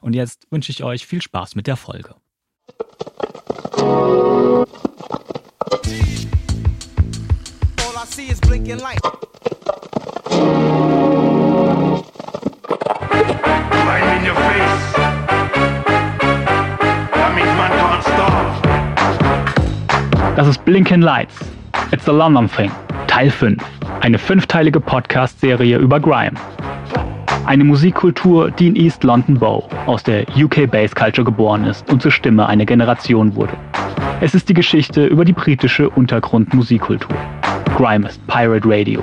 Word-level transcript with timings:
Und 0.00 0.14
jetzt 0.14 0.46
wünsche 0.50 0.72
ich 0.72 0.82
euch 0.82 1.06
viel 1.06 1.22
Spaß 1.22 1.54
mit 1.54 1.66
der 1.66 1.76
Folge. 1.76 2.16
Das 20.34 20.48
ist 20.48 20.64
Blinken 20.64 21.02
Lights. 21.02 21.61
It's 21.92 22.04
the 22.04 22.12
London 22.12 22.48
Thing. 22.48 22.70
Teil 23.06 23.30
5. 23.30 23.62
Eine 24.00 24.18
fünfteilige 24.18 24.80
Podcast-Serie 24.80 25.78
über 25.78 26.00
Grime. 26.00 26.32
Eine 27.46 27.64
Musikkultur, 27.64 28.50
die 28.50 28.68
in 28.68 28.76
East 28.76 29.04
London 29.04 29.38
Bow 29.38 29.68
aus 29.86 30.02
der 30.02 30.24
UK 30.36 30.70
Bass 30.70 30.94
Culture 30.94 31.24
geboren 31.24 31.64
ist 31.64 31.90
und 31.90 32.00
zur 32.00 32.10
Stimme 32.10 32.46
einer 32.46 32.64
Generation 32.64 33.34
wurde. 33.34 33.54
Es 34.20 34.34
ist 34.34 34.48
die 34.48 34.54
Geschichte 34.54 35.06
über 35.06 35.24
die 35.24 35.32
britische 35.32 35.90
Untergrundmusikkultur. 35.90 37.16
Grime 37.76 38.08
ist 38.08 38.24
Pirate 38.26 38.68
Radio, 38.68 39.02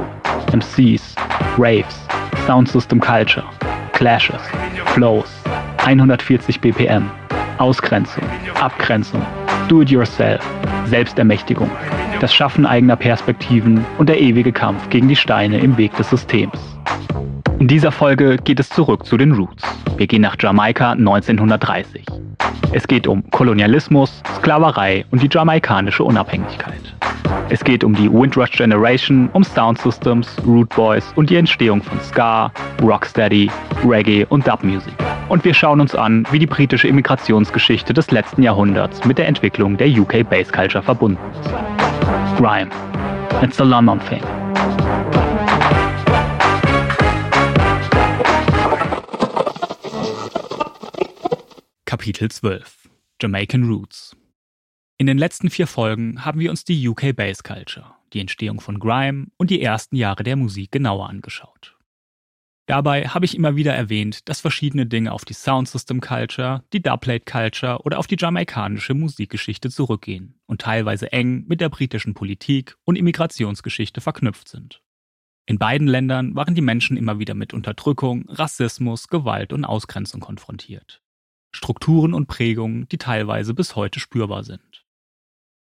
MCs, 0.54 1.16
Raves, 1.58 2.08
Sound 2.46 2.70
System 2.70 3.00
Culture, 3.00 3.46
Clashes, 3.94 4.42
Flows, 4.94 5.30
140 5.86 6.60
BPM, 6.62 7.10
Ausgrenzung, 7.58 8.24
Abgrenzung, 8.60 9.22
Do-it-yourself, 9.70 10.44
Selbstermächtigung, 10.86 11.70
das 12.20 12.34
Schaffen 12.34 12.66
eigener 12.66 12.96
Perspektiven 12.96 13.86
und 14.00 14.10
der 14.10 14.20
ewige 14.20 14.52
Kampf 14.52 14.90
gegen 14.90 15.08
die 15.08 15.16
Steine 15.16 15.60
im 15.60 15.78
Weg 15.78 15.96
des 15.96 16.10
Systems. 16.10 16.60
In 17.60 17.68
dieser 17.68 17.92
Folge 17.92 18.38
geht 18.38 18.60
es 18.60 18.70
zurück 18.70 19.06
zu 19.06 19.16
den 19.16 19.32
Roots. 19.34 19.64
Wir 19.98 20.08
gehen 20.08 20.24
nach 20.24 20.36
Jamaika 20.40 20.94
1930. 20.94 22.04
Es 22.72 22.88
geht 22.88 23.06
um 23.06 23.30
Kolonialismus, 23.30 24.24
Sklaverei 24.38 25.06
und 25.12 25.22
die 25.22 25.30
jamaikanische 25.32 26.04
Unabhängigkeit. 26.04 26.96
Es 27.50 27.64
geht 27.64 27.84
um 27.84 27.94
die 27.94 28.12
Windrush 28.12 28.52
Generation, 28.52 29.30
um 29.34 29.44
Sound 29.44 29.80
Systems, 29.80 30.36
Root 30.48 30.70
Boys 30.70 31.14
und 31.16 31.30
die 31.30 31.36
Entstehung 31.36 31.84
von 31.84 32.00
Ska, 32.02 32.52
Rocksteady, 32.82 33.52
Reggae 33.86 34.26
und 34.30 34.48
Dub 34.48 34.64
Music. 34.64 34.94
Und 35.30 35.46
wir 35.46 35.54
schauen 35.54 35.80
uns 35.80 35.94
an, 35.94 36.26
wie 36.32 36.40
die 36.40 36.48
britische 36.48 36.88
Immigrationsgeschichte 36.88 37.94
des 37.94 38.10
letzten 38.10 38.42
Jahrhunderts 38.42 39.06
mit 39.06 39.20
der 39.20 39.28
Entwicklung 39.28 39.78
der 39.78 39.88
UK 39.88 40.28
Bass 40.28 40.52
Culture 40.52 40.84
verbunden 40.84 41.22
ist. 41.32 41.52
Grime. 42.40 42.72
It's 43.44 43.58
the 43.58 43.64
London 43.64 44.00
thing. 44.00 44.24
Kapitel 51.86 52.32
12 52.32 52.90
Jamaican 53.22 53.66
Roots 53.66 54.18
In 54.98 55.06
den 55.06 55.20
letzten 55.20 55.52
vier 55.52 55.68
Folgen 55.68 56.26
haben 56.26 56.40
wir 56.40 56.50
uns 56.50 56.64
die 56.64 56.88
UK 56.88 57.16
Bass 57.16 57.44
Culture, 57.44 57.86
die 58.14 58.20
Entstehung 58.20 58.60
von 58.62 58.80
Grime 58.80 59.28
und 59.38 59.52
die 59.52 59.62
ersten 59.62 59.96
Jahre 59.96 60.24
der 60.24 60.38
Musik 60.38 60.72
genauer 60.72 61.08
angeschaut. 61.08 61.79
Dabei 62.70 63.08
habe 63.08 63.26
ich 63.26 63.36
immer 63.36 63.56
wieder 63.56 63.74
erwähnt, 63.74 64.30
dass 64.30 64.42
verschiedene 64.42 64.86
Dinge 64.86 65.12
auf 65.12 65.26
die 65.26 65.34
Sound 65.34 65.68
System 65.68 66.02
Culture, 66.02 66.64
die 66.72 66.84
Dubplate 66.84 67.26
Culture 67.26 67.82
oder 67.82 67.98
auf 67.98 68.06
die 68.06 68.16
jamaikanische 68.16 68.94
Musikgeschichte 68.94 69.72
zurückgehen 69.72 70.40
und 70.46 70.62
teilweise 70.62 71.12
eng 71.12 71.46
mit 71.48 71.62
der 71.62 71.70
britischen 71.70 72.14
Politik 72.14 72.78
und 72.84 72.96
Immigrationsgeschichte 72.96 74.02
verknüpft 74.02 74.50
sind. 74.50 74.84
In 75.48 75.58
beiden 75.58 75.88
Ländern 75.88 76.36
waren 76.36 76.54
die 76.54 76.62
Menschen 76.62 76.96
immer 76.96 77.18
wieder 77.18 77.34
mit 77.34 77.56
Unterdrückung, 77.56 78.26
Rassismus, 78.30 79.08
Gewalt 79.08 79.52
und 79.52 79.66
Ausgrenzung 79.66 80.22
konfrontiert. 80.22 81.02
Strukturen 81.52 82.14
und 82.14 82.28
Prägungen, 82.28 82.88
die 82.90 83.00
teilweise 83.00 83.56
bis 83.56 83.76
heute 83.76 84.00
spürbar 84.00 84.44
sind. 84.44 84.86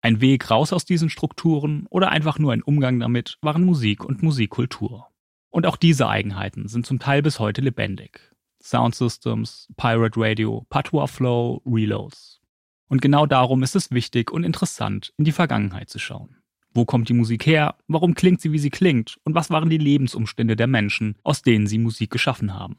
Ein 0.02 0.22
Weg 0.22 0.50
raus 0.50 0.74
aus 0.74 0.86
diesen 0.86 1.12
Strukturen 1.12 1.86
oder 1.92 2.10
einfach 2.10 2.40
nur 2.40 2.52
ein 2.52 2.64
Umgang 2.64 3.00
damit 3.00 3.38
waren 3.44 3.64
Musik 3.64 4.04
und 4.04 4.24
Musikkultur. 4.24 5.12
Und 5.56 5.66
auch 5.66 5.78
diese 5.78 6.10
Eigenheiten 6.10 6.68
sind 6.68 6.86
zum 6.86 7.00
Teil 7.00 7.22
bis 7.22 7.40
heute 7.40 7.62
lebendig. 7.62 8.20
Sound 8.62 8.94
Systems, 8.94 9.70
Pirate 9.78 10.20
Radio, 10.20 10.66
Patois 10.70 11.08
Flow, 11.08 11.62
Reloads. 11.66 12.42
Und 12.90 13.02
genau 13.02 13.26
darum 13.26 13.64
ist 13.64 13.74
es 13.74 13.90
wichtig 13.90 14.32
und 14.32 14.44
interessant, 14.44 15.14
in 15.16 15.24
die 15.24 15.32
Vergangenheit 15.32 15.90
zu 15.90 15.98
schauen. 15.98 16.36
Wo 16.74 16.84
kommt 16.84 17.08
die 17.08 17.14
Musik 17.14 17.46
her? 17.46 17.76
Warum 17.88 18.16
klingt 18.16 18.42
sie, 18.42 18.52
wie 18.52 18.60
sie 18.60 18.70
klingt? 18.70 19.16
Und 19.24 19.34
was 19.34 19.50
waren 19.50 19.70
die 19.70 19.78
Lebensumstände 19.78 20.58
der 20.58 20.68
Menschen, 20.68 21.16
aus 21.24 21.42
denen 21.42 21.68
sie 21.68 21.78
Musik 21.78 22.10
geschaffen 22.10 22.54
haben? 22.54 22.76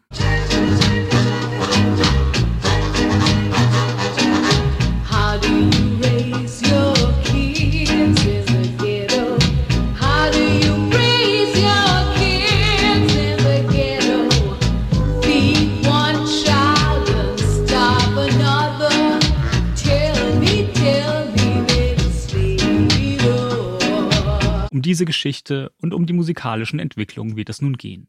Diese 24.87 25.05
Geschichte 25.05 25.73
und 25.79 25.93
um 25.93 26.07
die 26.07 26.13
musikalischen 26.13 26.79
Entwicklungen 26.79 27.37
wird 27.37 27.49
es 27.49 27.61
nun 27.61 27.77
gehen. 27.77 28.09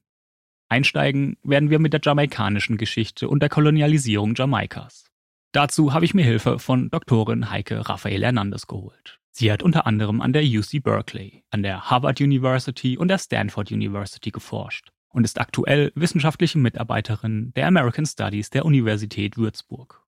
Einsteigen 0.70 1.38
werden 1.42 1.72
wir 1.72 1.80
mit 1.80 1.92
der 1.92 2.02
jamaikanischen 2.04 2.78
Geschichte 2.78 3.30
und 3.30 3.42
der 3.42 3.50
Kolonialisierung 3.50 4.36
Jamaikas. 4.36 5.06
Dazu 5.54 5.94
habe 5.94 6.06
ich 6.06 6.14
mir 6.14 6.24
Hilfe 6.24 6.60
von 6.60 6.92
Doktorin 6.92 7.50
Heike 7.50 7.90
Raphael 7.90 8.22
Hernandez 8.22 8.68
geholt. 8.68 9.20
Sie 9.32 9.52
hat 9.52 9.64
unter 9.64 9.88
anderem 9.88 10.22
an 10.22 10.34
der 10.34 10.44
UC 10.44 10.84
Berkeley, 10.84 11.44
an 11.50 11.64
der 11.64 11.90
Harvard 11.90 12.22
University 12.22 12.96
und 12.96 13.08
der 13.08 13.18
Stanford 13.18 13.72
University 13.72 14.30
geforscht 14.30 14.90
und 15.09 15.24
ist 15.24 15.40
aktuell 15.40 15.92
wissenschaftliche 15.96 16.59
Mitarbeiterin 16.59 17.54
der 17.56 17.66
American 17.66 18.06
Studies 18.06 18.52
der 18.52 18.66
Universität 18.66 19.36
Würzburg. 19.36 20.03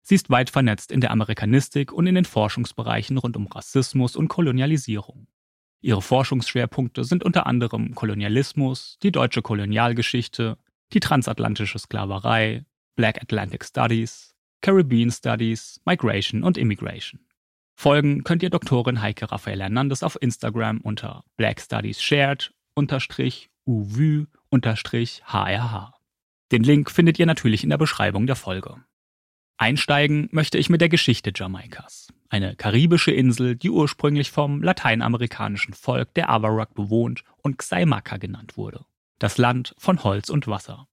Sie 0.00 0.14
ist 0.14 0.30
weit 0.30 0.48
vernetzt 0.48 0.90
in 0.90 1.02
der 1.02 1.10
Amerikanistik 1.10 1.92
und 1.92 2.06
in 2.06 2.14
den 2.14 2.24
Forschungsbereichen 2.24 3.18
rund 3.18 3.36
um 3.36 3.46
Rassismus 3.46 4.16
und 4.16 4.28
Kolonialisierung. 4.28 5.26
Ihre 5.84 6.00
Forschungsschwerpunkte 6.00 7.04
sind 7.04 7.24
unter 7.24 7.46
anderem 7.46 7.94
Kolonialismus, 7.94 8.96
die 9.02 9.12
deutsche 9.12 9.42
Kolonialgeschichte, 9.42 10.56
die 10.94 11.00
transatlantische 11.00 11.78
Sklaverei, 11.78 12.64
Black 12.96 13.20
Atlantic 13.20 13.66
Studies, 13.66 14.34
Caribbean 14.62 15.10
Studies, 15.10 15.82
Migration 15.84 16.42
und 16.42 16.56
Immigration. 16.56 17.20
Folgen 17.74 18.24
könnt 18.24 18.42
ihr 18.42 18.48
Doktorin 18.48 19.02
Heike 19.02 19.30
Raphael 19.30 19.60
Hernandez 19.60 20.02
auf 20.02 20.16
Instagram 20.22 20.80
unter 20.80 21.22
Black 21.36 21.60
Studies 21.60 22.00
Shared 22.00 22.54
unterstrich 22.74 23.50
UVU 23.66 24.24
unterstrich 24.48 25.22
HRH. 25.26 25.92
Den 26.50 26.62
Link 26.62 26.90
findet 26.90 27.18
ihr 27.18 27.26
natürlich 27.26 27.62
in 27.62 27.68
der 27.68 27.76
Beschreibung 27.76 28.26
der 28.26 28.36
Folge. 28.36 28.82
Einsteigen 29.58 30.30
möchte 30.32 30.56
ich 30.56 30.70
mit 30.70 30.80
der 30.80 30.88
Geschichte 30.88 31.30
Jamaikas. 31.34 32.08
Eine 32.28 32.56
karibische 32.56 33.12
Insel, 33.12 33.56
die 33.56 33.70
ursprünglich 33.70 34.30
vom 34.30 34.62
lateinamerikanischen 34.62 35.74
Volk 35.74 36.14
der 36.14 36.30
Arawak 36.30 36.74
bewohnt 36.74 37.24
und 37.42 37.58
Xaimaka 37.58 38.16
genannt 38.16 38.56
wurde. 38.56 38.84
Das 39.18 39.38
Land 39.38 39.74
von 39.78 40.02
Holz 40.02 40.28
und 40.28 40.46
Wasser. 40.46 40.88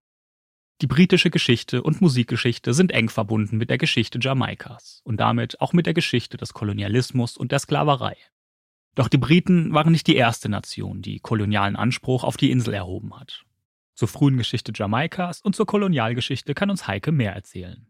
Die 0.81 0.87
britische 0.87 1.29
Geschichte 1.29 1.83
und 1.83 2.01
Musikgeschichte 2.01 2.73
sind 2.73 2.91
eng 2.91 3.09
verbunden 3.09 3.57
mit 3.57 3.69
der 3.69 3.77
Geschichte 3.77 4.19
Jamaikas 4.19 5.01
und 5.03 5.17
damit 5.17 5.61
auch 5.61 5.73
mit 5.73 5.85
der 5.85 5.93
Geschichte 5.93 6.37
des 6.37 6.53
Kolonialismus 6.53 7.37
und 7.37 7.51
der 7.51 7.59
Sklaverei. 7.59 8.17
Doch 8.95 9.07
die 9.07 9.19
Briten 9.19 9.73
waren 9.73 9.91
nicht 9.91 10.07
die 10.07 10.15
erste 10.15 10.49
Nation, 10.49 11.01
die 11.01 11.19
kolonialen 11.19 11.75
Anspruch 11.75 12.23
auf 12.23 12.35
die 12.35 12.51
Insel 12.51 12.73
erhoben 12.73 13.17
hat. 13.17 13.45
Zur 13.93 14.07
frühen 14.07 14.37
Geschichte 14.37 14.71
Jamaikas 14.75 15.41
und 15.41 15.55
zur 15.55 15.67
Kolonialgeschichte 15.67 16.55
kann 16.55 16.71
uns 16.71 16.87
Heike 16.87 17.11
mehr 17.11 17.33
erzählen. 17.33 17.87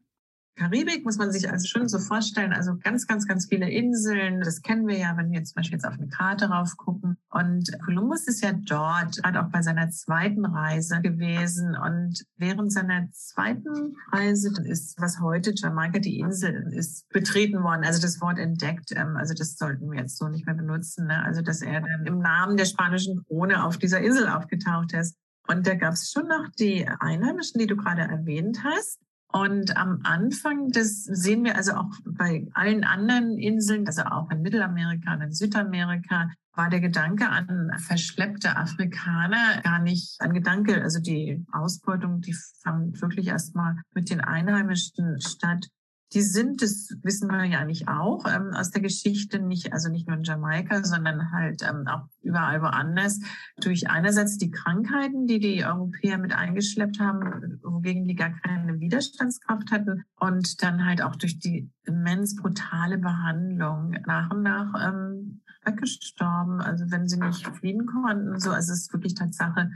Karibik 0.56 1.06
muss 1.06 1.18
man 1.18 1.32
sich 1.32 1.50
also 1.50 1.66
schon 1.66 1.88
so 1.88 1.98
vorstellen, 1.98 2.54
also 2.54 2.76
ganz, 2.78 3.08
ganz, 3.08 3.28
ganz 3.28 3.48
viele 3.48 3.70
Inseln. 3.70 4.42
Das 4.42 4.62
kennen 4.62 4.88
wir 4.88 4.98
ja, 4.98 5.16
wenn 5.18 5.32
wir 5.32 5.44
zum 5.44 5.56
Beispiel 5.56 5.78
jetzt 5.78 5.86
auf 5.86 5.94
eine 5.94 6.10
Karte 6.10 6.50
rauf 6.50 6.76
gucken. 6.78 7.18
Und 7.30 7.72
Kolumbus 7.86 8.28
ist 8.28 8.44
ja 8.44 8.52
dort, 8.54 9.24
hat 9.24 9.38
auch 9.38 9.50
bei 9.50 9.62
seiner 9.62 9.90
zweiten 9.90 10.46
Reise 10.46 11.02
gewesen. 11.02 11.76
Und 11.76 12.26
während 12.38 12.72
seiner 12.72 13.08
zweiten 13.12 13.96
Reise 14.12 14.52
ist, 14.66 15.00
was 15.00 15.20
heute 15.22 15.54
Jamaika 15.56 16.00
die 16.00 16.20
Insel 16.20 16.72
ist, 16.74 17.08
betreten 17.10 17.64
worden. 17.64 17.84
Also 17.84 18.02
das 18.02 18.20
Wort 18.22 18.38
entdeckt. 18.38 18.92
ähm, 18.96 19.16
Also 19.18 19.34
das 19.34 19.58
sollten 19.58 19.90
wir 19.90 20.00
jetzt 20.00 20.18
so 20.18 20.28
nicht 20.28 20.46
mehr 20.46 20.56
benutzen. 20.56 21.08
Ne? 21.08 21.24
Also 21.24 21.42
dass 21.42 21.62
er 21.62 21.82
dann 21.82 22.06
im 22.06 22.20
Namen 22.20 22.58
der 22.58 22.66
spanischen 22.66 23.24
Krone 23.26 23.64
auf 23.64 23.78
dieser 23.78 24.02
Insel 24.02 24.28
aufgetaucht 24.28 24.94
ist. 24.94 25.16
Und 25.48 25.66
da 25.66 25.76
gab 25.76 25.94
es 25.94 26.12
schon 26.12 26.28
noch 26.28 26.50
die 26.60 26.88
Einheimischen, 26.88 27.60
die 27.60 27.68
du 27.68 27.76
gerade 27.76 28.02
erwähnt 28.02 28.60
hast. 28.64 29.00
Und 29.32 29.78
am 29.78 30.02
Anfang, 30.04 30.70
das 30.72 31.04
sehen 31.04 31.44
wir 31.44 31.56
also 31.56 31.74
auch 31.74 31.92
bei 32.06 32.48
allen 32.54 32.84
anderen 32.84 33.38
Inseln, 33.38 33.88
also 33.88 34.04
auch 34.04 34.30
in 34.30 34.42
Mittelamerika 34.42 35.14
und 35.14 35.22
in 35.22 35.32
Südamerika, 35.32 36.30
war 36.54 36.70
der 36.70 36.82
Gedanke 36.82 37.30
an 37.30 37.72
verschleppte 37.78 38.58
Afrikaner 38.58 39.62
gar 39.64 39.80
nicht 39.80 40.20
ein 40.20 40.34
Gedanke. 40.34 40.82
Also 40.82 41.00
die 41.00 41.46
Ausbeutung, 41.52 42.22
die 42.22 42.36
fand 42.62 43.02
wirklich 43.02 43.28
erstmal 43.28 43.76
mit 43.94 44.10
den 44.10 44.22
Einheimischen 44.22 45.20
statt. 45.22 45.68
Die 46.14 46.22
sind, 46.22 46.62
das 46.62 46.90
wissen 47.04 47.30
wir 47.30 47.46
ja 47.46 47.60
eigentlich 47.60 47.88
auch 47.88 48.26
ähm, 48.26 48.52
aus 48.54 48.72
der 48.72 48.82
Geschichte, 48.82 49.40
nicht, 49.40 49.72
also 49.72 49.90
nicht 49.90 50.08
nur 50.08 50.18
in 50.18 50.24
Jamaika, 50.24 50.84
sondern 50.84 51.32
halt 51.32 51.62
ähm, 51.64 51.88
auch 51.88 52.08
überall 52.22 52.62
woanders, 52.62 53.20
durch 53.62 53.90
einerseits 53.90 54.38
die 54.38 54.52
Krankheiten, 54.52 55.26
die 55.26 55.40
die 55.40 55.66
Europäer 55.66 56.18
mit 56.18 56.34
eingeschleppt 56.34 57.00
haben, 57.00 57.60
wogegen 57.64 58.08
die 58.08 58.16
gar 58.16 58.32
keine 58.42 58.80
Widerstandskraft 58.80 59.72
hatten, 59.72 60.04
und 60.20 60.62
dann 60.62 60.86
halt 60.86 61.02
auch 61.02 61.16
durch 61.16 61.40
die 61.40 61.72
immens 61.84 62.36
brutale 62.36 62.98
Behandlung 62.98 63.96
nach 64.06 64.32
und 64.32 64.44
nach 64.44 64.74
ähm, 64.88 65.41
weggestorben. 65.66 66.62
Also 66.62 66.86
wenn 66.90 67.08
sie 67.08 67.20
nicht 67.20 67.48
fliehen 67.48 67.86
konnten, 67.86 68.40
so, 68.40 68.52
also 68.52 68.74
es 68.74 68.84
ist 68.84 68.94
wirklich 68.94 69.16
Tatsache, 69.16 69.72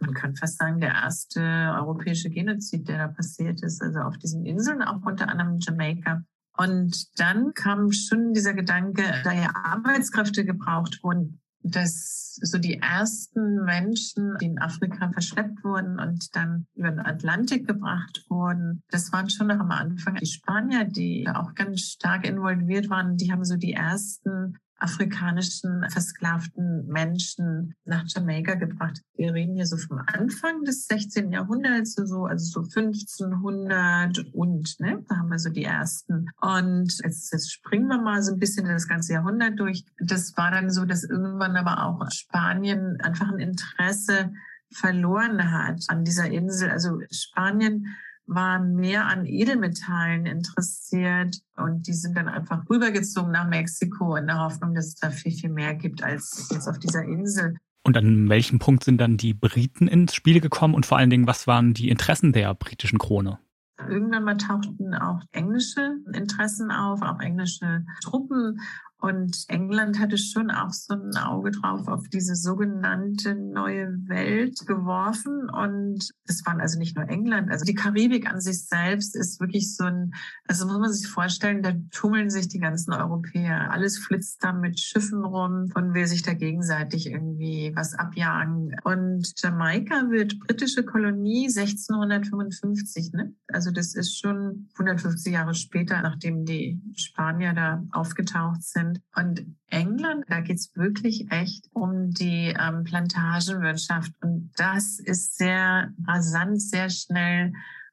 man 0.00 0.14
kann 0.14 0.36
fast 0.36 0.58
sagen, 0.58 0.80
der 0.80 0.92
erste 0.92 1.40
europäische 1.40 2.30
Genozid, 2.30 2.88
der 2.88 2.98
da 2.98 3.08
passiert 3.08 3.62
ist, 3.62 3.82
also 3.82 4.00
auf 4.00 4.18
diesen 4.18 4.44
Inseln, 4.44 4.82
auch 4.82 5.02
unter 5.04 5.28
anderem 5.28 5.58
Jamaika. 5.60 6.22
Und 6.56 7.18
dann 7.20 7.52
kam 7.54 7.92
schon 7.92 8.32
dieser 8.32 8.54
Gedanke, 8.54 9.02
da 9.24 9.32
ja 9.32 9.50
Arbeitskräfte 9.54 10.44
gebraucht 10.44 11.00
wurden, 11.02 11.40
dass 11.62 12.38
so 12.42 12.58
die 12.58 12.78
ersten 12.78 13.64
Menschen, 13.64 14.36
die 14.40 14.46
in 14.46 14.60
Afrika 14.60 15.10
verschleppt 15.10 15.64
wurden 15.64 15.98
und 15.98 16.34
dann 16.36 16.66
über 16.74 16.90
den 16.90 17.00
Atlantik 17.00 17.66
gebracht 17.66 18.24
wurden, 18.28 18.82
das 18.90 19.12
waren 19.12 19.30
schon 19.30 19.48
noch 19.48 19.58
am 19.58 19.70
Anfang 19.70 20.14
die 20.14 20.26
Spanier, 20.26 20.84
die 20.84 21.28
auch 21.28 21.54
ganz 21.54 21.80
stark 21.80 22.26
involviert 22.26 22.88
waren. 22.88 23.16
Die 23.16 23.32
haben 23.32 23.44
so 23.44 23.56
die 23.56 23.72
ersten 23.72 24.58
afrikanischen 24.78 25.86
versklavten 25.90 26.86
Menschen 26.86 27.74
nach 27.84 28.04
Jamaika 28.06 28.54
gebracht. 28.54 29.00
Wir 29.16 29.32
reden 29.32 29.54
hier 29.54 29.66
so 29.66 29.76
vom 29.76 30.00
Anfang 30.06 30.64
des 30.64 30.86
16. 30.86 31.32
Jahrhunderts, 31.32 31.94
so, 31.94 32.26
also 32.26 32.44
so 32.44 32.60
1500 32.60 34.18
und, 34.34 34.78
ne, 34.80 35.02
da 35.08 35.16
haben 35.16 35.30
wir 35.30 35.38
so 35.38 35.50
die 35.50 35.64
ersten. 35.64 36.28
Und 36.40 36.98
jetzt, 37.02 37.32
jetzt 37.32 37.52
springen 37.52 37.88
wir 37.88 38.00
mal 38.00 38.22
so 38.22 38.32
ein 38.32 38.38
bisschen 38.38 38.66
das 38.66 38.88
ganze 38.88 39.14
Jahrhundert 39.14 39.58
durch. 39.58 39.84
Das 39.98 40.36
war 40.36 40.50
dann 40.50 40.70
so, 40.70 40.84
dass 40.84 41.04
irgendwann 41.04 41.56
aber 41.56 41.84
auch 41.84 42.10
Spanien 42.10 43.00
einfach 43.00 43.28
ein 43.28 43.38
Interesse 43.38 44.32
verloren 44.72 45.50
hat 45.50 45.84
an 45.88 46.04
dieser 46.04 46.30
Insel. 46.30 46.70
Also 46.70 47.00
Spanien 47.10 47.96
war 48.26 48.58
mehr 48.58 49.06
an 49.06 49.24
Edelmetallen 49.24 50.26
interessiert 50.26 51.36
und 51.56 51.86
die 51.86 51.92
sind 51.92 52.16
dann 52.16 52.28
einfach 52.28 52.68
rübergezogen 52.68 53.32
nach 53.32 53.48
Mexiko 53.48 54.16
in 54.16 54.26
der 54.26 54.40
Hoffnung, 54.40 54.74
dass 54.74 54.86
es 54.86 54.94
da 54.96 55.10
viel, 55.10 55.32
viel 55.32 55.50
mehr 55.50 55.74
gibt 55.74 56.02
als 56.02 56.48
jetzt 56.50 56.68
auf 56.68 56.78
dieser 56.78 57.04
Insel. 57.04 57.56
Und 57.84 57.96
an 57.96 58.28
welchem 58.28 58.58
Punkt 58.58 58.82
sind 58.82 58.98
dann 58.98 59.16
die 59.16 59.32
Briten 59.32 59.86
ins 59.86 60.12
Spiel 60.12 60.40
gekommen 60.40 60.74
und 60.74 60.86
vor 60.86 60.98
allen 60.98 61.10
Dingen, 61.10 61.28
was 61.28 61.46
waren 61.46 61.72
die 61.72 61.88
Interessen 61.88 62.32
der 62.32 62.52
britischen 62.54 62.98
Krone? 62.98 63.38
Irgendwann 63.78 64.24
mal 64.24 64.36
tauchten 64.36 64.94
auch 64.94 65.20
englische 65.30 65.96
Interessen 66.12 66.72
auf, 66.72 67.02
auch 67.02 67.20
englische 67.20 67.84
Truppen. 68.02 68.58
Und 68.98 69.44
England 69.48 69.98
hatte 69.98 70.16
schon 70.16 70.50
auch 70.50 70.72
so 70.72 70.94
ein 70.94 71.16
Auge 71.16 71.50
drauf 71.50 71.86
auf 71.86 72.08
diese 72.08 72.34
sogenannte 72.34 73.34
neue 73.34 73.88
Welt 74.08 74.58
geworfen. 74.66 75.50
Und 75.50 76.10
es 76.24 76.44
waren 76.46 76.60
also 76.60 76.78
nicht 76.78 76.96
nur 76.96 77.08
England, 77.08 77.50
also 77.50 77.64
die 77.64 77.74
Karibik 77.74 78.28
an 78.28 78.40
sich 78.40 78.66
selbst 78.66 79.14
ist 79.14 79.38
wirklich 79.38 79.76
so 79.76 79.84
ein, 79.84 80.12
also 80.48 80.66
muss 80.66 80.78
man 80.78 80.92
sich 80.92 81.08
vorstellen, 81.08 81.62
da 81.62 81.72
tummeln 81.90 82.30
sich 82.30 82.48
die 82.48 82.58
ganzen 82.58 82.92
Europäer. 82.92 83.70
Alles 83.70 83.98
flitzt 83.98 84.42
da 84.42 84.52
mit 84.52 84.80
Schiffen 84.80 85.24
rum 85.24 85.70
und 85.74 85.94
will 85.94 86.06
sich 86.06 86.22
da 86.22 86.32
gegenseitig 86.32 87.10
irgendwie 87.10 87.72
was 87.76 87.94
abjagen. 87.94 88.74
Und 88.84 89.32
Jamaika 89.36 90.10
wird 90.10 90.38
britische 90.40 90.84
Kolonie 90.84 91.48
1655, 91.48 93.12
ne? 93.12 93.34
Also 93.48 93.70
das 93.70 93.94
ist 93.94 94.18
schon 94.18 94.68
150 94.74 95.32
Jahre 95.32 95.54
später, 95.54 96.00
nachdem 96.00 96.44
die 96.44 96.80
Spanier 96.96 97.52
da 97.52 97.82
aufgetaucht 97.92 98.62
sind. 98.62 98.85
Und 99.14 99.46
England, 99.68 100.24
da 100.28 100.40
geht's 100.40 100.74
wirklich 100.74 101.30
echt 101.30 101.68
um 101.72 102.10
die 102.10 102.54
ähm, 102.58 102.84
Plantagenwirtschaft. 102.84 104.12
Und 104.20 104.50
das 104.56 104.98
ist 104.98 105.38
sehr 105.38 105.92
rasant, 106.06 106.60
sehr 106.60 106.90
schnell 106.90 107.52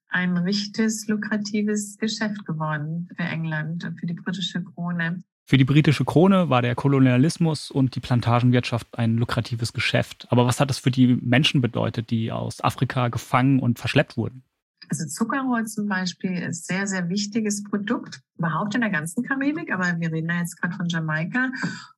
ein 0.10 0.38
richtiges 0.38 1.08
lukratives 1.08 1.98
Geschäft 1.98 2.46
geworden 2.46 3.10
für 3.16 3.24
England, 3.24 3.92
für 4.00 4.06
die 4.06 4.14
britische 4.14 4.64
Krone. 4.64 5.24
Für 5.46 5.58
die 5.58 5.66
britische 5.66 6.06
Krone 6.06 6.50
war 6.50 6.62
der 6.62 6.76
Kolonialismus 6.76 7.70
und 7.70 7.96
die 7.96 8.00
Plantagenwirtschaft 8.00 8.88
ein 8.98 9.18
lukratives 9.18 9.74
Geschäft. 9.74 10.28
Aber 10.30 10.46
was 10.46 10.60
hat 10.60 10.70
das 10.70 10.80
für 10.80 10.92
die 10.92 11.18
Menschen 11.22 11.62
bedeutet, 11.62 12.12
die 12.12 12.32
aus 12.32 12.64
Afrika 12.64 13.10
gefangen 13.10 13.60
und 13.60 13.80
verschleppt 13.80 14.16
wurden? 14.16 14.44
Also 14.94 15.08
Zuckerrohr 15.08 15.66
zum 15.66 15.88
Beispiel 15.88 16.38
ist 16.38 16.68
sehr, 16.68 16.86
sehr 16.86 17.10
wichtiges 17.10 17.64
Produkt, 17.64 18.22
überhaupt 18.38 18.76
in 18.76 18.82
der 18.82 18.92
ganzen 18.92 19.24
Karibik, 19.24 19.74
aber 19.74 20.00
wir 20.00 20.12
reden 20.12 20.28
da 20.28 20.38
jetzt 20.38 20.62
gerade 20.62 20.76
von 20.76 20.88
Jamaika. 20.88 21.50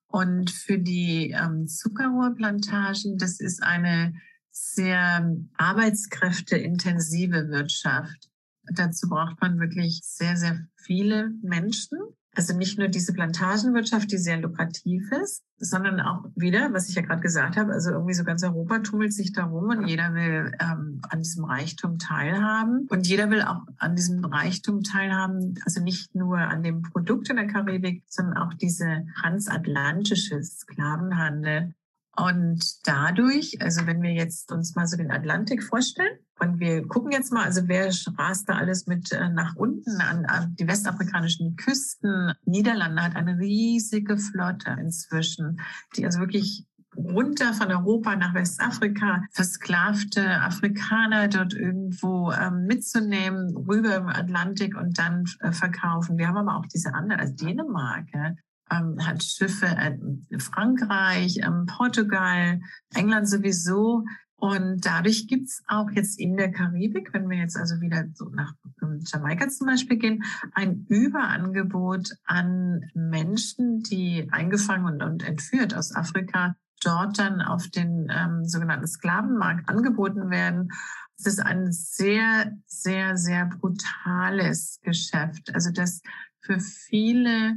Und 0.08 0.50
für 0.50 0.80
die 0.80 1.32
ähm, 1.32 1.68
Zuckerrohrplantagen, 1.68 3.18
das 3.18 3.42
ist 3.42 3.62
eine 3.62 4.14
sehr 4.50 5.30
arbeitskräfteintensive 5.58 7.50
Wirtschaft. 7.50 8.30
Dazu 8.64 9.10
braucht 9.10 9.42
man 9.42 9.60
wirklich 9.60 10.00
sehr, 10.02 10.38
sehr 10.38 10.66
viele 10.78 11.32
Menschen. 11.42 12.00
Also 12.36 12.56
nicht 12.56 12.78
nur 12.78 12.90
diese 12.90 13.14
Plantagenwirtschaft, 13.14 14.12
die 14.12 14.18
sehr 14.18 14.38
lukrativ 14.38 15.10
ist, 15.24 15.44
sondern 15.58 16.02
auch 16.02 16.26
wieder, 16.36 16.74
was 16.74 16.90
ich 16.90 16.96
ja 16.96 17.02
gerade 17.02 17.22
gesagt 17.22 17.56
habe, 17.56 17.72
also 17.72 17.92
irgendwie 17.92 18.14
so 18.14 18.26
ganz 18.26 18.44
Europa 18.44 18.80
tummelt 18.80 19.14
sich 19.14 19.32
darum 19.32 19.70
und 19.70 19.88
jeder 19.88 20.14
will 20.14 20.52
ähm, 20.60 21.02
an 21.10 21.20
diesem 21.20 21.46
Reichtum 21.46 21.98
teilhaben. 21.98 22.88
Und 22.90 23.08
jeder 23.08 23.30
will 23.30 23.42
auch 23.42 23.62
an 23.78 23.96
diesem 23.96 24.26
Reichtum 24.26 24.84
teilhaben, 24.84 25.56
also 25.64 25.82
nicht 25.82 26.14
nur 26.14 26.38
an 26.38 26.62
dem 26.62 26.82
Produkt 26.82 27.30
in 27.30 27.38
der 27.38 27.48
Karibik, 27.48 28.04
sondern 28.08 28.38
auch 28.38 28.54
diese 28.54 29.06
transatlantische 29.22 30.44
Sklavenhandel. 30.44 31.74
Und 32.18 32.88
dadurch, 32.88 33.62
also 33.62 33.86
wenn 33.88 34.02
wir 34.02 34.14
jetzt 34.14 34.52
uns 34.52 34.76
mal 34.76 34.88
so 34.88 34.96
den 34.96 35.12
Atlantik 35.12 35.64
vorstellen 35.64 36.18
und 36.40 36.60
wir 36.60 36.88
gucken 36.88 37.12
jetzt 37.12 37.34
mal, 37.34 37.44
also 37.44 37.68
wer 37.68 37.88
rast 38.18 38.48
da 38.48 38.54
alles 38.54 38.88
mit 38.88 39.12
äh, 39.12 39.30
nach 39.30 39.56
unten 39.56 40.00
an, 40.00 40.26
an 40.26 40.56
die 40.58 40.68
westafrikanischen 40.68 41.58
Küsten? 41.58 42.34
Niederlande 42.46 43.02
hat 43.02 43.16
eine 43.16 43.38
riesige 43.38 44.18
Flotte 44.18 44.78
inzwischen, 44.80 45.60
die 45.98 46.06
also 46.06 46.20
wirklich 46.20 46.66
runter 46.96 47.54
von 47.54 47.72
Europa 47.72 48.16
nach 48.16 48.34
Westafrika 48.34 49.24
versklavte 49.32 50.42
Afrikaner 50.42 51.28
dort 51.28 51.54
irgendwo 51.54 52.32
ähm, 52.32 52.66
mitzunehmen, 52.66 53.56
rüber 53.58 53.96
im 53.98 54.08
Atlantik 54.08 54.78
und 54.78 54.98
dann 54.98 55.26
äh, 55.42 55.52
verkaufen. 55.52 56.18
Wir 56.18 56.30
haben 56.30 56.38
aber 56.38 56.58
auch 56.58 56.66
diese 56.68 56.94
anderen, 56.94 57.20
also 57.20 57.34
Dänemark, 57.36 58.08
ja, 58.14 58.36
ähm, 58.72 58.98
hat 59.06 59.24
Schiffe 59.24 59.68
in 59.68 60.40
Frankreich, 60.40 61.38
ähm, 61.44 61.66
Portugal, 61.66 62.60
England 62.94 63.30
sowieso. 63.30 64.04
Und 64.38 64.86
dadurch 64.86 65.28
gibt's 65.28 65.64
auch 65.68 65.90
jetzt 65.92 66.20
in 66.20 66.36
der 66.36 66.52
Karibik, 66.52 67.14
wenn 67.14 67.30
wir 67.30 67.38
jetzt 67.38 67.58
also 67.58 67.80
wieder 67.80 68.06
so 68.14 68.30
nach 68.30 68.54
ähm, 68.82 69.00
Jamaika 69.06 69.48
zum 69.48 69.68
Beispiel 69.68 69.98
gehen, 69.98 70.24
ein 70.54 70.86
Überangebot 70.90 72.10
an 72.26 72.82
Menschen, 72.94 73.82
die 73.82 74.28
eingefangen 74.32 74.86
und, 74.86 75.04
und 75.04 75.24
entführt 75.24 75.74
aus 75.74 75.96
Afrika 75.96 76.56
dort 76.84 77.18
dann 77.18 77.42
auf 77.42 77.68
den 77.70 78.12
ähm, 78.12 78.46
sogenannten 78.46 78.88
Sklavenmarkt 78.88 79.70
angeboten 79.70 80.30
werden. 80.30 80.70
Es 81.18 81.26
ist 81.26 81.40
ein 81.40 81.72
sehr, 81.72 82.52
sehr, 82.68 83.18
sehr 83.18 83.46
brutales 83.46 84.80
Geschäft. 84.84 85.54
Also 85.54 85.72
das 85.72 86.02
für 86.42 86.60
viele 86.60 87.56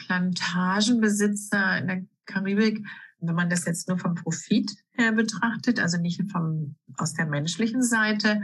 Plantagenbesitzer 0.00 1.78
in 1.78 1.86
der 1.86 2.02
Karibik, 2.26 2.86
wenn 3.20 3.34
man 3.34 3.50
das 3.50 3.64
jetzt 3.66 3.88
nur 3.88 3.98
vom 3.98 4.14
Profit 4.14 4.70
her 4.92 5.12
betrachtet, 5.12 5.78
also 5.78 5.98
nicht 5.98 6.22
vom, 6.30 6.76
aus 6.96 7.14
der 7.14 7.26
menschlichen 7.26 7.82
Seite, 7.82 8.42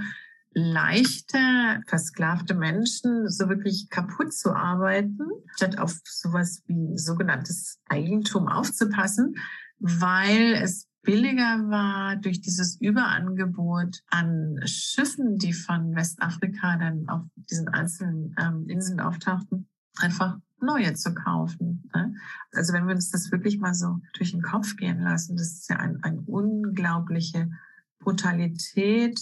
leichter 0.52 1.82
versklavte 1.86 2.54
Menschen 2.54 3.28
so 3.28 3.48
wirklich 3.48 3.88
kaputt 3.90 4.32
zu 4.32 4.54
arbeiten, 4.54 5.18
statt 5.54 5.78
auf 5.78 6.00
sowas 6.04 6.62
wie 6.66 6.96
sogenanntes 6.96 7.78
Eigentum 7.88 8.48
aufzupassen, 8.48 9.34
weil 9.78 10.54
es 10.54 10.88
billiger 11.02 11.68
war 11.68 12.16
durch 12.16 12.40
dieses 12.40 12.80
Überangebot 12.80 14.02
an 14.08 14.58
Schiffen, 14.64 15.38
die 15.38 15.52
von 15.52 15.94
Westafrika 15.94 16.76
dann 16.78 17.08
auf 17.08 17.22
diesen 17.36 17.68
einzelnen 17.68 18.34
ähm, 18.38 18.68
Inseln 18.68 19.00
auftauchten, 19.00 19.68
einfach 19.98 20.38
neue 20.60 20.94
zu 20.94 21.14
kaufen. 21.14 21.88
Ne? 21.94 22.14
Also 22.52 22.72
wenn 22.72 22.86
wir 22.86 22.94
uns 22.94 23.10
das 23.10 23.30
wirklich 23.30 23.58
mal 23.58 23.74
so 23.74 23.98
durch 24.16 24.32
den 24.32 24.42
Kopf 24.42 24.76
gehen 24.76 25.00
lassen, 25.00 25.36
das 25.36 25.52
ist 25.52 25.70
ja 25.70 25.76
ein, 25.76 26.02
eine 26.02 26.20
unglaubliche 26.22 27.50
Brutalität, 27.98 29.20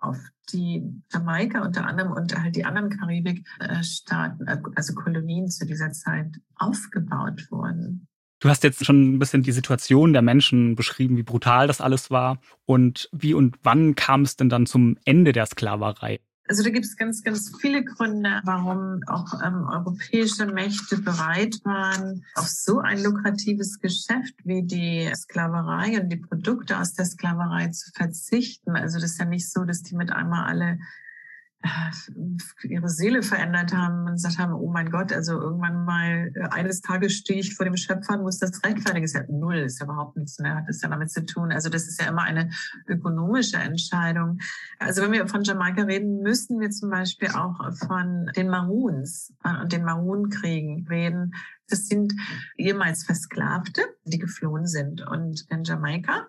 auf 0.00 0.18
die 0.52 0.82
Jamaika 1.12 1.62
unter 1.62 1.86
anderem 1.86 2.12
und 2.12 2.36
halt 2.38 2.56
die 2.56 2.64
anderen 2.64 2.90
Karibikstaaten, 2.90 4.46
äh, 4.46 4.58
also 4.74 4.94
Kolonien 4.94 5.48
zu 5.48 5.66
dieser 5.66 5.92
Zeit 5.92 6.36
aufgebaut 6.56 7.46
wurden. 7.50 8.06
Du 8.40 8.48
hast 8.48 8.62
jetzt 8.62 8.84
schon 8.84 9.14
ein 9.14 9.18
bisschen 9.18 9.42
die 9.42 9.52
Situation 9.52 10.12
der 10.12 10.22
Menschen 10.22 10.76
beschrieben, 10.76 11.16
wie 11.16 11.24
brutal 11.24 11.66
das 11.66 11.80
alles 11.80 12.10
war. 12.10 12.40
Und 12.66 13.08
wie 13.12 13.34
und 13.34 13.56
wann 13.64 13.96
kam 13.96 14.22
es 14.22 14.36
denn 14.36 14.48
dann 14.48 14.66
zum 14.66 14.96
Ende 15.04 15.32
der 15.32 15.46
Sklaverei? 15.46 16.20
Also 16.48 16.62
da 16.62 16.70
gibt 16.70 16.86
es 16.86 16.96
ganz, 16.96 17.22
ganz 17.22 17.52
viele 17.60 17.84
Gründe, 17.84 18.40
warum 18.44 19.02
auch 19.06 19.40
ähm, 19.44 19.68
europäische 19.68 20.46
Mächte 20.46 20.96
bereit 20.96 21.60
waren, 21.64 22.24
auf 22.34 22.48
so 22.48 22.78
ein 22.78 23.02
lukratives 23.02 23.80
Geschäft 23.80 24.34
wie 24.44 24.62
die 24.62 25.10
Sklaverei 25.14 26.00
und 26.00 26.08
die 26.08 26.16
Produkte 26.16 26.78
aus 26.78 26.94
der 26.94 27.04
Sklaverei 27.04 27.68
zu 27.68 27.90
verzichten. 27.92 28.76
Also 28.76 28.98
das 28.98 29.12
ist 29.12 29.18
ja 29.18 29.26
nicht 29.26 29.50
so, 29.50 29.64
dass 29.64 29.82
die 29.82 29.94
mit 29.94 30.10
einmal 30.10 30.48
alle 30.48 30.78
ihre 32.62 32.88
Seele 32.88 33.22
verändert 33.22 33.74
haben 33.74 34.06
und 34.06 34.12
gesagt 34.12 34.38
haben, 34.38 34.52
oh 34.52 34.70
mein 34.70 34.90
Gott, 34.90 35.12
also 35.12 35.40
irgendwann 35.40 35.84
mal 35.84 36.30
äh, 36.34 36.48
eines 36.50 36.80
Tages 36.80 37.14
stehe 37.14 37.40
ich 37.40 37.56
vor 37.56 37.64
dem 37.64 37.76
Schöpfer 37.76 38.14
und 38.14 38.22
muss 38.22 38.38
das 38.38 38.62
rechtfertigen. 38.64 39.04
Ist 39.04 39.14
ja 39.14 39.24
null, 39.28 39.56
ist 39.56 39.80
ja 39.80 39.86
überhaupt 39.86 40.16
nichts 40.16 40.38
mehr, 40.38 40.54
hat 40.54 40.68
das 40.68 40.80
ja 40.82 40.88
damit 40.88 41.10
zu 41.10 41.24
tun. 41.26 41.50
Also 41.50 41.68
das 41.68 41.88
ist 41.88 42.00
ja 42.00 42.08
immer 42.08 42.22
eine 42.22 42.50
ökonomische 42.86 43.56
Entscheidung. 43.56 44.38
Also 44.78 45.02
wenn 45.02 45.12
wir 45.12 45.26
von 45.26 45.42
Jamaika 45.42 45.82
reden, 45.82 46.22
müssen 46.22 46.60
wir 46.60 46.70
zum 46.70 46.90
Beispiel 46.90 47.28
auch 47.28 47.58
von 47.86 48.30
den 48.36 48.48
Maroons 48.48 49.34
äh, 49.44 49.60
und 49.60 49.72
den 49.72 49.84
Maroon-Kriegen 49.84 50.86
reden. 50.88 51.32
Das 51.68 51.86
sind 51.86 52.14
ehemals 52.56 53.04
Versklavte, 53.04 53.82
die 54.04 54.18
geflohen 54.18 54.66
sind. 54.66 55.06
Und 55.06 55.44
in 55.50 55.64
Jamaika 55.64 56.26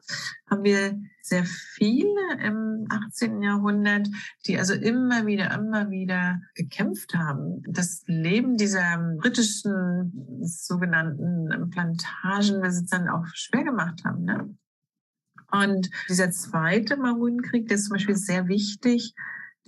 haben 0.50 0.64
wir 0.64 1.00
sehr 1.30 1.46
viele 1.46 2.44
im 2.44 2.86
18. 2.90 3.42
Jahrhundert, 3.42 4.08
die 4.46 4.58
also 4.58 4.74
immer 4.74 5.26
wieder, 5.26 5.54
immer 5.54 5.90
wieder 5.90 6.42
gekämpft 6.56 7.16
haben. 7.16 7.64
Das 7.68 8.04
Leben 8.08 8.58
dieser 8.58 8.98
britischen 9.18 10.42
sogenannten 10.42 11.70
Plantagenbesitzern 11.70 13.08
auch 13.10 13.26
schwer 13.34 13.64
gemacht 13.64 14.04
haben. 14.04 14.26
Ne? 14.26 14.58
Und 15.52 15.90
dieser 16.10 16.32
zweite 16.32 16.98
Maronenkrieg, 16.98 17.68
der 17.68 17.76
ist 17.76 17.86
zum 17.86 17.96
Beispiel 17.96 18.16
sehr 18.16 18.48
wichtig. 18.48 19.14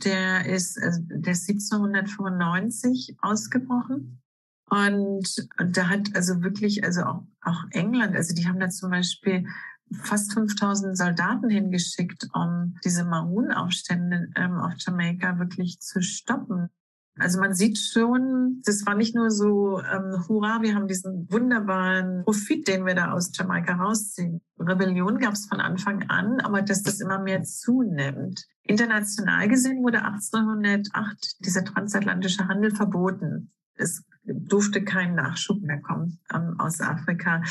Der 0.04 0.46
ist, 0.46 0.82
also 0.82 1.00
der 1.04 1.34
ist 1.34 1.50
1795 1.50 3.18
ausgebrochen. 3.22 4.22
Und, 4.70 5.50
und 5.60 5.76
da 5.76 5.90
hat 5.90 6.16
also 6.16 6.42
wirklich, 6.44 6.84
also 6.86 7.04
auch, 7.04 7.24
auch 7.42 7.64
England, 7.72 8.16
also 8.16 8.34
die 8.34 8.48
haben 8.48 8.60
da 8.60 8.70
zum 8.70 8.90
Beispiel 8.90 9.46
fast 9.94 10.34
5000 10.34 10.98
Soldaten 10.98 11.50
hingeschickt, 11.50 12.28
um 12.34 12.76
diese 12.84 13.04
Maroon-Aufstände 13.06 14.30
ähm, 14.36 14.60
auf 14.60 14.74
Jamaika 14.78 15.40
wirklich 15.40 15.80
zu 15.80 16.02
stoppen. 16.02 16.70
Also 17.18 17.40
man 17.40 17.54
sieht 17.54 17.78
schon, 17.78 18.62
das 18.66 18.86
war 18.86 18.96
nicht 18.96 19.16
nur 19.16 19.30
so, 19.32 19.80
ähm, 19.82 20.26
hurra, 20.28 20.62
wir 20.62 20.76
haben 20.76 20.88
diesen 20.88 21.30
wunderbaren 21.30 22.24
Profit, 22.24 22.68
den 22.68 22.86
wir 22.86 22.96
da 22.96 23.12
aus 23.12 23.32
Jamaika 23.34 23.76
rausziehen. 23.76 24.42
Rebellion 24.58 25.20
gab 25.20 25.34
es 25.34 25.46
von 25.46 25.60
Anfang 25.60 26.10
an, 26.10 26.40
aber 26.40 26.62
dass 26.62 26.84
das 26.84 27.02
immer 27.02 27.20
mehr 27.20 27.44
zunimmt. 27.44 28.46
International 28.64 29.48
gesehen 29.50 29.84
wurde 29.84 30.04
1808 30.04 31.46
dieser 31.46 31.66
transatlantische 31.66 32.48
Handel 32.48 32.74
verboten. 32.74 33.52
Es 33.76 34.04
durfte 34.24 34.84
kein 34.84 35.16
Nachschub 35.16 35.62
mehr 35.62 35.82
kommen 35.82 36.20
ähm, 36.34 36.56
aus 36.60 36.82
Afrika. 36.82 37.42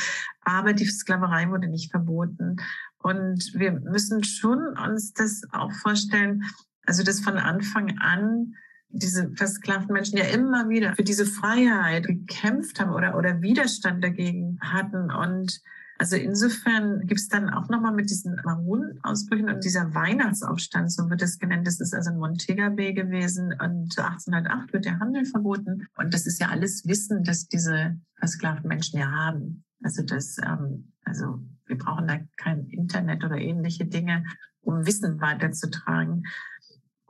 Aber 0.41 0.73
die 0.73 0.85
Sklaverei 0.85 1.49
wurde 1.49 1.67
nicht 1.67 1.91
verboten. 1.91 2.57
Und 2.99 3.53
wir 3.53 3.71
müssen 3.71 4.23
schon 4.23 4.77
uns 4.77 5.13
das 5.13 5.41
auch 5.51 5.71
vorstellen, 5.71 6.43
also 6.85 7.03
dass 7.03 7.19
von 7.19 7.37
Anfang 7.37 7.97
an 7.99 8.55
diese 8.89 9.31
versklavten 9.35 9.93
Menschen 9.93 10.17
ja 10.17 10.25
immer 10.25 10.69
wieder 10.69 10.95
für 10.95 11.03
diese 11.03 11.25
Freiheit 11.25 12.07
gekämpft 12.07 12.79
haben 12.79 12.91
oder, 12.91 13.17
oder 13.17 13.41
Widerstand 13.41 14.03
dagegen 14.03 14.59
hatten. 14.61 15.11
Und 15.11 15.61
also 16.01 16.15
insofern 16.15 17.05
gibt 17.05 17.19
es 17.19 17.27
dann 17.27 17.51
auch 17.51 17.69
nochmal 17.69 17.93
mit 17.93 18.09
diesen 18.09 18.35
Maroon-Ausbrüchen 18.43 19.51
und 19.51 19.63
dieser 19.63 19.93
Weihnachtsaufstand, 19.93 20.91
so 20.91 21.07
wird 21.11 21.21
es 21.21 21.37
genannt. 21.37 21.67
Das 21.67 21.79
ist 21.79 21.93
also 21.93 22.09
in 22.09 22.17
Montega 22.17 22.69
Bay 22.69 22.95
gewesen 22.95 23.53
und 23.53 23.95
1808 23.99 24.73
wird 24.73 24.85
der 24.85 24.97
Handel 24.97 25.25
verboten. 25.25 25.85
Und 25.97 26.11
das 26.11 26.25
ist 26.25 26.41
ja 26.41 26.49
alles 26.49 26.87
Wissen, 26.87 27.23
dass 27.23 27.47
diese 27.47 27.99
versklavten 28.15 28.67
Menschen 28.67 28.97
ja 28.97 29.11
haben. 29.11 29.63
Also 29.83 30.01
das, 30.01 30.39
ähm, 30.43 30.91
also 31.05 31.39
wir 31.67 31.77
brauchen 31.77 32.07
da 32.07 32.17
kein 32.35 32.65
Internet 32.69 33.23
oder 33.23 33.37
ähnliche 33.37 33.85
Dinge, 33.85 34.23
um 34.61 34.87
Wissen 34.87 35.21
weiterzutragen. 35.21 36.23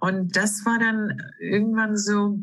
Und 0.01 0.35
das 0.35 0.65
war 0.65 0.79
dann 0.79 1.17
irgendwann 1.39 1.95
so, 1.95 2.41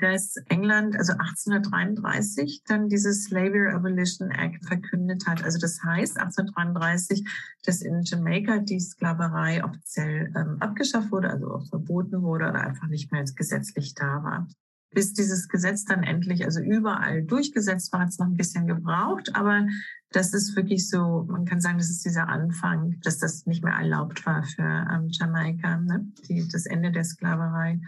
dass 0.00 0.36
England, 0.48 0.96
also 0.96 1.12
1833, 1.12 2.62
dann 2.66 2.88
dieses 2.88 3.24
Slavery 3.24 3.72
Abolition 3.72 4.30
Act 4.30 4.64
verkündet 4.64 5.26
hat. 5.26 5.42
Also 5.42 5.58
das 5.58 5.82
heißt 5.82 6.18
1833, 6.18 7.24
dass 7.64 7.82
in 7.82 8.02
Jamaika 8.02 8.58
die 8.58 8.80
Sklaverei 8.80 9.64
offiziell 9.64 10.32
ähm, 10.36 10.56
abgeschafft 10.60 11.10
wurde, 11.10 11.30
also 11.30 11.52
auch 11.52 11.66
verboten 11.68 12.22
wurde 12.22 12.48
oder 12.48 12.60
einfach 12.60 12.88
nicht 12.88 13.12
mehr 13.12 13.24
gesetzlich 13.24 13.94
da 13.94 14.22
war. 14.22 14.48
Bis 14.90 15.12
dieses 15.12 15.48
Gesetz 15.48 15.84
dann 15.84 16.02
endlich, 16.02 16.44
also 16.44 16.60
überall 16.60 17.22
durchgesetzt 17.22 17.92
war, 17.92 18.00
hat 18.00 18.08
es 18.08 18.18
noch 18.18 18.26
ein 18.26 18.36
bisschen 18.36 18.66
gebraucht, 18.66 19.34
aber 19.34 19.66
das 20.10 20.32
ist 20.32 20.56
wirklich 20.56 20.88
so, 20.88 21.26
man 21.28 21.44
kann 21.44 21.60
sagen, 21.60 21.76
das 21.76 21.90
ist 21.90 22.04
dieser 22.04 22.28
Anfang, 22.28 22.98
dass 23.02 23.18
das 23.18 23.44
nicht 23.44 23.62
mehr 23.62 23.74
erlaubt 23.74 24.24
war 24.24 24.42
für 24.44 24.62
ähm, 24.62 25.08
Jamaika, 25.10 25.76
ne? 25.76 26.06
Die, 26.28 26.48
das 26.48 26.64
Ende 26.64 26.90
der 26.90 27.04
Sklaverei. 27.04 27.80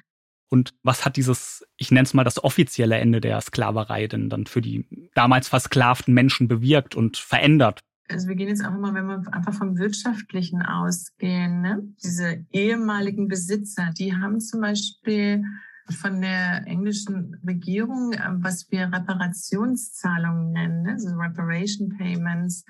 Und 0.50 0.74
was 0.82 1.04
hat 1.04 1.16
dieses, 1.16 1.64
ich 1.76 1.92
nenne 1.92 2.04
es 2.04 2.12
mal 2.12 2.24
das 2.24 2.42
offizielle 2.42 2.98
Ende 2.98 3.20
der 3.20 3.40
Sklaverei 3.40 4.08
denn 4.08 4.28
dann 4.28 4.46
für 4.46 4.60
die 4.60 4.84
damals 5.14 5.48
versklavten 5.48 6.12
Menschen 6.12 6.48
bewirkt 6.48 6.96
und 6.96 7.16
verändert? 7.16 7.80
Also 8.08 8.26
wir 8.26 8.34
gehen 8.34 8.48
jetzt 8.48 8.64
einfach 8.64 8.80
mal, 8.80 8.92
wenn 8.94 9.06
wir 9.06 9.22
einfach 9.32 9.54
vom 9.54 9.78
Wirtschaftlichen 9.78 10.62
ausgehen, 10.62 11.62
ne? 11.62 11.82
diese 12.02 12.44
ehemaligen 12.50 13.28
Besitzer, 13.28 13.90
die 13.96 14.12
haben 14.12 14.40
zum 14.40 14.60
Beispiel 14.60 15.44
von 15.90 16.20
der 16.20 16.66
englischen 16.66 17.40
Regierung, 17.46 18.12
ähm, 18.12 18.42
was 18.42 18.68
wir 18.70 18.92
Reparationszahlungen 18.92 20.50
nennen, 20.50 20.82
ne? 20.82 20.92
also 20.92 21.14
Reparation 21.16 21.96
Payments, 21.96 22.64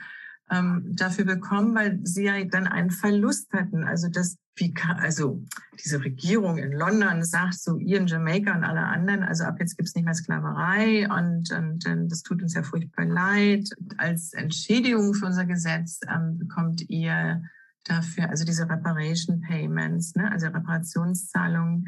ähm, 0.51 0.85
dafür 0.97 1.25
bekommen, 1.25 1.75
weil 1.75 2.01
sie 2.03 2.25
ja 2.25 2.45
dann 2.45 2.67
einen 2.67 2.91
Verlust 2.91 3.53
hatten. 3.53 3.85
Also 3.85 4.09
das, 4.09 4.37
wie 4.57 4.75
also 4.99 5.43
diese 5.83 6.03
Regierung 6.03 6.59
in 6.59 6.73
London 6.73 7.23
sagt 7.25 7.55
so, 7.55 7.79
ihr 7.79 7.99
in 7.99 8.07
Jamaika 8.07 8.55
und 8.55 8.65
alle 8.65 8.81
anderen, 8.81 9.23
also 9.23 9.45
ab 9.45 9.57
jetzt 9.61 9.77
gibt's 9.77 9.95
nicht 9.95 10.05
mehr 10.05 10.15
Sklaverei 10.15 11.09
und, 11.09 11.51
und, 11.53 11.87
und 11.87 12.09
das 12.09 12.23
tut 12.23 12.43
uns 12.43 12.55
ja 12.55 12.63
furchtbar 12.63 13.07
leid. 13.07 13.69
Als 13.97 14.33
Entschädigung 14.33 15.15
für 15.15 15.27
unser 15.27 15.47
Gesetz 15.47 16.01
ähm, 16.13 16.39
bekommt 16.39 16.89
ihr 16.89 17.43
dafür, 17.85 18.29
also 18.29 18.45
diese 18.45 18.69
Reparation 18.69 19.41
Payments, 19.41 20.15
ne, 20.15 20.31
also 20.31 20.49
Reparationszahlungen, 20.49 21.87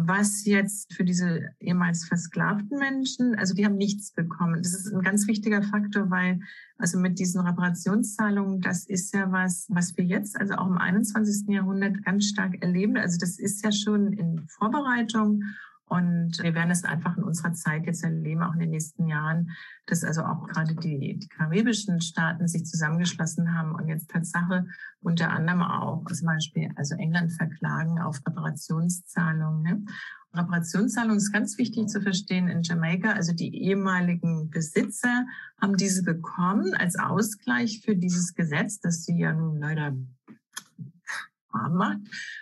was 0.00 0.44
jetzt 0.44 0.94
für 0.94 1.04
diese 1.04 1.50
ehemals 1.58 2.04
versklavten 2.04 2.78
Menschen, 2.78 3.34
also 3.34 3.52
die 3.52 3.64
haben 3.64 3.76
nichts 3.76 4.12
bekommen. 4.12 4.62
Das 4.62 4.72
ist 4.72 4.92
ein 4.92 5.02
ganz 5.02 5.26
wichtiger 5.26 5.60
Faktor, 5.60 6.08
weil 6.08 6.38
also 6.78 7.00
mit 7.00 7.18
diesen 7.18 7.40
Reparationszahlungen, 7.40 8.60
das 8.60 8.86
ist 8.86 9.12
ja 9.12 9.32
was, 9.32 9.66
was 9.68 9.96
wir 9.96 10.04
jetzt, 10.04 10.38
also 10.40 10.54
auch 10.54 10.68
im 10.68 10.78
21. 10.78 11.48
Jahrhundert 11.48 12.04
ganz 12.04 12.26
stark 12.26 12.62
erleben. 12.62 12.96
Also 12.96 13.18
das 13.18 13.40
ist 13.40 13.64
ja 13.64 13.72
schon 13.72 14.12
in 14.12 14.46
Vorbereitung 14.46 15.42
Und 15.88 16.42
wir 16.42 16.54
werden 16.54 16.70
es 16.70 16.84
einfach 16.84 17.16
in 17.16 17.22
unserer 17.22 17.52
Zeit 17.52 17.86
jetzt 17.86 18.04
erleben, 18.04 18.42
auch 18.42 18.52
in 18.52 18.60
den 18.60 18.70
nächsten 18.70 19.06
Jahren, 19.06 19.50
dass 19.86 20.04
also 20.04 20.22
auch 20.22 20.46
gerade 20.46 20.74
die, 20.74 21.18
die 21.18 21.28
karibischen 21.28 22.00
Staaten 22.00 22.46
sich 22.46 22.64
zusammengeschlossen 22.64 23.54
haben 23.54 23.74
und 23.74 23.88
jetzt 23.88 24.10
Tatsache 24.10 24.66
unter 25.00 25.30
anderem 25.30 25.62
auch 25.62 26.04
zum 26.04 26.26
Beispiel 26.26 26.70
also 26.76 26.94
England 26.96 27.32
verklagen 27.32 28.00
auf 28.00 28.20
Reparationszahlungen. 28.26 29.62
Ne? 29.62 29.84
Reparationszahlung 30.34 31.16
ist 31.16 31.32
ganz 31.32 31.56
wichtig 31.58 31.88
zu 31.88 32.00
verstehen 32.00 32.48
in 32.48 32.62
Jamaika. 32.62 33.12
Also 33.12 33.32
die 33.32 33.54
ehemaligen 33.62 34.50
Besitzer 34.50 35.26
haben 35.60 35.76
diese 35.76 36.02
bekommen 36.02 36.74
als 36.74 36.98
Ausgleich 36.98 37.80
für 37.84 37.96
dieses 37.96 38.34
Gesetz, 38.34 38.80
das 38.80 39.04
sie 39.04 39.18
ja 39.18 39.32
nun 39.32 39.58
leider 39.58 39.96
arm 41.58 41.74
macht. 41.74 41.98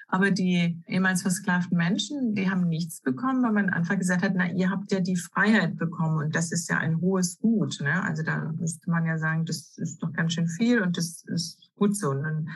Aber 0.08 0.30
die 0.30 0.80
ehemals 0.86 1.22
versklavten 1.22 1.76
Menschen, 1.76 2.34
die 2.34 2.50
haben 2.50 2.68
nichts 2.68 3.00
bekommen, 3.00 3.42
weil 3.42 3.52
man 3.52 3.70
einfach 3.70 3.98
gesagt 3.98 4.22
hat, 4.22 4.32
na, 4.34 4.50
ihr 4.52 4.70
habt 4.70 4.92
ja 4.92 5.00
die 5.00 5.16
Freiheit 5.16 5.76
bekommen 5.76 6.18
und 6.18 6.36
das 6.36 6.52
ist 6.52 6.68
ja 6.70 6.78
ein 6.78 7.00
hohes 7.00 7.38
Gut. 7.38 7.80
Ne? 7.80 8.02
Also 8.02 8.22
da 8.22 8.52
müsste 8.56 8.90
man 8.90 9.04
ja 9.04 9.18
sagen, 9.18 9.44
das 9.44 9.76
ist 9.78 10.02
doch 10.02 10.12
ganz 10.12 10.34
schön 10.34 10.48
viel 10.48 10.80
und 10.80 10.96
das 10.96 11.24
ist 11.26 11.70
gut 11.76 11.96
so. 11.96 12.10
Und 12.10 12.22
dann 12.22 12.48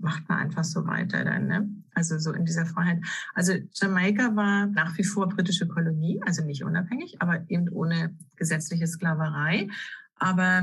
macht 0.00 0.28
man 0.28 0.38
einfach 0.38 0.64
so 0.64 0.86
weiter 0.86 1.24
dann, 1.24 1.46
ne? 1.46 1.68
Also 1.94 2.18
so 2.18 2.32
in 2.32 2.44
dieser 2.44 2.66
Freiheit. 2.66 3.00
Also 3.34 3.52
Jamaika 3.74 4.34
war 4.34 4.66
nach 4.66 4.96
wie 4.96 5.04
vor 5.04 5.28
britische 5.28 5.68
Kolonie, 5.68 6.20
also 6.24 6.42
nicht 6.44 6.64
unabhängig, 6.64 7.20
aber 7.20 7.44
eben 7.48 7.68
ohne 7.68 8.16
gesetzliche 8.36 8.86
Sklaverei. 8.86 9.68
Aber 10.16 10.62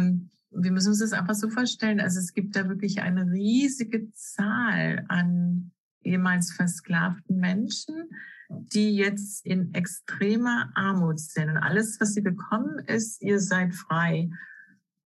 wir 0.52 0.72
müssen 0.72 0.90
uns 0.90 1.00
das 1.00 1.14
einfach 1.14 1.36
so 1.36 1.50
vorstellen. 1.50 2.00
Also 2.00 2.20
es 2.20 2.34
gibt 2.34 2.56
da 2.56 2.68
wirklich 2.70 3.02
eine 3.02 3.32
riesige 3.32 4.12
Zahl 4.14 5.06
an 5.08 5.72
ehemals 6.04 6.54
versklavten 6.54 7.38
Menschen, 7.38 8.10
die 8.50 8.96
jetzt 8.96 9.46
in 9.46 9.74
extremer 9.74 10.72
Armut 10.76 11.20
sind. 11.20 11.50
Und 11.50 11.58
alles, 11.58 12.00
was 12.00 12.14
sie 12.14 12.22
bekommen, 12.22 12.80
ist, 12.80 13.22
ihr 13.22 13.40
seid 13.40 13.76
frei. 13.76 14.30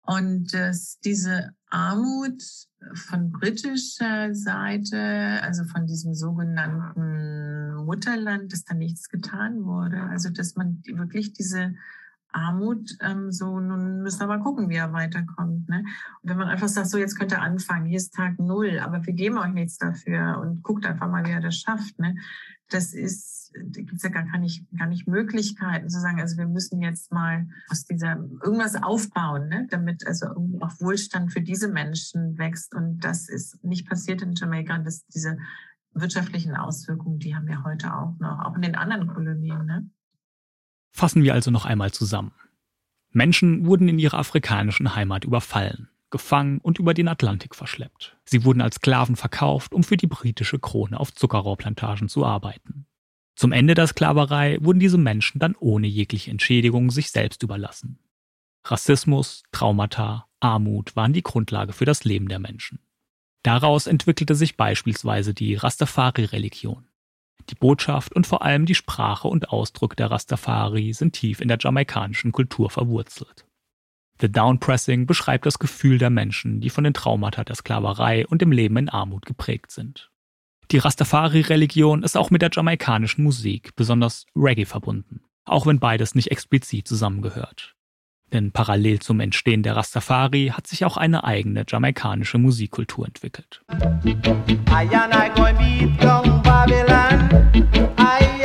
Und 0.01 0.53
dass 0.53 0.99
diese 0.99 1.51
Armut 1.69 2.41
von 2.93 3.31
britischer 3.31 4.33
Seite, 4.33 5.41
also 5.43 5.65
von 5.65 5.85
diesem 5.85 6.13
sogenannten 6.13 7.75
Mutterland, 7.85 8.53
dass 8.53 8.63
da 8.63 8.73
nichts 8.73 9.09
getan 9.09 9.65
wurde. 9.65 10.01
Also 10.03 10.29
dass 10.29 10.55
man 10.55 10.81
wirklich 10.85 11.33
diese 11.33 11.75
Armut, 12.37 12.97
ähm, 13.01 13.31
so 13.31 13.59
nun 13.59 14.03
müssen 14.03 14.19
wir 14.19 14.27
mal 14.27 14.39
gucken, 14.39 14.69
wie 14.69 14.75
er 14.75 14.93
weiterkommt. 14.93 15.67
Ne? 15.67 15.83
Und 16.21 16.29
wenn 16.29 16.37
man 16.37 16.47
einfach 16.47 16.67
sagt, 16.67 16.87
so 16.87 16.97
jetzt 16.97 17.17
könnt 17.17 17.31
ihr 17.31 17.41
anfangen, 17.41 17.85
hier 17.85 17.97
ist 17.97 18.13
Tag 18.13 18.37
null, 18.39 18.79
aber 18.79 19.05
wir 19.05 19.13
geben 19.13 19.37
euch 19.37 19.53
nichts 19.53 19.77
dafür 19.77 20.39
und 20.39 20.63
guckt 20.63 20.85
einfach 20.85 21.09
mal, 21.09 21.25
wie 21.25 21.31
er 21.31 21.41
das 21.41 21.57
schafft. 21.57 21.97
Ne? 21.99 22.15
Das 22.69 22.93
ist, 22.93 23.51
da 23.55 23.81
gibt 23.81 23.93
es 23.93 24.03
ja 24.03 24.09
gar, 24.09 24.37
nicht, 24.37 24.65
gar 24.77 24.87
nicht 24.87 25.07
Möglichkeiten 25.07 25.89
zu 25.89 25.99
sagen, 25.99 26.21
also 26.21 26.37
wir 26.37 26.47
müssen 26.47 26.81
jetzt 26.81 27.11
mal 27.11 27.47
aus 27.69 27.85
dieser 27.85 28.17
irgendwas 28.43 28.75
aufbauen, 28.75 29.47
ne? 29.47 29.67
damit 29.71 30.05
also 30.05 30.27
irgendwie 30.27 30.61
auch 30.61 30.79
Wohlstand 30.79 31.33
für 31.33 31.41
diese 31.41 31.69
Menschen 31.69 32.37
wächst. 32.37 32.75
Und 32.75 32.99
das 32.99 33.29
ist 33.29 33.63
nicht 33.63 33.89
passiert 33.89 34.21
in 34.21 34.35
Jamaika, 34.35 34.77
dass 34.77 35.05
diese 35.07 35.37
wirtschaftlichen 35.93 36.55
Auswirkungen, 36.55 37.19
die 37.19 37.35
haben 37.35 37.47
wir 37.47 37.63
heute 37.63 37.93
auch 37.93 38.15
noch, 38.19 38.39
auch 38.45 38.55
in 38.55 38.61
den 38.61 38.75
anderen 38.75 39.07
Kolonien. 39.07 39.65
Ne? 39.65 39.89
Fassen 40.97 41.21
wir 41.21 41.35
also 41.35 41.51
noch 41.51 41.65
einmal 41.65 41.91
zusammen. 41.91 42.31
Menschen 43.11 43.67
wurden 43.67 43.87
in 43.87 43.99
ihrer 43.99 44.17
afrikanischen 44.17 44.95
Heimat 44.95 45.25
überfallen, 45.25 45.89
gefangen 46.09 46.57
und 46.57 46.79
über 46.79 46.95
den 46.95 47.07
Atlantik 47.07 47.53
verschleppt. 47.53 48.17
Sie 48.25 48.43
wurden 48.43 48.61
als 48.61 48.77
Sklaven 48.77 49.15
verkauft, 49.15 49.75
um 49.75 49.83
für 49.83 49.95
die 49.95 50.07
britische 50.07 50.57
Krone 50.57 50.99
auf 50.99 51.13
Zuckerrohrplantagen 51.13 52.09
zu 52.09 52.25
arbeiten. 52.25 52.87
Zum 53.35 53.51
Ende 53.51 53.75
der 53.75 53.85
Sklaverei 53.85 54.57
wurden 54.59 54.79
diese 54.79 54.97
Menschen 54.97 55.37
dann 55.37 55.53
ohne 55.59 55.85
jegliche 55.85 56.31
Entschädigung 56.31 56.89
sich 56.89 57.11
selbst 57.11 57.43
überlassen. 57.43 57.99
Rassismus, 58.65 59.43
Traumata, 59.51 60.25
Armut 60.39 60.95
waren 60.95 61.13
die 61.13 61.21
Grundlage 61.21 61.73
für 61.73 61.85
das 61.85 62.05
Leben 62.05 62.27
der 62.27 62.39
Menschen. 62.39 62.79
Daraus 63.43 63.85
entwickelte 63.85 64.33
sich 64.33 64.57
beispielsweise 64.57 65.35
die 65.35 65.53
Rastafari-Religion. 65.53 66.86
Die 67.49 67.55
Botschaft 67.55 68.13
und 68.13 68.27
vor 68.27 68.41
allem 68.41 68.65
die 68.65 68.75
Sprache 68.75 69.27
und 69.27 69.49
Ausdruck 69.49 69.95
der 69.95 70.11
Rastafari 70.11 70.93
sind 70.93 71.13
tief 71.13 71.39
in 71.39 71.47
der 71.47 71.57
jamaikanischen 71.59 72.31
Kultur 72.31 72.69
verwurzelt. 72.69 73.45
The 74.19 74.31
Downpressing 74.31 75.05
beschreibt 75.05 75.45
das 75.45 75.59
Gefühl 75.59 75.99
der 75.99 76.09
Menschen, 76.09 76.59
die 76.59 76.69
von 76.69 76.83
den 76.83 76.93
Traumata 76.93 77.43
der 77.43 77.55
Sklaverei 77.55 78.25
und 78.27 78.41
dem 78.41 78.51
Leben 78.51 78.77
in 78.77 78.89
Armut 78.89 79.25
geprägt 79.25 79.71
sind. 79.71 80.09
Die 80.71 80.79
Rastafari-Religion 80.79 82.03
ist 82.03 82.17
auch 82.17 82.29
mit 82.31 82.41
der 82.41 82.49
jamaikanischen 82.51 83.23
Musik, 83.23 83.75
besonders 83.75 84.25
Reggae, 84.35 84.65
verbunden, 84.65 85.21
auch 85.45 85.65
wenn 85.65 85.79
beides 85.79 86.15
nicht 86.15 86.31
explizit 86.31 86.87
zusammengehört. 86.87 87.76
Denn 88.33 88.51
parallel 88.51 88.99
zum 88.99 89.19
Entstehen 89.19 89.63
der 89.63 89.75
Rastafari 89.75 90.51
hat 90.53 90.67
sich 90.67 90.83
auch 90.85 90.97
eine 90.97 91.23
eigene 91.23 91.63
jamaikanische 91.67 92.37
Musikkultur 92.37 93.07
entwickelt. 93.07 93.61
I 97.99 98.36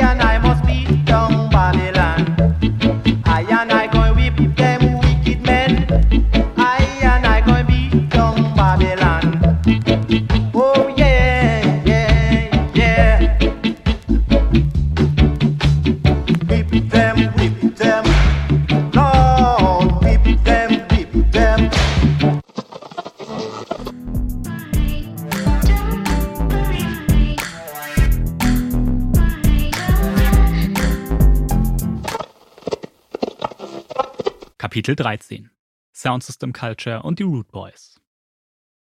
Kapitel 34.73 34.95
13 34.95 35.51
Sound 35.93 36.23
System 36.23 36.51
Culture 36.51 37.03
und 37.03 37.19
die 37.19 37.23
Root 37.23 37.51
Boys. 37.51 38.01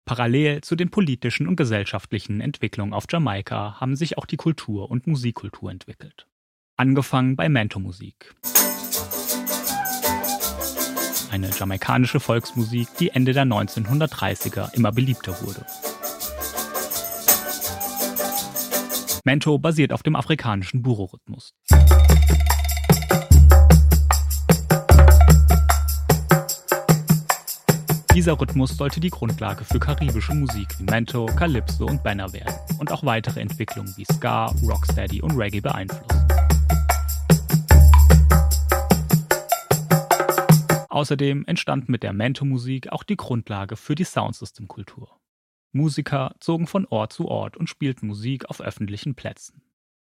Parallel 0.07 0.62
zu 0.62 0.77
den 0.77 0.88
politischen 0.88 1.47
und 1.47 1.57
gesellschaftlichen 1.57 2.40
Entwicklungen 2.40 2.94
auf 2.94 3.05
Jamaika 3.07 3.79
haben 3.83 3.94
sich 3.94 4.16
auch 4.16 4.25
die 4.25 4.38
Kultur 4.38 4.90
und 4.90 5.07
Musikkultur 5.07 5.70
entwickelt. 5.70 6.27
Angefangen 6.79 7.37
bei 7.37 7.51
Mento-Musik. 7.51 8.35
Eine 11.31 11.51
jamaikanische 11.51 12.18
Volksmusik, 12.18 12.88
die 12.99 13.11
Ende 13.11 13.35
der 13.35 13.44
1930er 13.44 14.73
immer 14.73 14.90
beliebter 14.90 15.38
wurde. 15.42 15.66
Mento 19.27 19.59
basiert 19.59 19.92
auf 19.92 20.03
dem 20.03 20.16
afrikanischen 20.16 20.81
Buro-Rhythmus. 20.81 21.53
Dieser 28.14 28.40
Rhythmus 28.40 28.77
sollte 28.77 29.00
die 29.00 29.11
Grundlage 29.11 29.64
für 29.64 29.81
karibische 29.81 30.35
Musik 30.35 30.79
wie 30.79 30.85
Mento, 30.85 31.27
Calypso 31.27 31.85
und 31.85 32.05
Banner 32.05 32.33
werden 32.33 32.55
und 32.79 32.92
auch 32.92 33.05
weitere 33.05 33.40
Entwicklungen 33.40 33.92
wie 33.96 34.05
Ska, 34.05 34.55
Rocksteady 34.62 35.20
und 35.20 35.37
Reggae 35.37 35.61
beeinflussen. 35.61 36.29
Außerdem 40.90 41.44
entstand 41.46 41.88
mit 41.88 42.05
der 42.05 42.12
Mento-Musik 42.12 42.92
auch 42.92 43.03
die 43.03 43.16
Grundlage 43.16 43.77
für 43.77 43.96
die 43.96 44.05
Soundsystem-Kultur. 44.05 45.18
Musiker 45.72 46.37
zogen 46.38 46.68
von 46.68 46.87
Ort 46.87 47.12
zu 47.12 47.27
Ort 47.27 47.57
und 47.57 47.68
spielten 47.68 48.07
Musik 48.07 48.48
auf 48.48 48.61
öffentlichen 48.61 49.16
Plätzen. 49.16 49.61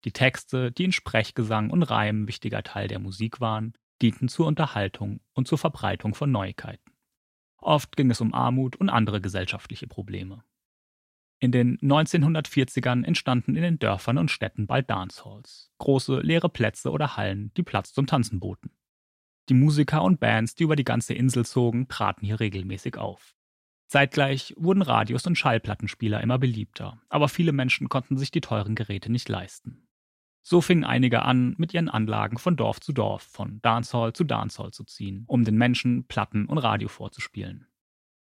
Die 0.04 0.12
Texte, 0.12 0.70
die 0.70 0.84
in 0.84 0.92
Sprechgesang 0.92 1.70
und 1.70 1.82
Reim 1.82 2.28
wichtiger 2.28 2.62
Teil 2.62 2.88
der 2.88 2.98
Musik 2.98 3.40
waren, 3.40 3.72
dienten 4.02 4.28
zur 4.28 4.46
Unterhaltung 4.46 5.20
und 5.32 5.48
zur 5.48 5.56
Verbreitung 5.56 6.14
von 6.14 6.30
Neuigkeiten. 6.30 6.95
Oft 7.58 7.96
ging 7.96 8.10
es 8.10 8.20
um 8.20 8.34
Armut 8.34 8.76
und 8.76 8.88
andere 8.88 9.20
gesellschaftliche 9.20 9.86
Probleme. 9.86 10.44
In 11.38 11.52
den 11.52 11.78
1940ern 11.78 13.04
entstanden 13.04 13.56
in 13.56 13.62
den 13.62 13.78
Dörfern 13.78 14.16
und 14.16 14.30
Städten 14.30 14.66
bald 14.66 14.88
Dancehalls, 14.88 15.70
große 15.78 16.20
leere 16.20 16.48
Plätze 16.48 16.90
oder 16.90 17.16
Hallen, 17.16 17.52
die 17.56 17.62
Platz 17.62 17.92
zum 17.92 18.06
Tanzen 18.06 18.40
boten. 18.40 18.70
Die 19.48 19.54
Musiker 19.54 20.02
und 20.02 20.18
Bands, 20.18 20.54
die 20.54 20.64
über 20.64 20.76
die 20.76 20.84
ganze 20.84 21.14
Insel 21.14 21.44
zogen, 21.44 21.88
traten 21.88 22.24
hier 22.24 22.40
regelmäßig 22.40 22.96
auf. 22.96 23.36
Zeitgleich 23.86 24.54
wurden 24.56 24.82
Radios 24.82 25.26
und 25.26 25.36
Schallplattenspieler 25.36 26.20
immer 26.20 26.38
beliebter, 26.38 27.00
aber 27.08 27.28
viele 27.28 27.52
Menschen 27.52 27.88
konnten 27.88 28.16
sich 28.16 28.30
die 28.30 28.40
teuren 28.40 28.74
Geräte 28.74 29.12
nicht 29.12 29.28
leisten. 29.28 29.85
So 30.48 30.60
fingen 30.60 30.84
einige 30.84 31.22
an, 31.22 31.56
mit 31.58 31.74
ihren 31.74 31.88
Anlagen 31.88 32.38
von 32.38 32.54
Dorf 32.54 32.78
zu 32.78 32.92
Dorf, 32.92 33.24
von 33.24 33.58
Dancehall 33.62 34.12
zu 34.12 34.22
Dancehall 34.22 34.70
zu 34.70 34.84
ziehen, 34.84 35.24
um 35.26 35.42
den 35.42 35.56
Menschen 35.56 36.06
Platten 36.06 36.46
und 36.46 36.58
Radio 36.58 36.86
vorzuspielen. 36.86 37.66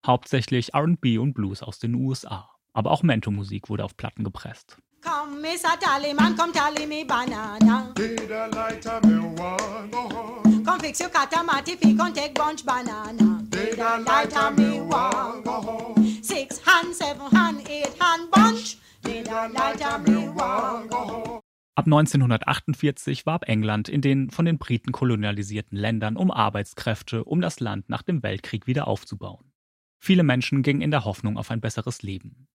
Hauptsächlich 0.08 0.74
RB 0.74 1.20
und 1.20 1.34
Blues 1.34 1.62
aus 1.62 1.80
den 1.80 1.96
USA, 1.96 2.50
aber 2.72 2.92
auch 2.92 3.04
Mento-Musik 3.04 3.68
wurde 3.68 3.84
auf 3.84 3.98
Platten 3.98 4.24
gepresst. 4.24 4.78
Come, 5.02 5.42
Miss 5.42 5.66
a 5.66 5.76
tally 5.76 6.14
man, 6.14 6.34
come 6.38 6.54
tally 6.54 6.88
me 6.88 7.04
banana. 7.04 7.92
Did 7.94 8.32
I 8.32 8.48
light 8.56 8.86
a 8.86 9.06
me 9.06 9.20
one 9.20 9.92
go 9.92 10.08
home? 10.08 10.64
Come 10.64 10.80
fix 10.80 11.02
your 11.02 11.10
catamatic, 11.10 11.74
if 11.74 11.86
you 11.86 11.98
can 11.98 12.14
take 12.14 12.36
bunch 12.36 12.66
banana. 12.66 13.44
Did 13.50 13.82
I 13.82 13.98
light 13.98 14.34
a 14.34 14.50
me 14.50 14.80
one 14.80 15.44
go 15.44 15.52
home? 15.52 16.24
Six 16.24 16.60
hand, 16.60 16.96
seven 16.96 17.30
hand, 17.32 17.68
eight 17.70 17.94
hand 18.00 18.32
bunch. 18.32 18.78
Did 19.02 19.28
I 19.28 19.48
light 19.48 19.82
a 19.82 20.00
me 20.00 20.30
one 20.30 20.88
go 20.88 20.96
home? 20.96 21.43
Ab 21.76 21.86
1948 21.86 23.26
warb 23.26 23.50
England 23.50 23.90
in 23.90 24.02
den 24.02 24.30
von 24.30 24.46
den 24.46 24.60
Briten 24.60 24.92
kolonialisierten 24.92 25.76
Ländern 25.76 26.18
um 26.18 26.30
Arbeitskräfte, 26.30 27.24
um 27.24 27.42
das 27.42 27.60
Land 27.60 27.90
nach 27.90 28.04
dem 28.04 28.22
Weltkrieg 28.22 28.68
wieder 28.68 28.88
aufzubauen. 28.88 29.52
Viele 30.00 30.24
Menschen 30.24 30.62
gingen 30.62 30.82
in 30.82 30.92
der 30.92 31.04
Hoffnung 31.04 31.38
auf 31.38 31.50
ein 31.50 31.62
besseres 31.62 32.04
Leben. 32.04 32.48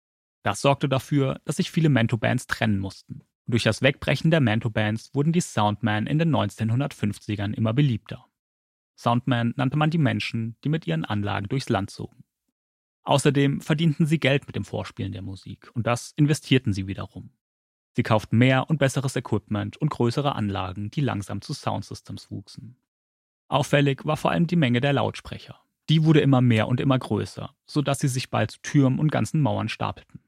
Das 0.43 0.61
sorgte 0.61 0.89
dafür, 0.89 1.41
dass 1.45 1.57
sich 1.57 1.71
viele 1.71 1.89
Mento-Bands 1.89 2.47
trennen 2.47 2.79
mussten. 2.79 3.23
Und 3.47 3.53
durch 3.53 3.63
das 3.63 3.81
Wegbrechen 3.81 4.31
der 4.31 4.41
Mento-Bands 4.41 5.15
wurden 5.15 5.33
die 5.33 5.41
Soundmen 5.41 6.07
in 6.07 6.19
den 6.19 6.35
1950ern 6.35 7.55
immer 7.55 7.73
beliebter. 7.73 8.27
Soundman 8.99 9.55
nannte 9.57 9.79
man 9.79 9.91
die 9.91 9.99
Menschen, 9.99 10.57
die 10.63 10.69
mit 10.69 10.87
ihren 10.87 11.05
Anlagen 11.05 11.49
durchs 11.49 11.69
Land 11.69 11.91
zogen. 11.91 12.25
Außerdem 13.03 13.61
verdienten 13.61 14.05
sie 14.05 14.19
Geld 14.19 14.47
mit 14.47 14.57
dem 14.57 14.65
Vorspielen 14.65 15.13
der 15.13 15.23
Musik 15.23 15.71
und 15.75 15.87
das 15.87 16.13
investierten 16.17 16.73
sie 16.73 16.87
wiederum. 16.87 17.31
Sie 17.97 18.03
kauften 18.03 18.37
mehr 18.37 18.69
und 18.69 18.79
besseres 18.79 19.17
Equipment 19.17 19.79
und 19.79 19.89
größere 19.89 20.35
Anlagen, 20.35 20.91
die 20.91 21.01
langsam 21.01 21.41
zu 21.41 21.55
Soundsystems 21.55 22.31
wuchsen. 22.31 22.77
Auffällig 23.49 24.05
war 24.05 24.19
vor 24.19 24.33
allem 24.33 24.47
die 24.47 24.57
Menge 24.57 24.83
der 24.83 24.93
Lautsprecher. 24.93 25.59
Die 25.89 26.05
wurde 26.05 26.21
immer 26.21 26.43
mehr 26.43 26.69
und 26.69 26.79
immer 26.79 26.99
größer, 26.99 27.55
sodass 27.65 28.01
sie 28.01 28.09
sich 28.09 28.29
bald 28.29 28.51
zu 28.51 28.61
Türmen 28.61 28.99
und 28.99 29.11
ganzen 29.11 29.41
Mauern 29.41 29.71
stapelten. 29.71 30.21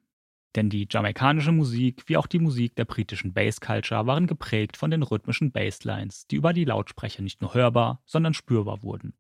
Denn 0.57 0.71
die 0.71 0.89
jamaikanische 0.91 1.53
Musik 1.53 2.05
wie 2.07 2.17
auch 2.17 2.27
die 2.27 2.39
Musik 2.39 2.75
der 2.77 2.87
britischen 2.87 3.35
Bass 3.35 3.61
Culture 3.61 4.07
waren 4.07 4.27
geprägt 4.27 4.79
von 4.79 4.91
den 4.91 5.03
rhythmischen 5.03 5.53
Basslines, 5.53 6.27
die 6.27 6.37
über 6.37 6.55
die 6.55 6.65
Lautsprecher 6.65 7.21
nicht 7.21 7.43
nur 7.43 7.53
hörbar, 7.53 8.01
sondern 8.07 8.33
spürbar 8.33 8.83
wurden. 8.83 9.13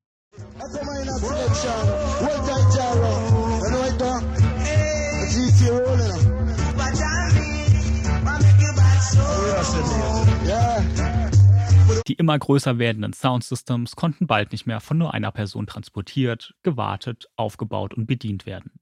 Die 12.06 12.14
immer 12.14 12.38
größer 12.38 12.78
werdenden 12.78 13.12
Soundsystems 13.12 13.94
konnten 13.94 14.26
bald 14.26 14.52
nicht 14.52 14.66
mehr 14.66 14.80
von 14.80 14.98
nur 14.98 15.12
einer 15.14 15.30
Person 15.30 15.66
transportiert, 15.66 16.54
gewartet, 16.62 17.28
aufgebaut 17.36 17.94
und 17.94 18.06
bedient 18.06 18.46
werden. 18.46 18.80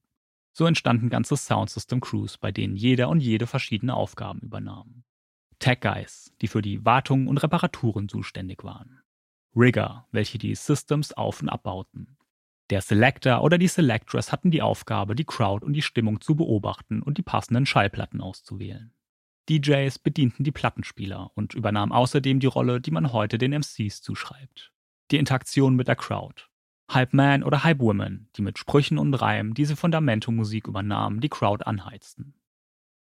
So 0.53 0.65
entstanden 0.65 1.09
ganze 1.09 1.35
Soundsystem 1.35 1.99
Crews, 1.99 2.37
bei 2.37 2.51
denen 2.51 2.75
jeder 2.75 3.09
und 3.09 3.19
jede 3.19 3.45
verschiedene 3.45 3.93
Aufgaben 3.93 4.39
übernahm. 4.39 5.03
Tech 5.59 5.81
Guys, 5.81 6.33
die 6.41 6.47
für 6.47 6.61
die 6.61 6.85
Wartung 6.85 7.27
und 7.27 7.37
Reparaturen 7.37 8.09
zuständig 8.09 8.63
waren. 8.63 9.01
Rigger, 9.55 10.07
welche 10.11 10.37
die 10.37 10.55
Systems 10.55 11.13
auf- 11.13 11.41
und 11.41 11.49
abbauten. 11.49 12.17
Der 12.69 12.81
Selector 12.81 13.43
oder 13.43 13.57
die 13.57 13.67
Selectress 13.67 14.31
hatten 14.31 14.51
die 14.51 14.61
Aufgabe, 14.61 15.15
die 15.15 15.25
Crowd 15.25 15.65
und 15.65 15.73
die 15.73 15.81
Stimmung 15.81 16.21
zu 16.21 16.35
beobachten 16.35 17.01
und 17.01 17.17
die 17.17 17.23
passenden 17.23 17.65
Schallplatten 17.65 18.21
auszuwählen. 18.21 18.93
DJs 19.49 19.99
bedienten 19.99 20.43
die 20.43 20.51
Plattenspieler 20.51 21.31
und 21.35 21.53
übernahmen 21.53 21.91
außerdem 21.91 22.39
die 22.39 22.47
Rolle, 22.47 22.81
die 22.81 22.91
man 22.91 23.13
heute 23.13 23.37
den 23.37 23.53
MCs 23.53 24.01
zuschreibt. 24.01 24.71
Die 25.11 25.17
Interaktion 25.17 25.75
mit 25.75 25.87
der 25.87 25.95
Crowd. 25.95 26.43
Hype 26.91 27.13
Man 27.13 27.43
oder 27.43 27.63
Hype 27.63 27.79
Women, 27.79 28.29
die 28.35 28.41
mit 28.41 28.57
Sprüchen 28.57 28.97
und 28.97 29.13
Reimen 29.13 29.53
diese 29.53 29.75
Fundamento-Musik 29.75 30.67
übernahmen, 30.67 31.21
die 31.21 31.29
Crowd 31.29 31.65
anheizten. 31.65 32.33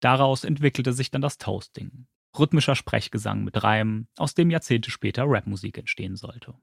Daraus 0.00 0.44
entwickelte 0.44 0.92
sich 0.92 1.10
dann 1.10 1.22
das 1.22 1.38
Toasting. 1.38 2.06
Rhythmischer 2.38 2.74
Sprechgesang 2.74 3.44
mit 3.44 3.62
Reimen, 3.62 4.08
aus 4.16 4.34
dem 4.34 4.50
Jahrzehnte 4.50 4.90
später 4.90 5.24
Rapmusik 5.26 5.78
entstehen 5.78 6.16
sollte. 6.16 6.54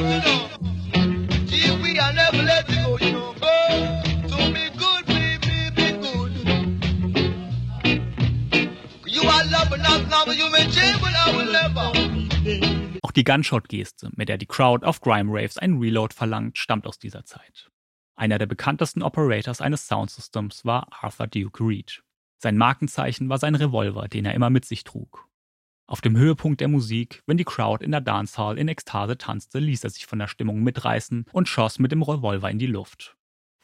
God 0.00 0.49
Auch 13.02 13.12
die 13.12 13.24
Gunshot-Geste, 13.24 14.10
mit 14.16 14.28
der 14.28 14.36
die 14.36 14.44
Crowd 14.44 14.84
auf 14.84 15.00
Grime 15.00 15.30
Raves 15.32 15.56
einen 15.56 15.78
Reload 15.78 16.14
verlangt, 16.14 16.58
stammt 16.58 16.86
aus 16.86 16.98
dieser 16.98 17.24
Zeit. 17.24 17.70
Einer 18.16 18.38
der 18.38 18.44
bekanntesten 18.44 19.02
Operators 19.02 19.62
eines 19.62 19.86
Soundsystems 19.86 20.66
war 20.66 20.88
Arthur 20.90 21.26
Duke 21.26 21.64
Reed. 21.64 22.02
Sein 22.36 22.58
Markenzeichen 22.58 23.30
war 23.30 23.38
sein 23.38 23.54
Revolver, 23.54 24.08
den 24.08 24.26
er 24.26 24.34
immer 24.34 24.50
mit 24.50 24.66
sich 24.66 24.84
trug. 24.84 25.26
Auf 25.86 26.02
dem 26.02 26.18
Höhepunkt 26.18 26.60
der 26.60 26.68
Musik, 26.68 27.22
wenn 27.26 27.38
die 27.38 27.44
Crowd 27.44 27.82
in 27.82 27.90
der 27.90 28.02
Dancehall 28.02 28.58
in 28.58 28.68
Ekstase 28.68 29.16
tanzte, 29.16 29.58
ließ 29.58 29.84
er 29.84 29.90
sich 29.90 30.04
von 30.04 30.18
der 30.18 30.28
Stimmung 30.28 30.62
mitreißen 30.62 31.24
und 31.32 31.48
schoss 31.48 31.78
mit 31.78 31.92
dem 31.92 32.02
Revolver 32.02 32.50
in 32.50 32.58
die 32.58 32.66
Luft. 32.66 33.16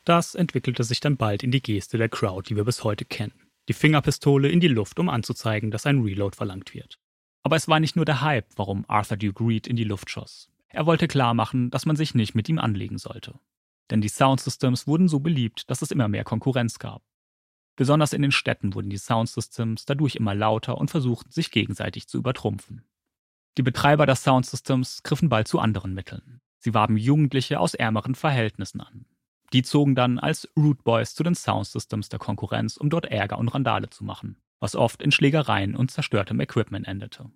Das 0.06 0.34
entwickelte 0.34 0.84
sich 0.84 1.00
dann 1.00 1.18
bald 1.18 1.42
in 1.42 1.50
die 1.50 1.62
Geste 1.62 1.98
der 1.98 2.08
Crowd, 2.08 2.48
die 2.48 2.56
wir 2.56 2.64
bis 2.64 2.82
heute 2.82 3.04
kennen. 3.04 3.45
Die 3.68 3.72
Fingerpistole 3.72 4.48
in 4.48 4.60
die 4.60 4.68
Luft, 4.68 4.98
um 4.98 5.08
anzuzeigen, 5.08 5.70
dass 5.70 5.86
ein 5.86 6.00
Reload 6.00 6.36
verlangt 6.36 6.74
wird. 6.74 6.98
Aber 7.42 7.56
es 7.56 7.68
war 7.68 7.80
nicht 7.80 7.96
nur 7.96 8.04
der 8.04 8.20
Hype, 8.20 8.46
warum 8.56 8.84
Arthur 8.88 9.16
Duke 9.16 9.44
Reed 9.44 9.66
in 9.66 9.76
die 9.76 9.84
Luft 9.84 10.10
schoss. 10.10 10.50
Er 10.68 10.86
wollte 10.86 11.08
klar 11.08 11.34
machen, 11.34 11.70
dass 11.70 11.86
man 11.86 11.96
sich 11.96 12.14
nicht 12.14 12.34
mit 12.34 12.48
ihm 12.48 12.58
anlegen 12.58 12.98
sollte. 12.98 13.38
Denn 13.90 14.00
die 14.00 14.08
Soundsystems 14.08 14.86
wurden 14.86 15.08
so 15.08 15.20
beliebt, 15.20 15.70
dass 15.70 15.82
es 15.82 15.90
immer 15.90 16.08
mehr 16.08 16.24
Konkurrenz 16.24 16.78
gab. 16.78 17.02
Besonders 17.76 18.12
in 18.12 18.22
den 18.22 18.32
Städten 18.32 18.74
wurden 18.74 18.90
die 18.90 18.98
Soundsystems 18.98 19.84
dadurch 19.84 20.16
immer 20.16 20.34
lauter 20.34 20.78
und 20.78 20.90
versuchten 20.90 21.30
sich 21.30 21.50
gegenseitig 21.50 22.08
zu 22.08 22.18
übertrumpfen. 22.18 22.84
Die 23.58 23.62
Betreiber 23.62 24.06
der 24.06 24.16
Soundsystems 24.16 25.02
griffen 25.02 25.28
bald 25.28 25.48
zu 25.48 25.58
anderen 25.58 25.94
Mitteln. 25.94 26.40
Sie 26.58 26.74
warben 26.74 26.96
Jugendliche 26.96 27.60
aus 27.60 27.74
ärmeren 27.74 28.14
Verhältnissen 28.14 28.80
an. 28.80 29.06
Die 29.52 29.62
zogen 29.62 29.94
dann 29.94 30.18
als 30.18 30.48
Root 30.56 30.82
Boys 30.84 31.14
zu 31.14 31.22
den 31.22 31.34
Soundsystems 31.34 32.08
der 32.08 32.18
Konkurrenz, 32.18 32.76
um 32.76 32.90
dort 32.90 33.06
Ärger 33.06 33.38
und 33.38 33.48
Randale 33.48 33.90
zu 33.90 34.04
machen, 34.04 34.36
was 34.60 34.74
oft 34.74 35.02
in 35.02 35.12
Schlägereien 35.12 35.76
und 35.76 35.90
zerstörtem 35.90 36.40
Equipment 36.40 36.86
endete. 36.86 37.30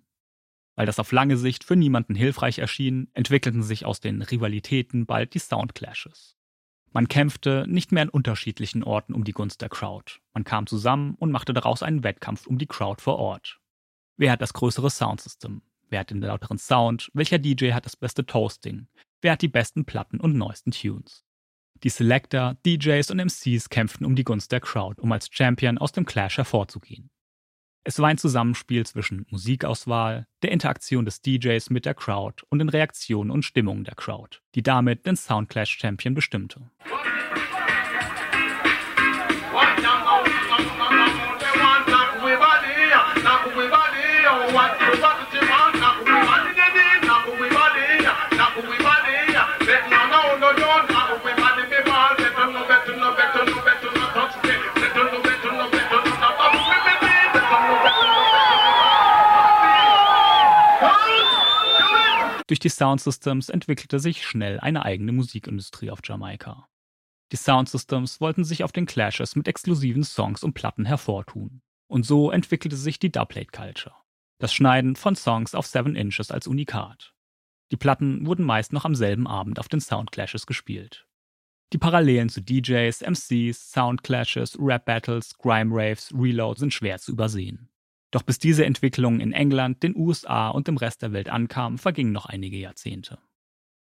Weil 0.75 0.85
das 0.85 0.99
auf 0.99 1.11
lange 1.11 1.37
Sicht 1.37 1.63
für 1.63 1.75
niemanden 1.75 2.15
hilfreich 2.15 2.59
erschien, 2.59 3.09
entwickelten 3.13 3.63
sich 3.63 3.85
aus 3.85 3.99
den 3.99 4.21
Rivalitäten 4.21 5.05
bald 5.05 5.33
die 5.33 5.39
Soundclashes. 5.39 6.37
Man 6.93 7.07
kämpfte 7.07 7.65
nicht 7.67 7.93
mehr 7.93 8.03
an 8.03 8.09
unterschiedlichen 8.09 8.83
Orten 8.83 9.13
um 9.13 9.23
die 9.23 9.31
Gunst 9.31 9.61
der 9.61 9.69
Crowd. 9.69 10.19
Man 10.33 10.43
kam 10.43 10.67
zusammen 10.67 11.15
und 11.15 11.31
machte 11.31 11.53
daraus 11.53 11.83
einen 11.83 12.03
Wettkampf 12.03 12.47
um 12.47 12.57
die 12.57 12.67
Crowd 12.67 13.01
vor 13.01 13.17
Ort. 13.17 13.59
Wer 14.17 14.33
hat 14.33 14.41
das 14.41 14.53
größere 14.53 14.89
Soundsystem? 14.89 15.61
Wer 15.89 16.01
hat 16.01 16.09
den 16.09 16.21
lauteren 16.21 16.57
Sound? 16.57 17.09
Welcher 17.13 17.39
DJ 17.39 17.71
hat 17.71 17.85
das 17.85 17.95
beste 17.95 18.25
Toasting? 18.25 18.87
Wer 19.21 19.33
hat 19.33 19.41
die 19.41 19.47
besten 19.47 19.85
Platten 19.85 20.19
und 20.19 20.35
neuesten 20.35 20.71
Tunes? 20.71 21.23
Die 21.83 21.89
Selector, 21.89 22.57
DJs 22.63 23.09
und 23.09 23.17
MCs 23.17 23.69
kämpften 23.69 24.05
um 24.05 24.15
die 24.15 24.23
Gunst 24.23 24.51
der 24.51 24.59
Crowd, 24.59 25.01
um 25.01 25.11
als 25.11 25.29
Champion 25.31 25.79
aus 25.79 25.91
dem 25.91 26.05
Clash 26.05 26.37
hervorzugehen. 26.37 27.09
Es 27.83 27.97
war 27.97 28.09
ein 28.09 28.19
Zusammenspiel 28.19 28.85
zwischen 28.85 29.25
Musikauswahl, 29.31 30.27
der 30.43 30.51
Interaktion 30.51 31.05
des 31.05 31.21
DJs 31.21 31.71
mit 31.71 31.85
der 31.85 31.95
Crowd 31.95 32.43
und 32.49 32.59
den 32.59 32.69
Reaktionen 32.69 33.31
und 33.31 33.43
Stimmungen 33.43 33.83
der 33.83 33.95
Crowd, 33.95 34.37
die 34.53 34.61
damit 34.61 35.07
den 35.07 35.15
Soundclash 35.15 35.79
Champion 35.79 36.13
bestimmte. 36.13 36.69
Durch 62.51 62.59
die 62.59 62.67
Soundsystems 62.67 63.47
entwickelte 63.47 64.01
sich 64.01 64.25
schnell 64.25 64.59
eine 64.59 64.83
eigene 64.83 65.13
Musikindustrie 65.13 65.89
auf 65.89 66.01
Jamaika. 66.03 66.67
Die 67.31 67.37
Soundsystems 67.37 68.19
wollten 68.19 68.43
sich 68.43 68.65
auf 68.65 68.73
den 68.73 68.85
Clashes 68.85 69.37
mit 69.37 69.47
exklusiven 69.47 70.03
Songs 70.03 70.43
und 70.43 70.51
Platten 70.51 70.83
hervortun. 70.83 71.61
Und 71.87 72.05
so 72.05 72.29
entwickelte 72.29 72.75
sich 72.75 72.99
die 72.99 73.09
Dubplate 73.09 73.51
Culture. 73.53 73.95
Das 74.37 74.53
Schneiden 74.53 74.97
von 74.97 75.15
Songs 75.15 75.55
auf 75.55 75.65
7 75.65 75.95
Inches 75.95 76.29
als 76.29 76.45
Unikat. 76.45 77.13
Die 77.71 77.77
Platten 77.77 78.25
wurden 78.25 78.43
meist 78.43 78.73
noch 78.73 78.83
am 78.83 78.95
selben 78.95 79.27
Abend 79.27 79.57
auf 79.57 79.69
den 79.69 79.79
Soundclashes 79.79 80.45
gespielt. 80.45 81.07
Die 81.71 81.77
Parallelen 81.77 82.27
zu 82.27 82.41
DJs, 82.41 82.99
MCs, 82.99 83.71
Soundclashes, 83.71 84.57
Rap 84.59 84.83
Battles, 84.83 85.37
Grime 85.37 85.73
Raves, 85.73 86.13
Reload 86.13 86.59
sind 86.59 86.73
schwer 86.73 86.99
zu 86.99 87.13
übersehen. 87.13 87.69
Doch 88.11 88.23
bis 88.23 88.39
diese 88.39 88.65
Entwicklung 88.65 89.21
in 89.21 89.31
England, 89.31 89.83
den 89.83 89.95
USA 89.95 90.49
und 90.49 90.67
dem 90.67 90.75
Rest 90.75 91.01
der 91.01 91.13
Welt 91.13 91.29
ankam, 91.29 91.77
vergingen 91.77 92.11
noch 92.11 92.25
einige 92.25 92.57
Jahrzehnte. 92.57 93.19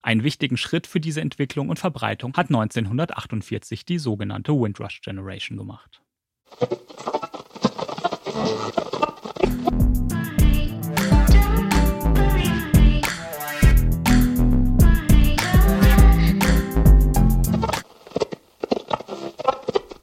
Einen 0.03 0.23
wichtigen 0.23 0.59
Schritt 0.59 0.87
für 0.87 1.01
diese 1.01 1.23
Entwicklung 1.23 1.71
und 1.71 1.79
Verbreitung 1.79 2.35
hat 2.37 2.49
1948 2.49 3.87
die 3.87 3.99
sogenannte 3.99 4.53
Windrush 4.53 5.01
Generation 5.01 5.57
gemacht. 5.57 6.03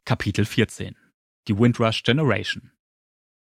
Kapitel 0.04 0.46
14 0.46 0.96
Die 1.48 1.60
Windrush 1.60 2.02
Generation 2.02 2.72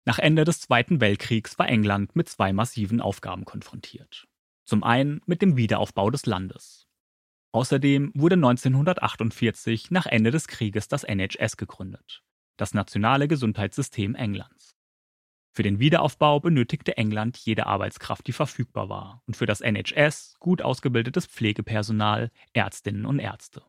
Nach 0.05 0.19
Ende 0.19 0.45
des 0.45 0.61
Zweiten 0.61 1.01
Weltkriegs 1.01 1.59
war 1.61 1.69
England 1.69 2.17
mit 2.17 2.29
zwei 2.29 2.53
massiven 2.53 3.01
Aufgaben 3.01 3.45
konfrontiert. 3.45 4.27
Zum 4.65 4.83
einen 4.83 5.21
mit 5.27 5.43
dem 5.43 5.57
Wiederaufbau 5.57 6.11
des 6.11 6.27
Landes. 6.27 6.89
Außerdem 7.53 8.11
wurde 8.15 8.35
1948 8.35 9.91
nach 9.91 10.07
Ende 10.07 10.31
des 10.31 10.49
Krieges 10.49 10.89
das 10.89 11.05
NHS 11.05 11.57
gegründet, 11.57 12.25
das 12.57 12.75
nationale 12.75 13.29
Gesundheitssystem 13.29 14.15
Englands. 14.15 14.75
Für 15.55 15.63
den 15.63 15.79
Wiederaufbau 15.79 16.41
benötigte 16.41 16.97
England 16.97 17.37
jede 17.37 17.67
Arbeitskraft, 17.67 18.27
die 18.27 18.33
verfügbar 18.33 18.89
war, 18.89 19.23
und 19.27 19.37
für 19.37 19.45
das 19.47 19.61
NHS 19.61 20.37
gut 20.41 20.63
ausgebildetes 20.63 21.27
Pflegepersonal, 21.27 22.31
Ärztinnen 22.55 23.05
und 23.05 23.19
Ärzte. 23.19 23.63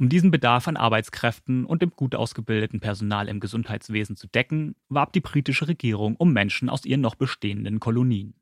Um 0.00 0.08
diesen 0.08 0.30
Bedarf 0.30 0.66
an 0.66 0.78
Arbeitskräften 0.78 1.66
und 1.66 1.82
dem 1.82 1.90
gut 1.90 2.14
ausgebildeten 2.14 2.80
Personal 2.80 3.28
im 3.28 3.38
Gesundheitswesen 3.38 4.16
zu 4.16 4.28
decken, 4.28 4.74
warb 4.88 5.12
die 5.12 5.20
britische 5.20 5.68
Regierung 5.68 6.16
um 6.16 6.32
Menschen 6.32 6.70
aus 6.70 6.86
ihren 6.86 7.02
noch 7.02 7.16
bestehenden 7.16 7.80
Kolonien. 7.80 8.32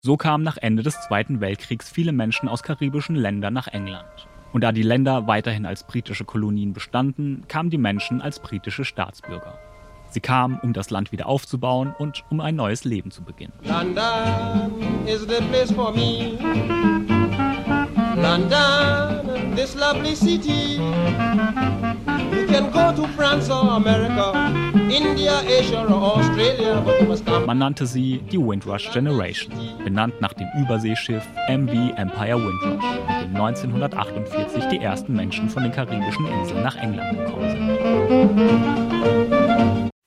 So 0.00 0.16
kamen 0.16 0.42
nach 0.42 0.56
Ende 0.56 0.82
des 0.82 1.00
Zweiten 1.02 1.40
Weltkriegs 1.40 1.88
viele 1.88 2.10
Menschen 2.10 2.48
aus 2.48 2.64
karibischen 2.64 3.14
Ländern 3.14 3.54
nach 3.54 3.68
England. 3.68 4.26
Und 4.52 4.64
da 4.64 4.72
die 4.72 4.82
Länder 4.82 5.28
weiterhin 5.28 5.66
als 5.66 5.86
britische 5.86 6.24
Kolonien 6.24 6.72
bestanden, 6.72 7.44
kamen 7.46 7.70
die 7.70 7.78
Menschen 7.78 8.20
als 8.20 8.40
britische 8.40 8.84
Staatsbürger. 8.84 9.56
Sie 10.10 10.20
kamen, 10.20 10.58
um 10.64 10.72
das 10.72 10.90
Land 10.90 11.12
wieder 11.12 11.26
aufzubauen 11.26 11.94
und 11.96 12.24
um 12.28 12.40
ein 12.40 12.56
neues 12.56 12.82
Leben 12.82 13.12
zu 13.12 13.22
beginnen. 13.22 13.52
London 13.62 15.06
is 15.06 15.20
the 15.20 15.40
place 15.48 15.70
for 15.70 15.94
me. 15.94 17.11
London, 18.22 19.54
this 19.56 19.74
lovely 19.74 20.14
city. 20.14 20.78
You 22.30 22.46
can 22.46 22.70
go 22.70 22.92
to 22.94 23.08
France 23.16 23.50
or 23.50 23.76
America, 23.76 24.32
India, 24.74 25.42
Asia 25.44 25.84
or 25.84 26.18
Australia, 26.18 26.80
but 26.84 27.00
you 27.00 27.08
must 27.08 27.26
come. 27.26 27.46
Man 27.46 27.58
nannte 27.58 27.84
sie 27.84 28.18
die 28.30 28.38
Windrush 28.38 28.92
Generation, 28.92 29.52
benannt 29.84 30.20
nach 30.20 30.34
dem 30.34 30.46
Überseeschiff 30.56 31.26
MV 31.48 31.96
Empire 31.96 32.38
Windrush, 32.38 32.84
mit 33.08 33.24
dem 33.24 33.34
1948 33.34 34.66
die 34.66 34.78
ersten 34.78 35.14
Menschen 35.14 35.48
von 35.48 35.64
den 35.64 35.72
karibischen 35.72 36.26
Inseln 36.26 36.62
nach 36.62 36.76
England 36.76 37.18
gekommen 37.18 37.50
sind. 37.50 37.62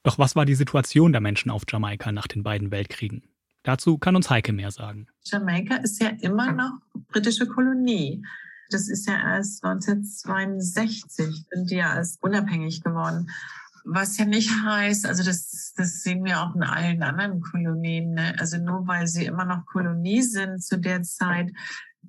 Doch 0.03 0.17
was 0.17 0.37
war 0.37 0.45
die 0.45 0.55
Situation 0.55 1.11
der 1.11 1.19
Menschen 1.19 1.51
auf 1.51 1.63
Jamaika 1.69 2.13
nach 2.13 2.27
den 2.27 2.43
beiden 2.43 2.71
Weltkriegen? 2.71 3.23
Dazu 3.65 3.97
kann 3.97 4.15
uns 4.15 4.29
Heike 4.29 4.53
mehr 4.53 4.69
sagen. 4.69 5.07
Jamaika 5.23 5.77
ist 5.77 5.99
ja 5.99 6.09
immer 6.21 6.51
noch 6.51 6.77
britische 7.09 7.47
Kolonie. 7.47 8.23
Das 8.69 8.87
ist 8.87 9.07
ja 9.07 9.15
erst 9.15 9.63
1962 9.63 11.45
sind 11.49 11.71
die 11.71 11.77
ja 11.77 11.95
erst 11.95 12.21
unabhängig 12.21 12.83
geworden. 12.83 13.31
Was 13.83 14.17
ja 14.17 14.25
nicht 14.25 14.51
heißt, 14.63 15.07
also 15.07 15.23
das, 15.23 15.73
das 15.75 16.01
sehen 16.03 16.23
wir 16.23 16.41
auch 16.41 16.55
in 16.55 16.61
allen 16.61 17.01
anderen 17.01 17.41
Kolonien. 17.41 18.13
Ne? 18.13 18.35
Also 18.39 18.57
nur 18.57 18.87
weil 18.87 19.07
sie 19.07 19.25
immer 19.25 19.45
noch 19.45 19.65
Kolonie 19.65 20.21
sind 20.21 20.63
zu 20.63 20.77
der 20.77 21.01
Zeit, 21.01 21.51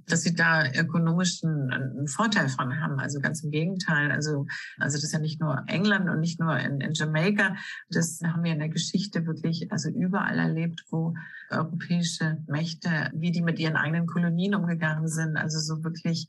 dass 0.06 0.22
sie 0.22 0.34
da 0.34 0.70
ökonomischen 0.72 1.70
einen 1.70 2.08
Vorteil 2.08 2.48
von 2.48 2.80
haben. 2.80 2.98
Also 2.98 3.20
ganz 3.20 3.42
im 3.42 3.50
Gegenteil. 3.50 4.10
Also, 4.10 4.46
also 4.78 4.96
das 4.96 5.04
ist 5.04 5.12
ja 5.12 5.18
nicht 5.18 5.40
nur 5.40 5.64
England 5.66 6.08
und 6.08 6.20
nicht 6.20 6.40
nur 6.40 6.58
in, 6.58 6.80
in 6.80 6.92
Jamaika. 6.94 7.56
Das 7.90 8.20
haben 8.22 8.44
wir 8.44 8.52
in 8.52 8.58
der 8.58 8.68
Geschichte 8.68 9.26
wirklich 9.26 9.72
also 9.72 9.90
überall 9.90 10.38
erlebt, 10.38 10.84
wo 10.90 11.14
europäische 11.50 12.38
Mächte, 12.46 13.10
wie 13.14 13.30
die 13.30 13.42
mit 13.42 13.58
ihren 13.58 13.76
eigenen 13.76 14.06
Kolonien 14.06 14.54
umgegangen 14.54 15.08
sind. 15.08 15.36
Also 15.36 15.58
so 15.58 15.84
wirklich 15.84 16.28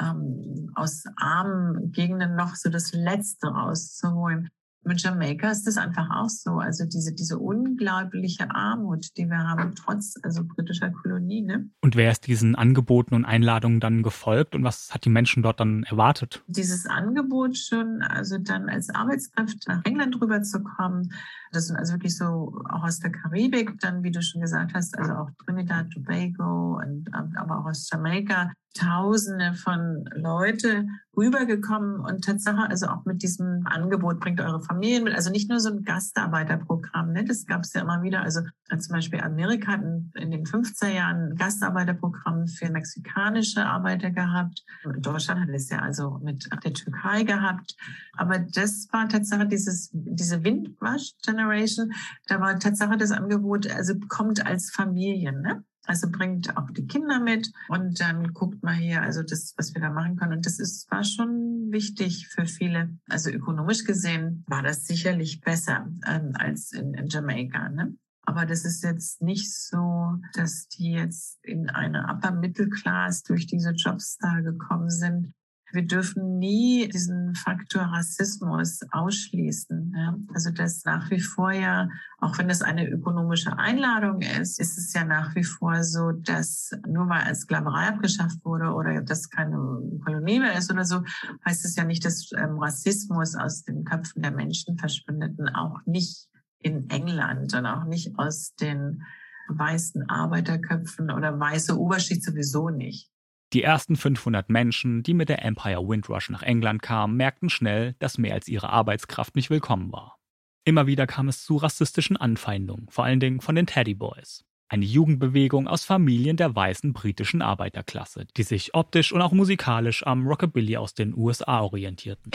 ähm, 0.00 0.70
aus 0.74 1.04
armen 1.16 1.92
Gegenden 1.92 2.36
noch 2.36 2.54
so 2.56 2.70
das 2.70 2.92
Letzte 2.92 3.48
rauszuholen. 3.48 4.50
Mit 4.84 5.02
Jamaika 5.02 5.50
ist 5.50 5.66
das 5.66 5.76
einfach 5.76 6.08
auch 6.10 6.28
so. 6.28 6.58
Also 6.58 6.84
diese, 6.84 7.14
diese 7.14 7.38
unglaubliche 7.38 8.50
Armut, 8.50 9.16
die 9.16 9.26
wir 9.26 9.38
haben, 9.38 9.74
trotz 9.74 10.14
also 10.22 10.44
britischer 10.44 10.90
Kolonie. 10.90 11.42
Ne? 11.42 11.70
Und 11.80 11.96
wer 11.96 12.10
ist 12.10 12.26
diesen 12.26 12.54
Angeboten 12.54 13.14
und 13.14 13.24
Einladungen 13.24 13.80
dann 13.80 14.02
gefolgt 14.02 14.54
und 14.54 14.64
was 14.64 14.92
hat 14.92 15.04
die 15.04 15.10
Menschen 15.10 15.42
dort 15.42 15.60
dann 15.60 15.84
erwartet? 15.84 16.42
Dieses 16.46 16.86
Angebot 16.86 17.56
schon, 17.56 18.02
also 18.02 18.38
dann 18.38 18.68
als 18.68 18.90
Arbeitskraft 18.90 19.66
nach 19.66 19.84
England 19.84 20.20
rüberzukommen, 20.20 21.12
das 21.52 21.68
sind 21.68 21.76
also 21.76 21.94
wirklich 21.94 22.16
so 22.16 22.60
auch 22.68 22.82
aus 22.82 22.98
der 22.98 23.12
Karibik, 23.12 23.78
dann 23.80 24.02
wie 24.02 24.10
du 24.10 24.20
schon 24.22 24.40
gesagt 24.40 24.74
hast, 24.74 24.98
also 24.98 25.12
auch 25.12 25.30
Trinidad, 25.44 25.90
Tobago 25.90 26.78
und 26.82 27.08
aber 27.14 27.60
auch 27.60 27.66
aus 27.66 27.88
Jamaika, 27.90 28.50
Tausende 28.74 29.54
von 29.54 30.04
Leute 30.14 30.86
rübergekommen 31.16 32.00
und 32.00 32.24
Tatsache, 32.24 32.68
also 32.68 32.86
auch 32.86 33.04
mit 33.04 33.22
diesem 33.22 33.66
Angebot 33.66 34.18
bringt 34.18 34.40
eure 34.40 34.60
Familien 34.62 35.04
mit, 35.04 35.14
also 35.14 35.30
nicht 35.30 35.48
nur 35.48 35.60
so 35.60 35.70
ein 35.70 35.84
Gastarbeiterprogramm, 35.84 37.12
ne, 37.12 37.24
das 37.24 37.46
gab 37.46 37.62
es 37.62 37.72
ja 37.72 37.82
immer 37.82 38.02
wieder, 38.02 38.22
also 38.22 38.40
zum 38.76 38.92
Beispiel 38.92 39.20
Amerika 39.20 39.72
hat 39.72 39.82
in, 40.14 40.30
den 40.30 40.44
50er 40.44 40.88
Jahren 40.88 41.30
ein 41.30 41.36
Gastarbeiterprogramm 41.36 42.48
für 42.48 42.68
mexikanische 42.70 43.64
Arbeiter 43.64 44.10
gehabt. 44.10 44.64
Deutschland 44.98 45.40
hat 45.40 45.50
es 45.50 45.70
ja 45.70 45.78
also 45.78 46.18
mit 46.22 46.48
der 46.64 46.72
Türkei 46.72 47.22
gehabt, 47.22 47.76
aber 48.16 48.40
das 48.40 48.88
war 48.90 49.08
Tatsache 49.08 49.46
dieses, 49.46 49.90
diese 49.92 50.42
Windrush 50.42 51.12
Generation, 51.24 51.92
da 52.26 52.40
war 52.40 52.58
Tatsache 52.58 52.96
das 52.96 53.12
Angebot, 53.12 53.70
also 53.70 53.94
kommt 54.08 54.44
als 54.44 54.70
Familien, 54.70 55.42
ne? 55.42 55.64
Also 55.86 56.10
bringt 56.10 56.56
auch 56.56 56.70
die 56.70 56.86
Kinder 56.86 57.20
mit 57.20 57.52
und 57.68 58.00
dann 58.00 58.32
guckt 58.32 58.62
mal 58.62 58.74
hier, 58.74 59.02
also 59.02 59.22
das, 59.22 59.54
was 59.56 59.74
wir 59.74 59.82
da 59.82 59.90
machen 59.90 60.16
können. 60.16 60.34
Und 60.34 60.46
das 60.46 60.58
ist, 60.58 60.90
war 60.90 61.04
schon 61.04 61.70
wichtig 61.70 62.28
für 62.28 62.46
viele. 62.46 62.98
Also 63.08 63.30
ökonomisch 63.30 63.84
gesehen 63.84 64.44
war 64.46 64.62
das 64.62 64.86
sicherlich 64.86 65.40
besser 65.40 65.86
ähm, 66.06 66.32
als 66.34 66.72
in, 66.72 66.94
in 66.94 67.08
Jamaika. 67.08 67.68
Ne? 67.68 67.96
Aber 68.22 68.46
das 68.46 68.64
ist 68.64 68.82
jetzt 68.82 69.20
nicht 69.20 69.52
so, 69.52 70.16
dass 70.32 70.68
die 70.68 70.92
jetzt 70.92 71.38
in 71.44 71.68
eine 71.68 72.08
Upper 72.08 72.32
Middle 72.32 72.70
Class 72.70 73.22
durch 73.22 73.46
diese 73.46 73.72
Jobs 73.72 74.16
da 74.16 74.40
gekommen 74.40 74.88
sind. 74.88 75.34
Wir 75.74 75.86
dürfen 75.86 76.38
nie 76.38 76.88
diesen 76.88 77.34
Faktor 77.34 77.82
Rassismus 77.82 78.80
ausschließen. 78.92 79.92
Ja? 79.96 80.16
Also 80.32 80.50
das 80.50 80.84
nach 80.84 81.10
wie 81.10 81.20
vor 81.20 81.52
ja, 81.52 81.88
auch 82.18 82.38
wenn 82.38 82.48
es 82.48 82.62
eine 82.62 82.88
ökonomische 82.88 83.58
Einladung 83.58 84.22
ist, 84.22 84.60
ist 84.60 84.78
es 84.78 84.92
ja 84.92 85.04
nach 85.04 85.34
wie 85.34 85.42
vor 85.42 85.82
so, 85.82 86.12
dass 86.12 86.70
nur 86.86 87.08
weil 87.08 87.34
Sklaverei 87.34 87.88
abgeschafft 87.88 88.44
wurde 88.44 88.72
oder 88.72 89.02
dass 89.02 89.28
keine 89.30 89.56
Kolonie 90.04 90.38
mehr 90.38 90.56
ist 90.56 90.70
oder 90.70 90.84
so, 90.84 91.02
heißt 91.44 91.64
es 91.64 91.74
ja 91.74 91.84
nicht, 91.84 92.04
dass 92.04 92.30
ähm, 92.36 92.58
Rassismus 92.58 93.34
aus 93.34 93.64
den 93.64 93.84
Köpfen 93.84 94.22
der 94.22 94.30
Menschen 94.30 94.78
verschwindet. 94.78 95.38
Und 95.38 95.48
auch 95.48 95.80
nicht 95.86 96.28
in 96.60 96.88
England 96.88 97.52
und 97.52 97.66
auch 97.66 97.84
nicht 97.84 98.18
aus 98.18 98.54
den 98.54 99.02
weißen 99.48 100.08
Arbeiterköpfen 100.08 101.10
oder 101.10 101.38
weiße 101.38 101.78
Oberschicht 101.78 102.22
sowieso 102.22 102.70
nicht. 102.70 103.10
Die 103.54 103.62
ersten 103.62 103.94
500 103.94 104.50
Menschen, 104.50 105.04
die 105.04 105.14
mit 105.14 105.28
der 105.28 105.44
Empire 105.44 105.88
Windrush 105.88 106.28
nach 106.28 106.42
England 106.42 106.82
kamen, 106.82 107.16
merkten 107.16 107.48
schnell, 107.48 107.94
dass 108.00 108.18
mehr 108.18 108.34
als 108.34 108.48
ihre 108.48 108.68
Arbeitskraft 108.70 109.36
nicht 109.36 109.48
willkommen 109.48 109.92
war. 109.92 110.18
Immer 110.64 110.88
wieder 110.88 111.06
kam 111.06 111.28
es 111.28 111.44
zu 111.44 111.58
rassistischen 111.58 112.16
Anfeindungen, 112.16 112.88
vor 112.90 113.04
allen 113.04 113.20
Dingen 113.20 113.40
von 113.40 113.54
den 113.54 113.68
Teddy 113.68 113.94
Boys. 113.94 114.44
Eine 114.68 114.86
Jugendbewegung 114.86 115.68
aus 115.68 115.84
Familien 115.84 116.36
der 116.36 116.56
weißen 116.56 116.92
britischen 116.92 117.42
Arbeiterklasse, 117.42 118.26
die 118.36 118.42
sich 118.42 118.74
optisch 118.74 119.12
und 119.12 119.22
auch 119.22 119.30
musikalisch 119.30 120.04
am 120.04 120.26
Rockabilly 120.26 120.76
aus 120.76 120.94
den 120.94 121.16
USA 121.16 121.60
orientierten. 121.60 122.32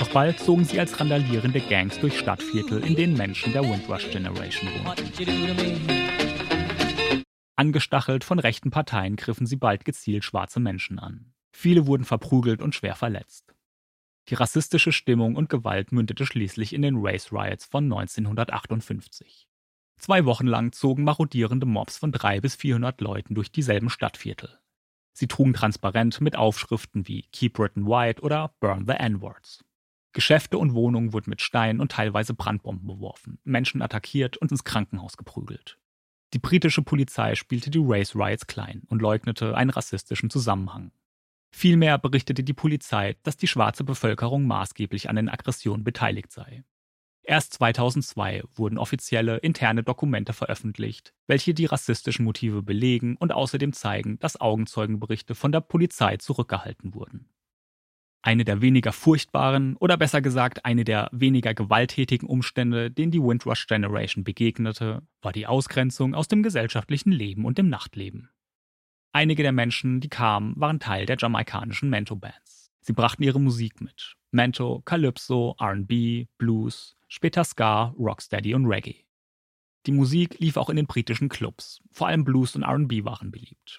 Doch 0.00 0.10
bald 0.10 0.38
zogen 0.38 0.66
sie 0.66 0.78
als 0.78 1.00
randalierende 1.00 1.60
Gangs 1.62 1.98
durch 1.98 2.18
Stadtviertel, 2.18 2.84
in 2.84 2.94
denen 2.94 3.16
Menschen 3.16 3.54
der 3.54 3.62
Windrush 3.62 4.10
Generation 4.10 4.68
wohnten. 4.84 6.25
Angestachelt 7.58 8.22
von 8.22 8.38
rechten 8.38 8.70
Parteien 8.70 9.16
griffen 9.16 9.46
sie 9.46 9.56
bald 9.56 9.86
gezielt 9.86 10.24
schwarze 10.24 10.60
Menschen 10.60 10.98
an. 10.98 11.32
Viele 11.52 11.86
wurden 11.86 12.04
verprügelt 12.04 12.60
und 12.60 12.74
schwer 12.74 12.94
verletzt. 12.94 13.54
Die 14.28 14.34
rassistische 14.34 14.92
Stimmung 14.92 15.36
und 15.36 15.48
Gewalt 15.48 15.90
mündete 15.90 16.26
schließlich 16.26 16.74
in 16.74 16.82
den 16.82 16.96
Race 16.98 17.32
Riots 17.32 17.64
von 17.64 17.84
1958. 17.84 19.48
Zwei 19.98 20.26
Wochen 20.26 20.46
lang 20.46 20.72
zogen 20.72 21.04
marodierende 21.04 21.64
Mobs 21.64 21.96
von 21.96 22.12
drei 22.12 22.40
bis 22.40 22.56
400 22.56 23.00
Leuten 23.00 23.34
durch 23.34 23.50
dieselben 23.50 23.88
Stadtviertel. 23.88 24.58
Sie 25.14 25.26
trugen 25.26 25.54
Transparent 25.54 26.20
mit 26.20 26.36
Aufschriften 26.36 27.08
wie 27.08 27.22
Keep 27.32 27.54
Britain 27.54 27.86
White 27.86 28.20
oder 28.20 28.54
Burn 28.60 28.84
the 28.84 28.92
N-Words. 28.92 29.64
Geschäfte 30.12 30.58
und 30.58 30.74
Wohnungen 30.74 31.14
wurden 31.14 31.30
mit 31.30 31.40
Steinen 31.40 31.80
und 31.80 31.92
teilweise 31.92 32.34
Brandbomben 32.34 32.86
beworfen, 32.86 33.38
Menschen 33.44 33.80
attackiert 33.80 34.36
und 34.36 34.50
ins 34.50 34.64
Krankenhaus 34.64 35.16
geprügelt. 35.16 35.78
Die 36.32 36.38
britische 36.38 36.82
Polizei 36.82 37.34
spielte 37.34 37.70
die 37.70 37.82
Race 37.82 38.14
Riots 38.14 38.46
klein 38.46 38.82
und 38.88 39.00
leugnete 39.00 39.56
einen 39.56 39.70
rassistischen 39.70 40.30
Zusammenhang. 40.30 40.92
Vielmehr 41.50 41.98
berichtete 41.98 42.42
die 42.42 42.52
Polizei, 42.52 43.16
dass 43.22 43.36
die 43.36 43.46
schwarze 43.46 43.84
Bevölkerung 43.84 44.46
maßgeblich 44.46 45.08
an 45.08 45.16
den 45.16 45.28
Aggressionen 45.28 45.84
beteiligt 45.84 46.32
sei. 46.32 46.64
Erst 47.22 47.54
2002 47.54 48.44
wurden 48.54 48.78
offizielle 48.78 49.38
interne 49.38 49.82
Dokumente 49.82 50.32
veröffentlicht, 50.32 51.12
welche 51.26 51.54
die 51.54 51.64
rassistischen 51.64 52.24
Motive 52.24 52.62
belegen 52.62 53.16
und 53.16 53.32
außerdem 53.32 53.72
zeigen, 53.72 54.18
dass 54.20 54.40
Augenzeugenberichte 54.40 55.34
von 55.34 55.50
der 55.50 55.60
Polizei 55.60 56.18
zurückgehalten 56.18 56.94
wurden. 56.94 57.28
Eine 58.26 58.44
der 58.44 58.60
weniger 58.60 58.90
furchtbaren 58.90 59.76
oder 59.76 59.96
besser 59.96 60.20
gesagt 60.20 60.64
eine 60.64 60.82
der 60.82 61.08
weniger 61.12 61.54
gewalttätigen 61.54 62.28
Umstände, 62.28 62.90
denen 62.90 63.12
die 63.12 63.22
Windrush 63.22 63.68
Generation 63.68 64.24
begegnete, 64.24 65.02
war 65.22 65.30
die 65.30 65.46
Ausgrenzung 65.46 66.12
aus 66.12 66.26
dem 66.26 66.42
gesellschaftlichen 66.42 67.12
Leben 67.12 67.44
und 67.44 67.56
dem 67.56 67.68
Nachtleben. 67.68 68.30
Einige 69.12 69.44
der 69.44 69.52
Menschen, 69.52 70.00
die 70.00 70.08
kamen, 70.08 70.54
waren 70.56 70.80
Teil 70.80 71.06
der 71.06 71.18
jamaikanischen 71.18 71.88
Mento-Bands. 71.88 72.72
Sie 72.80 72.94
brachten 72.94 73.22
ihre 73.22 73.40
Musik 73.40 73.80
mit. 73.80 74.16
Mento, 74.32 74.82
Calypso, 74.84 75.54
RB, 75.62 76.26
Blues, 76.36 76.96
später 77.06 77.44
Ska, 77.44 77.94
Rocksteady 77.96 78.54
und 78.56 78.66
Reggae. 78.66 79.04
Die 79.86 79.92
Musik 79.92 80.40
lief 80.40 80.56
auch 80.56 80.68
in 80.68 80.74
den 80.74 80.86
britischen 80.86 81.28
Clubs. 81.28 81.80
Vor 81.92 82.08
allem 82.08 82.24
Blues 82.24 82.56
und 82.56 82.64
RB 82.64 83.04
waren 83.04 83.30
beliebt. 83.30 83.78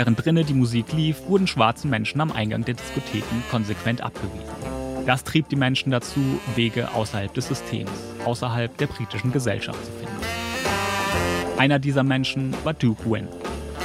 Während 0.00 0.24
drinnen 0.24 0.46
die 0.46 0.54
Musik 0.54 0.94
lief, 0.94 1.28
wurden 1.28 1.46
schwarze 1.46 1.86
Menschen 1.86 2.22
am 2.22 2.32
Eingang 2.32 2.64
der 2.64 2.72
Diskotheken 2.72 3.42
konsequent 3.50 4.00
abgewiesen. 4.00 5.04
Das 5.04 5.24
trieb 5.24 5.50
die 5.50 5.56
Menschen 5.56 5.90
dazu, 5.90 6.40
Wege 6.54 6.94
außerhalb 6.94 7.34
des 7.34 7.48
Systems, 7.48 7.90
außerhalb 8.24 8.74
der 8.78 8.86
britischen 8.86 9.30
Gesellschaft 9.30 9.78
zu 9.84 9.92
finden. 9.92 11.58
Einer 11.58 11.78
dieser 11.78 12.02
Menschen 12.02 12.54
war 12.64 12.72
Duke 12.72 13.10
Wynn. 13.10 13.28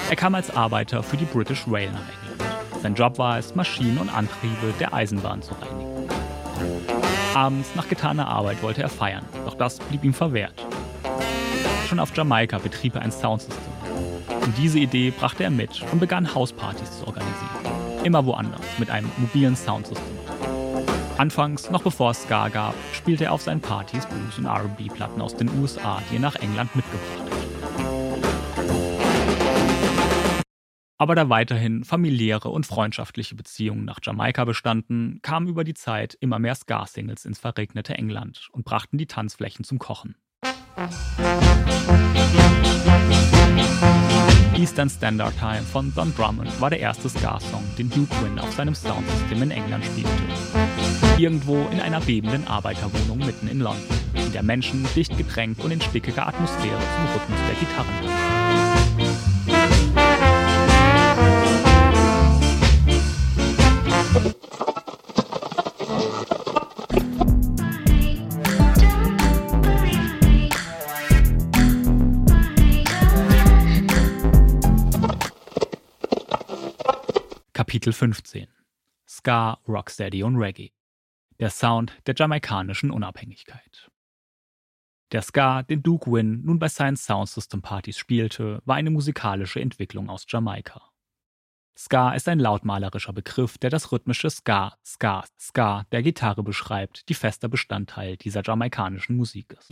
Er 0.09 0.15
kam 0.15 0.35
als 0.35 0.55
Arbeiter 0.55 1.03
für 1.03 1.17
die 1.17 1.25
British 1.25 1.65
Rail 1.67 1.91
nach 1.91 1.99
England. 1.99 2.81
Sein 2.81 2.95
Job 2.95 3.17
war 3.17 3.37
es, 3.37 3.53
Maschinen 3.53 3.97
und 3.97 4.07
Antriebe 4.07 4.73
der 4.79 4.93
Eisenbahn 4.93 5.41
zu 5.41 5.53
reinigen. 5.55 6.09
Abends 7.33 7.75
nach 7.75 7.89
getaner 7.89 8.29
Arbeit 8.29 8.63
wollte 8.63 8.83
er 8.83 8.89
feiern, 8.89 9.25
doch 9.43 9.55
das 9.55 9.79
blieb 9.79 10.05
ihm 10.05 10.13
verwehrt. 10.13 10.65
Schon 11.89 11.99
auf 11.99 12.15
Jamaika 12.15 12.57
betrieb 12.59 12.95
er 12.95 13.01
ein 13.01 13.11
Soundsystem. 13.11 13.75
Und 14.45 14.55
diese 14.59 14.77
Idee 14.77 15.11
brachte 15.11 15.43
er 15.43 15.49
mit 15.49 15.83
und 15.91 15.99
begann 15.99 16.35
Hauspartys 16.35 16.99
zu 16.99 17.07
organisieren. 17.07 18.03
Immer 18.03 18.25
woanders, 18.27 18.61
mit 18.77 18.91
einem 18.91 19.09
mobilen 19.17 19.55
Soundsystem. 19.55 20.05
Anfangs, 21.17 21.71
noch 21.71 21.81
bevor 21.81 22.11
es 22.11 22.21
Ska 22.23 22.49
gab, 22.49 22.75
spielte 22.93 23.23
er 23.25 23.31
auf 23.31 23.41
seinen 23.41 23.61
Partys 23.61 24.05
Blues- 24.05 24.37
und 24.37 24.45
RB-Platten 24.45 25.19
aus 25.19 25.35
den 25.35 25.49
USA, 25.59 25.99
die 26.11 26.17
er 26.17 26.21
nach 26.21 26.35
England 26.35 26.75
mitgebracht 26.75 27.19
hat. 27.19 27.25
Aber 30.97 31.15
da 31.15 31.27
weiterhin 31.29 31.83
familiäre 31.83 32.49
und 32.49 32.65
freundschaftliche 32.65 33.35
Beziehungen 33.35 33.83
nach 33.83 33.99
Jamaika 34.01 34.45
bestanden, 34.45 35.19
kamen 35.23 35.47
über 35.47 35.63
die 35.63 35.73
Zeit 35.73 36.15
immer 36.19 36.37
mehr 36.37 36.55
Ska-Singles 36.55 37.25
ins 37.25 37.39
verregnete 37.39 37.95
England 37.95 38.47
und 38.51 38.63
brachten 38.63 38.97
die 38.97 39.07
Tanzflächen 39.07 39.65
zum 39.65 39.79
Kochen. 39.79 40.15
Eastern 44.57 44.89
Standard 44.89 45.37
Time 45.37 45.63
von 45.63 45.93
Don 45.93 46.15
Drummond 46.15 46.61
war 46.61 46.69
der 46.69 46.79
erste 46.79 47.09
Ska-Song, 47.09 47.65
den 47.77 47.89
Duke 47.89 48.15
Wynn 48.21 48.39
auf 48.39 48.53
seinem 48.53 48.73
Soundsystem 48.73 49.43
in 49.43 49.51
England 49.51 49.83
spielte. 49.83 50.09
Irgendwo 51.17 51.67
in 51.71 51.81
einer 51.81 51.99
bebenden 51.99 52.47
Arbeiterwohnung 52.47 53.17
mitten 53.19 53.49
in 53.49 53.59
London, 53.59 53.83
in 54.13 54.31
der 54.31 54.43
Menschen 54.43 54.87
dicht 54.95 55.17
gedrängt 55.17 55.61
und 55.63 55.71
in 55.71 55.81
stickiger 55.81 56.25
Atmosphäre 56.27 56.79
zum 56.79 57.05
Rhythmus 57.13 57.39
der 57.47 57.55
Gitarren 57.55 57.93
tanzen. 58.01 58.15
Kapitel 77.75 77.91
15 77.91 78.47
Ska, 79.05 79.57
Rocksteady 79.67 80.23
und 80.23 80.37
Reggae 80.37 80.71
Der 81.41 81.49
Sound 81.49 81.91
der 82.07 82.15
jamaikanischen 82.15 82.89
Unabhängigkeit 82.89 83.91
Der 85.11 85.21
Ska, 85.21 85.61
den 85.61 85.83
Duke 85.83 86.09
Wynn 86.09 86.41
nun 86.45 86.57
bei 86.57 86.69
seinen 86.69 86.95
Soundsystem 86.95 87.61
Partys 87.61 87.97
spielte, 87.97 88.61
war 88.63 88.77
eine 88.77 88.91
musikalische 88.91 89.59
Entwicklung 89.59 90.09
aus 90.09 90.25
Jamaika. 90.25 90.83
Ska 91.77 92.13
ist 92.13 92.29
ein 92.29 92.39
lautmalerischer 92.39 93.11
Begriff, 93.11 93.57
der 93.57 93.71
das 93.71 93.91
rhythmische 93.91 94.29
Ska, 94.29 94.77
Ska, 94.85 95.25
Ska 95.37 95.83
der 95.91 96.01
Gitarre 96.01 96.43
beschreibt, 96.43 97.09
die 97.09 97.13
fester 97.13 97.49
Bestandteil 97.49 98.15
dieser 98.15 98.41
jamaikanischen 98.41 99.17
Musik 99.17 99.51
ist. 99.59 99.69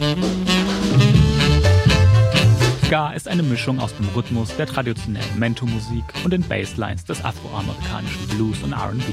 Ska 2.86 3.12
ist 3.12 3.28
eine 3.28 3.44
Mischung 3.44 3.80
aus 3.80 3.96
dem 3.96 4.08
Rhythmus 4.10 4.56
der 4.56 4.68
traditionellen 4.68 5.40
Mento-Musik 5.40 6.04
und 6.24 6.32
den 6.32 6.44
Basslines 6.44 7.04
des 7.06 7.24
afroamerikanischen 7.24 8.28
Blues 8.28 8.62
und 8.62 8.74
R&B. 8.74 9.04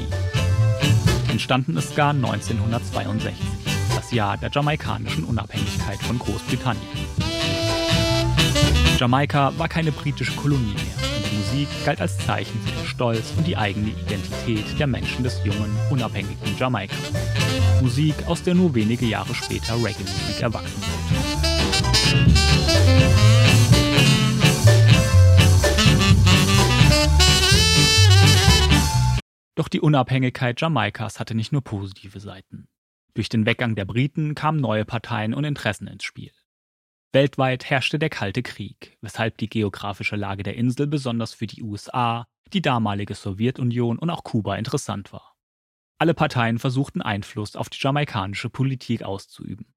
Entstanden 1.31 1.77
ist 1.77 1.93
Ska 1.93 2.11
1962, 2.11 3.33
das 3.95 4.13
Jahr 4.13 4.37
der 4.37 4.51
jamaikanischen 4.51 5.25
Unabhängigkeit 5.25 5.99
von 6.01 6.19
Großbritannien. 6.19 6.83
Jamaika 8.99 9.53
war 9.57 9.69
keine 9.69 9.93
britische 9.93 10.33
Kolonie 10.33 10.75
mehr 10.75 11.17
und 11.17 11.31
die 11.31 11.37
Musik 11.37 11.69
galt 11.87 12.01
als 12.01 12.19
Zeichen 12.19 12.61
für 12.61 12.73
den 12.73 12.87
Stolz 12.87 13.33
und 13.37 13.47
die 13.47 13.57
eigene 13.57 13.91
Identität 13.91 14.79
der 14.79 14.89
Menschen 14.89 15.25
des 15.25 15.43
jungen, 15.45 15.75
unabhängigen 15.91 16.57
Jamaika. 16.59 16.97
Musik, 17.81 18.15
aus 18.27 18.43
der 18.43 18.55
nur 18.55 18.75
wenige 18.75 19.07
Jahre 19.07 19.35
später 19.35 19.75
Reggae-Musik 19.75 20.43
erwachsen 20.43 20.90
Doch 29.55 29.69
die 29.69 29.81
Unabhängigkeit 29.81 30.61
Jamaikas 30.61 31.21
hatte 31.21 31.35
nicht 31.35 31.53
nur 31.53 31.63
positive 31.63 32.21
Seiten. 32.21 32.69
Durch 33.15 33.29
den 33.29 33.47
Weggang 33.47 33.75
der 33.75 33.85
Briten 33.85 34.35
kamen 34.35 34.61
neue 34.61 34.85
Parteien 34.85 35.35
und 35.35 35.45
Interessen 35.45 35.89
ins 35.89 36.05
Spiel. 36.05 36.33
Weltweit 37.13 37.69
herrschte 37.69 37.99
der 37.99 38.09
Kalte 38.09 38.43
Krieg, 38.43 38.97
weshalb 39.01 39.37
die 39.39 39.49
geografische 39.49 40.15
Lage 40.15 40.45
der 40.45 40.55
Insel 40.55 40.87
besonders 40.87 41.35
für 41.35 41.49
die 41.49 41.63
USA, 41.63 42.29
die 42.53 42.63
damalige 42.63 43.15
Sowjetunion 43.15 43.99
und 43.99 44.11
auch 44.11 44.23
Kuba 44.23 44.57
interessant 44.57 45.13
war. 45.13 45.37
Alle 45.99 46.15
Parteien 46.15 46.59
versuchten 46.59 47.03
Einfluss 47.03 47.57
auf 47.57 47.69
die 47.69 47.79
jamaikanische 47.81 48.49
Politik 48.49 49.03
auszuüben. 49.03 49.75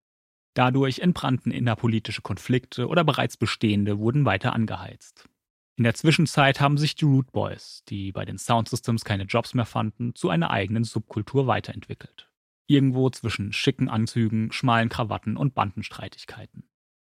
Dadurch 0.54 1.00
entbrannten 1.00 1.52
innerpolitische 1.52 2.22
Konflikte 2.22 2.88
oder 2.88 3.04
bereits 3.04 3.36
bestehende 3.36 3.98
wurden 3.98 4.26
weiter 4.26 4.54
angeheizt. 4.54 5.28
In 5.76 5.84
der 5.84 5.96
Zwischenzeit 5.96 6.62
haben 6.62 6.78
sich 6.78 6.96
die 6.96 7.06
Root 7.06 7.32
Boys, 7.32 7.84
die 7.90 8.12
bei 8.12 8.26
den 8.26 8.38
Soundsystems 8.38 9.04
keine 9.06 9.24
Jobs 9.24 9.56
mehr 9.56 9.66
fanden, 9.66 10.14
zu 10.14 10.30
einer 10.30 10.52
eigenen 10.52 10.84
Subkultur 10.84 11.48
weiterentwickelt. 11.48 12.30
Irgendwo 12.68 13.10
zwischen 13.10 13.54
schicken 13.54 13.90
Anzügen, 13.90 14.52
schmalen 14.52 14.90
Krawatten 14.90 15.36
und 15.36 15.56
Bandenstreitigkeiten. 15.56 16.70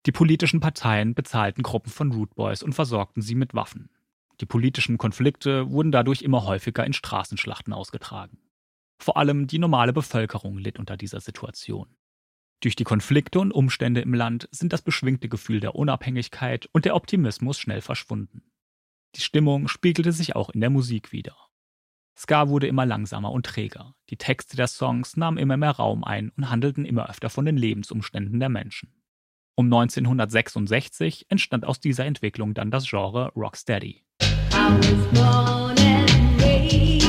Die 0.07 0.11
politischen 0.11 0.59
Parteien 0.59 1.13
bezahlten 1.13 1.61
Gruppen 1.61 1.91
von 1.91 2.11
Root 2.11 2.33
Boys 2.33 2.63
und 2.63 2.73
versorgten 2.73 3.21
sie 3.21 3.35
mit 3.35 3.53
Waffen. 3.53 3.89
Die 4.39 4.45
politischen 4.45 4.97
Konflikte 4.97 5.69
wurden 5.69 5.91
dadurch 5.91 6.21
immer 6.21 6.43
häufiger 6.45 6.85
in 6.85 6.93
Straßenschlachten 6.93 7.73
ausgetragen. 7.73 8.39
Vor 8.99 9.17
allem 9.17 9.47
die 9.47 9.59
normale 9.59 9.93
Bevölkerung 9.93 10.57
litt 10.57 10.79
unter 10.79 10.97
dieser 10.97 11.19
Situation. 11.19 11.95
Durch 12.59 12.75
die 12.75 12.83
Konflikte 12.83 13.39
und 13.39 13.51
Umstände 13.51 14.01
im 14.01 14.13
Land 14.13 14.49
sind 14.51 14.73
das 14.73 14.81
beschwingte 14.81 15.29
Gefühl 15.29 15.59
der 15.59 15.75
Unabhängigkeit 15.75 16.67
und 16.71 16.85
der 16.85 16.95
Optimismus 16.95 17.59
schnell 17.59 17.81
verschwunden. 17.81 18.51
Die 19.15 19.21
Stimmung 19.21 19.67
spiegelte 19.67 20.11
sich 20.11 20.35
auch 20.35 20.49
in 20.49 20.61
der 20.61 20.69
Musik 20.69 21.11
wider. 21.11 21.35
Ska 22.17 22.49
wurde 22.49 22.65
immer 22.65 22.87
langsamer 22.87 23.31
und 23.31 23.45
träger. 23.45 23.93
Die 24.09 24.17
Texte 24.17 24.57
der 24.57 24.67
Songs 24.67 25.17
nahmen 25.17 25.37
immer 25.37 25.55
mehr 25.55 25.71
Raum 25.71 26.03
ein 26.03 26.31
und 26.31 26.49
handelten 26.49 26.83
immer 26.83 27.09
öfter 27.09 27.29
von 27.29 27.45
den 27.45 27.57
Lebensumständen 27.57 28.39
der 28.39 28.49
Menschen. 28.49 28.91
Um 29.55 29.67
1966 29.67 31.27
entstand 31.29 31.63
aus 31.63 31.79
dieser 31.79 32.05
Entwicklung 32.05 32.55
dann 32.55 32.71
das 32.71 32.89
Genre 32.89 33.31
Rocksteady. 33.35 34.03
I 34.51 34.79
was 34.79 35.07
born 35.13 35.77
and 35.77 36.41
raised 36.41 37.06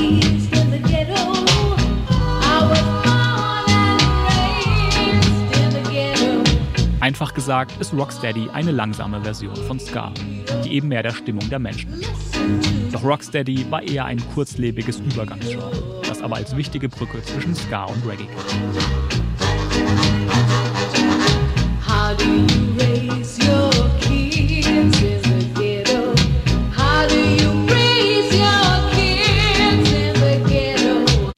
Einfach 7.08 7.32
gesagt 7.32 7.72
ist 7.80 7.94
Rocksteady 7.94 8.50
eine 8.52 8.70
langsame 8.70 9.22
Version 9.22 9.56
von 9.56 9.80
Ska, 9.80 10.12
die 10.62 10.74
eben 10.74 10.88
mehr 10.88 11.02
der 11.02 11.12
Stimmung 11.12 11.48
der 11.48 11.58
Menschen 11.58 11.90
entspricht. 11.94 12.92
Doch 12.92 13.02
Rocksteady 13.02 13.70
war 13.70 13.82
eher 13.82 14.04
ein 14.04 14.20
kurzlebiges 14.34 15.00
Übergangsgenre. 15.00 16.02
das 16.06 16.20
aber 16.20 16.36
als 16.36 16.54
wichtige 16.54 16.90
Brücke 16.90 17.22
zwischen 17.22 17.54
Ska 17.54 17.84
und 17.84 18.06
Reggae 18.06 18.26
gilt. 18.26 18.54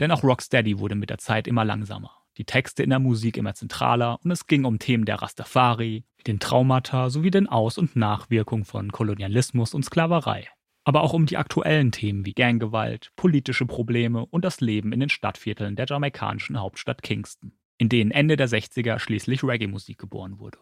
Denn 0.00 0.10
auch 0.10 0.24
Rocksteady 0.24 0.80
wurde 0.80 0.96
mit 0.96 1.10
der 1.10 1.18
Zeit 1.18 1.46
immer 1.46 1.64
langsamer, 1.64 2.10
die 2.38 2.44
Texte 2.44 2.82
in 2.82 2.90
der 2.90 2.98
Musik 2.98 3.36
immer 3.36 3.54
zentraler 3.54 4.18
und 4.22 4.30
es 4.30 4.46
ging 4.46 4.64
um 4.64 4.78
Themen 4.78 5.04
der 5.04 5.22
Rastafari, 5.22 6.04
den 6.26 6.40
Traumata 6.40 7.10
sowie 7.10 7.30
den 7.30 7.48
Aus- 7.48 7.78
und 7.78 7.96
Nachwirkungen 7.96 8.64
von 8.64 8.92
Kolonialismus 8.92 9.74
und 9.74 9.84
Sklaverei. 9.84 10.48
Aber 10.84 11.02
auch 11.02 11.12
um 11.12 11.26
die 11.26 11.36
aktuellen 11.36 11.92
Themen 11.92 12.24
wie 12.24 12.32
Ganggewalt, 12.32 13.12
politische 13.16 13.66
Probleme 13.66 14.24
und 14.26 14.44
das 14.44 14.60
Leben 14.60 14.92
in 14.92 15.00
den 15.00 15.10
Stadtvierteln 15.10 15.76
der 15.76 15.86
jamaikanischen 15.86 16.58
Hauptstadt 16.58 17.02
Kingston, 17.02 17.52
in 17.80 17.88
denen 17.88 18.10
Ende 18.10 18.36
der 18.36 18.46
60er 18.46 18.98
schließlich 18.98 19.42
Reggae-Musik 19.42 19.96
geboren 19.96 20.38
wurde. 20.38 20.58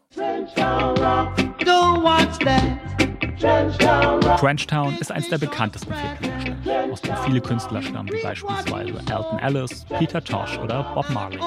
Trenchtown 4.39 4.97
ist 5.01 5.11
eins 5.11 5.29
der 5.29 5.39
bekanntesten 5.39 5.93
Viertel 5.93 6.31
der 6.31 6.41
Stadt, 6.41 6.91
aus 6.93 7.03
dem 7.03 7.17
viele 7.17 7.41
Künstler 7.41 7.83
stammen, 7.83 8.13
wie 8.13 8.23
beispielsweise 8.23 8.99
Elton 8.99 9.39
Ellis, 9.41 9.85
Peter 9.99 10.23
Tosh 10.23 10.59
oder 10.59 10.85
Bob 10.95 11.11
Marley. 11.11 11.41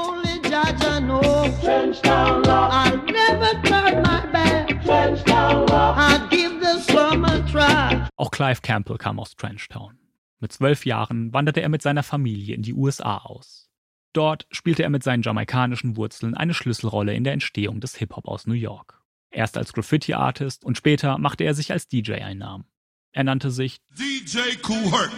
Auch 8.18 8.32
Clive 8.32 8.62
Campbell 8.62 8.98
kam 8.98 9.20
aus 9.22 9.36
Trenchtown. 9.36 9.98
Mit 10.42 10.52
zwölf 10.52 10.86
Jahren 10.86 11.32
wanderte 11.32 11.62
er 11.62 11.70
mit 11.70 11.82
seiner 11.82 12.04
Familie 12.04 12.56
in 12.56 12.62
die 12.62 12.74
USA 12.74 13.20
aus. 13.20 13.71
Dort 14.14 14.46
spielte 14.52 14.84
er 14.84 14.90
mit 14.90 15.04
seinen 15.04 15.24
jamaikanischen 15.24 15.96
Wurzeln 15.96 16.36
eine 16.36 16.54
Schlüsselrolle 16.54 17.14
in 17.14 17.24
der 17.24 17.32
Entstehung 17.32 17.80
des 17.80 17.96
Hip-Hop 17.96 18.28
aus 18.28 18.46
New 18.46 18.54
York. 18.54 19.02
Erst 19.32 19.58
als 19.58 19.72
Graffiti-Artist 19.72 20.66
und 20.66 20.76
später 20.76 21.18
machte 21.18 21.46
er 21.46 21.54
sich 21.54 21.72
als 21.72 21.88
DJ 21.88 22.16
einen 22.16 22.40
Namen. 22.40 22.66
Er 23.14 23.24
nannte 23.24 23.52
sich 23.52 23.78
DJ 23.98 24.58
Kool 24.62 24.92
Herc, 24.92 25.12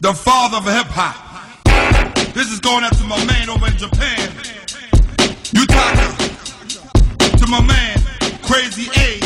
the 0.00 0.14
father 0.14 0.58
of 0.58 0.64
hip 0.64 0.88
hop. 0.96 1.14
This 2.32 2.50
is 2.50 2.60
going 2.60 2.82
out 2.84 2.96
to 2.96 3.04
my 3.04 3.22
man 3.26 3.50
over 3.50 3.66
in 3.66 3.76
Japan. 3.76 4.28
Utaka. 5.52 6.16
To 7.36 7.46
my 7.46 7.60
man, 7.60 7.98
Crazy 8.42 8.88
A. 8.96 9.20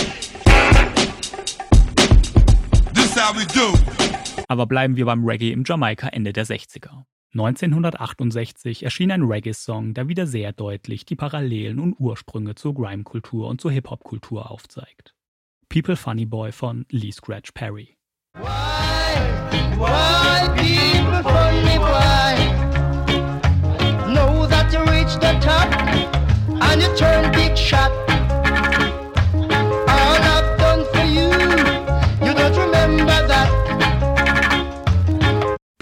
This 2.93 3.17
how 3.17 3.33
we 3.33 3.47
do. 3.47 3.79
Aber 4.49 4.67
bleiben 4.67 4.97
wir 4.97 5.07
beim 5.07 5.25
Reggae 5.25 5.53
im 5.53 5.63
Jamaika 5.65 6.09
Ende 6.09 6.33
der 6.33 6.47
60er. 6.47 7.05
1968 7.39 8.83
erschien 8.83 9.11
ein 9.11 9.23
Reggae-Song, 9.23 9.93
der 9.93 10.09
wieder 10.09 10.27
sehr 10.27 10.53
deutlich 10.53 11.05
die 11.05 11.17
Parallelen 11.17 11.79
und 11.79 11.95
Ursprünge 11.99 12.55
zur 12.55 12.73
Grime-Kultur 12.75 13.49
und 13.49 13.61
zur 13.61 13.73
Hip-Hop-Kultur 13.73 14.51
aufzeigt. 14.51 15.15
People 15.69 15.97
Funny 15.97 16.25
Boy 16.25 16.51
von 16.51 16.87
Lee 16.91 17.13
Scratch 17.13 17.53
Perry. 17.53 17.95
Why 19.79 20.49
people 20.57 21.23
funny 21.23 21.77
boy? 21.77 22.37
Know 24.15 24.47
that 24.47 24.73
you 24.73 24.81
reach 24.91 25.13
the 25.21 25.39
top 25.41 25.71
and 26.63 26.81
you 26.81 26.89
turn 26.97 27.31
big 27.33 27.55
shot. 27.55 28.16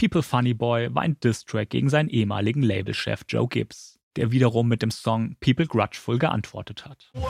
People 0.04 0.22
Funny 0.22 0.52
Boy 0.52 0.94
war 0.94 1.02
ein 1.02 1.18
Diss-Track 1.20 1.70
gegen 1.70 1.88
seinen 1.88 2.10
ehemaligen 2.10 2.60
Labelchef 2.60 3.22
Joe 3.26 3.48
Gibbs, 3.48 3.98
der 4.16 4.32
wiederum 4.32 4.68
mit 4.68 4.82
dem 4.82 4.90
Song 4.90 5.34
People 5.40 5.66
Grudgeful 5.66 6.18
geantwortet 6.18 6.84
hat. 6.84 7.10
Grudgeful 7.14 7.24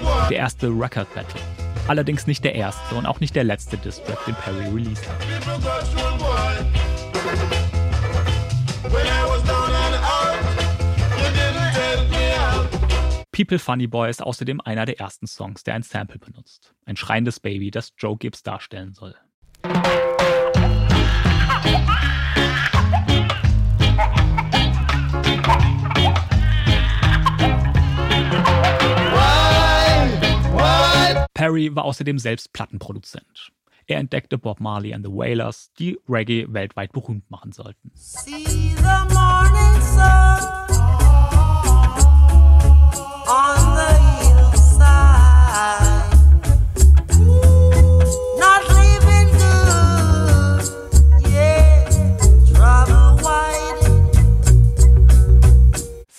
why? 0.00 0.28
Der 0.30 0.38
erste 0.38 0.68
Record 0.68 1.12
Battle. 1.14 1.38
Allerdings 1.86 2.26
nicht 2.26 2.44
der 2.44 2.54
erste 2.54 2.94
und 2.94 3.04
auch 3.04 3.20
nicht 3.20 3.36
der 3.36 3.44
letzte 3.44 3.76
Diss-Track, 3.76 4.24
den 4.24 4.34
Perry 4.36 4.64
released 4.68 5.06
hat. 5.06 5.18
People 13.40 13.58
Funny 13.58 13.86
Boy 13.86 14.10
ist 14.10 14.22
außerdem 14.22 14.60
einer 14.60 14.84
der 14.84 15.00
ersten 15.00 15.26
Songs, 15.26 15.64
der 15.64 15.72
ein 15.72 15.82
Sample 15.82 16.18
benutzt. 16.18 16.74
Ein 16.84 16.96
schreiendes 16.96 17.40
Baby, 17.40 17.70
das 17.70 17.94
Joe 17.96 18.18
Gibbs 18.18 18.42
darstellen 18.42 18.92
soll. 18.92 19.14
Perry 31.32 31.74
war 31.74 31.84
außerdem 31.86 32.18
selbst 32.18 32.52
Plattenproduzent. 32.52 33.52
Er 33.86 34.00
entdeckte 34.00 34.36
Bob 34.36 34.60
Marley 34.60 34.92
and 34.92 35.06
the 35.06 35.10
Wailers, 35.10 35.72
die 35.78 35.98
Reggae 36.06 36.44
weltweit 36.52 36.92
berühmt 36.92 37.30
machen 37.30 37.52
sollten. 37.52 37.90
See 37.94 38.44
the 38.76 39.14
morning 39.14 39.80
sun 39.80 40.69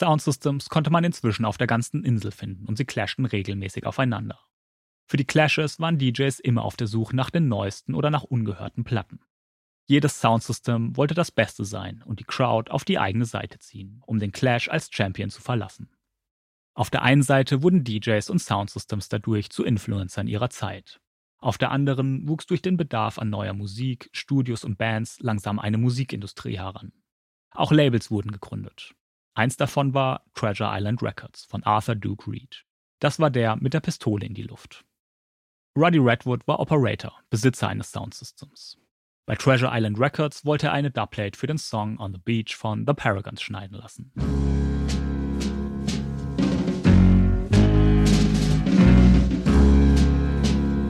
Soundsystems 0.01 0.69
konnte 0.69 0.89
man 0.89 1.03
inzwischen 1.03 1.45
auf 1.45 1.59
der 1.59 1.67
ganzen 1.67 2.03
Insel 2.03 2.31
finden 2.31 2.65
und 2.65 2.75
sie 2.75 2.85
clashten 2.85 3.25
regelmäßig 3.25 3.85
aufeinander. 3.85 4.39
Für 5.05 5.17
die 5.17 5.25
Clashes 5.25 5.79
waren 5.79 5.99
DJs 5.99 6.39
immer 6.39 6.63
auf 6.63 6.75
der 6.75 6.87
Suche 6.87 7.15
nach 7.15 7.29
den 7.29 7.47
neuesten 7.47 7.93
oder 7.93 8.09
nach 8.09 8.23
ungehörten 8.23 8.83
Platten. 8.83 9.19
Jedes 9.85 10.19
Soundsystem 10.19 10.97
wollte 10.97 11.13
das 11.13 11.29
Beste 11.29 11.65
sein 11.65 12.01
und 12.03 12.19
die 12.19 12.23
Crowd 12.23 12.71
auf 12.71 12.83
die 12.83 12.97
eigene 12.97 13.25
Seite 13.25 13.59
ziehen, 13.59 14.01
um 14.07 14.17
den 14.17 14.31
Clash 14.31 14.69
als 14.69 14.89
Champion 14.91 15.29
zu 15.29 15.39
verlassen. 15.39 15.91
Auf 16.73 16.89
der 16.89 17.03
einen 17.03 17.21
Seite 17.21 17.61
wurden 17.61 17.83
DJs 17.83 18.27
und 18.31 18.39
Soundsystems 18.39 19.07
dadurch 19.07 19.51
zu 19.51 19.63
Influencern 19.63 20.27
ihrer 20.27 20.49
Zeit. 20.49 20.99
Auf 21.37 21.59
der 21.59 21.69
anderen 21.69 22.27
wuchs 22.27 22.47
durch 22.47 22.63
den 22.63 22.75
Bedarf 22.75 23.19
an 23.19 23.29
neuer 23.29 23.53
Musik, 23.53 24.09
Studios 24.13 24.63
und 24.63 24.79
Bands 24.79 25.19
langsam 25.19 25.59
eine 25.59 25.77
Musikindustrie 25.77 26.57
heran. 26.57 26.91
Auch 27.51 27.71
Labels 27.71 28.09
wurden 28.09 28.31
gegründet. 28.31 28.95
Eins 29.41 29.57
davon 29.57 29.95
war 29.95 30.23
Treasure 30.35 30.69
Island 30.71 31.01
Records 31.01 31.45
von 31.45 31.63
Arthur 31.63 31.95
Duke 31.95 32.29
Reed. 32.29 32.63
Das 32.99 33.19
war 33.19 33.31
der 33.31 33.55
mit 33.55 33.73
der 33.73 33.79
Pistole 33.79 34.23
in 34.23 34.35
die 34.35 34.43
Luft. 34.43 34.85
Ruddy 35.75 35.97
Redwood 35.97 36.47
war 36.47 36.59
Operator, 36.59 37.11
Besitzer 37.31 37.67
eines 37.67 37.91
Soundsystems. 37.91 38.77
Bei 39.25 39.35
Treasure 39.35 39.71
Island 39.73 39.99
Records 39.99 40.45
wollte 40.45 40.67
er 40.67 40.73
eine 40.73 40.91
Dubplate 40.91 41.39
für 41.39 41.47
den 41.47 41.57
Song 41.57 41.97
On 41.99 42.13
the 42.13 42.19
Beach 42.23 42.55
von 42.55 42.85
The 42.85 42.93
Paragons 42.93 43.41
schneiden 43.41 43.79
lassen. 43.79 44.11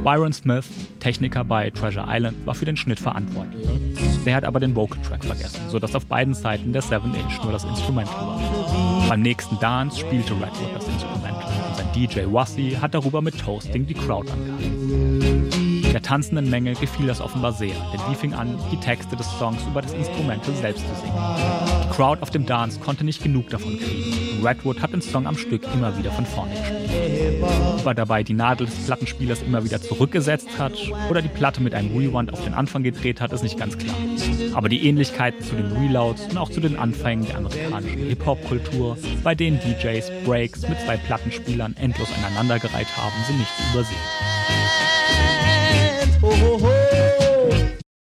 Byron 0.04 0.34
Smith, 0.34 0.66
Techniker 1.00 1.44
bei 1.44 1.70
Treasure 1.70 2.06
Island, 2.08 2.36
war 2.46 2.56
für 2.56 2.66
den 2.66 2.76
Schnitt 2.76 3.00
verantwortlich. 3.00 3.68
Der 4.26 4.36
hat 4.36 4.46
aber 4.46 4.60
den 4.60 4.76
Vocal 4.76 5.00
Track 5.04 5.24
vergessen, 5.24 5.62
sodass 5.70 5.94
auf 5.96 6.08
beiden 6.08 6.34
Seiten 6.34 6.74
der 6.74 6.82
7-Inch 6.82 7.44
nur 7.44 7.52
das 7.52 7.64
Instrumental 7.64 8.16
war. 8.16 9.08
Beim 9.08 9.22
nächsten 9.22 9.60
Dance 9.60 10.00
spielte 10.00 10.34
Redwood 10.34 10.76
das 10.76 10.88
Instrumental 10.88 11.68
und 11.68 11.76
sein 11.76 11.88
DJ 11.94 12.22
Wassi 12.34 12.78
hat 12.82 12.96
darüber 12.96 13.22
mit 13.22 13.38
Toasting 13.38 13.86
die 13.86 13.94
Crowd 13.94 14.32
angehalten. 14.32 15.92
Der 15.92 16.02
tanzenden 16.02 16.50
Menge 16.50 16.74
gefiel 16.74 17.06
das 17.06 17.22
offenbar 17.22 17.54
sehr, 17.54 17.76
denn 17.94 18.00
die 18.10 18.16
fing 18.16 18.34
an, 18.34 18.58
die 18.72 18.78
Texte 18.78 19.16
des 19.16 19.28
Songs 19.38 19.62
über 19.70 19.84
das 19.84 19.94
Instrumental 19.94 20.56
selbst 20.56 20.84
zu 20.88 20.96
singen. 20.96 21.20
Die 21.84 21.90
Crowd 21.96 22.22
auf 22.22 22.32
dem 22.32 22.46
Dance 22.48 22.80
konnte 22.80 23.04
nicht 23.04 23.22
genug 23.22 23.50
davon 23.50 23.78
kriegen 23.78 24.21
Redwood 24.44 24.82
hat 24.82 24.94
den 24.94 25.02
Song 25.02 25.28
am 25.28 25.38
Stück 25.38 25.64
immer 25.74 25.98
wieder 25.98 26.12
von 26.12 26.26
vorne 26.26 26.52
gespielt. 26.52 27.44
Ob 27.80 27.86
er 27.86 27.94
dabei 27.94 28.24
die 28.24 28.34
Nadel 28.34 28.68
des 28.68 28.76
Plattenspielers 28.86 29.42
immer 29.42 29.64
wieder 29.64 29.82
zurückgesetzt 29.82 30.58
hat 30.58 30.74
oder 31.10 31.22
die 31.22 31.30
Platte 31.30 31.62
mit 31.62 31.74
einem 31.74 31.96
Rewind 31.96 32.34
auf 32.34 32.44
den 32.44 32.54
Anfang 32.54 32.84
gedreht 32.84 33.22
hat, 33.22 33.32
ist 33.34 33.44
nicht 33.44 33.58
ganz 33.58 33.78
klar. 33.78 33.96
Aber 34.54 34.70
die 34.70 34.88
Ähnlichkeiten 34.88 35.42
zu 35.44 35.56
den 35.56 35.72
Reloads 35.72 36.28
und 36.28 36.38
auch 36.38 36.50
zu 36.50 36.60
den 36.60 36.78
Anfängen 36.78 37.26
der 37.26 37.38
amerikanischen 37.38 38.08
Hip-Hop-Kultur, 38.08 38.98
bei 39.24 39.36
denen 39.36 39.60
DJs 39.60 40.12
Breaks 40.26 40.68
mit 40.68 40.80
zwei 40.82 40.98
Plattenspielern 40.98 41.76
endlos 41.78 42.10
aneinandergereiht 42.18 42.98
haben, 42.98 43.16
sind 43.28 43.40
nicht 43.40 43.52
zu 43.56 43.64
übersehen. 43.74 43.98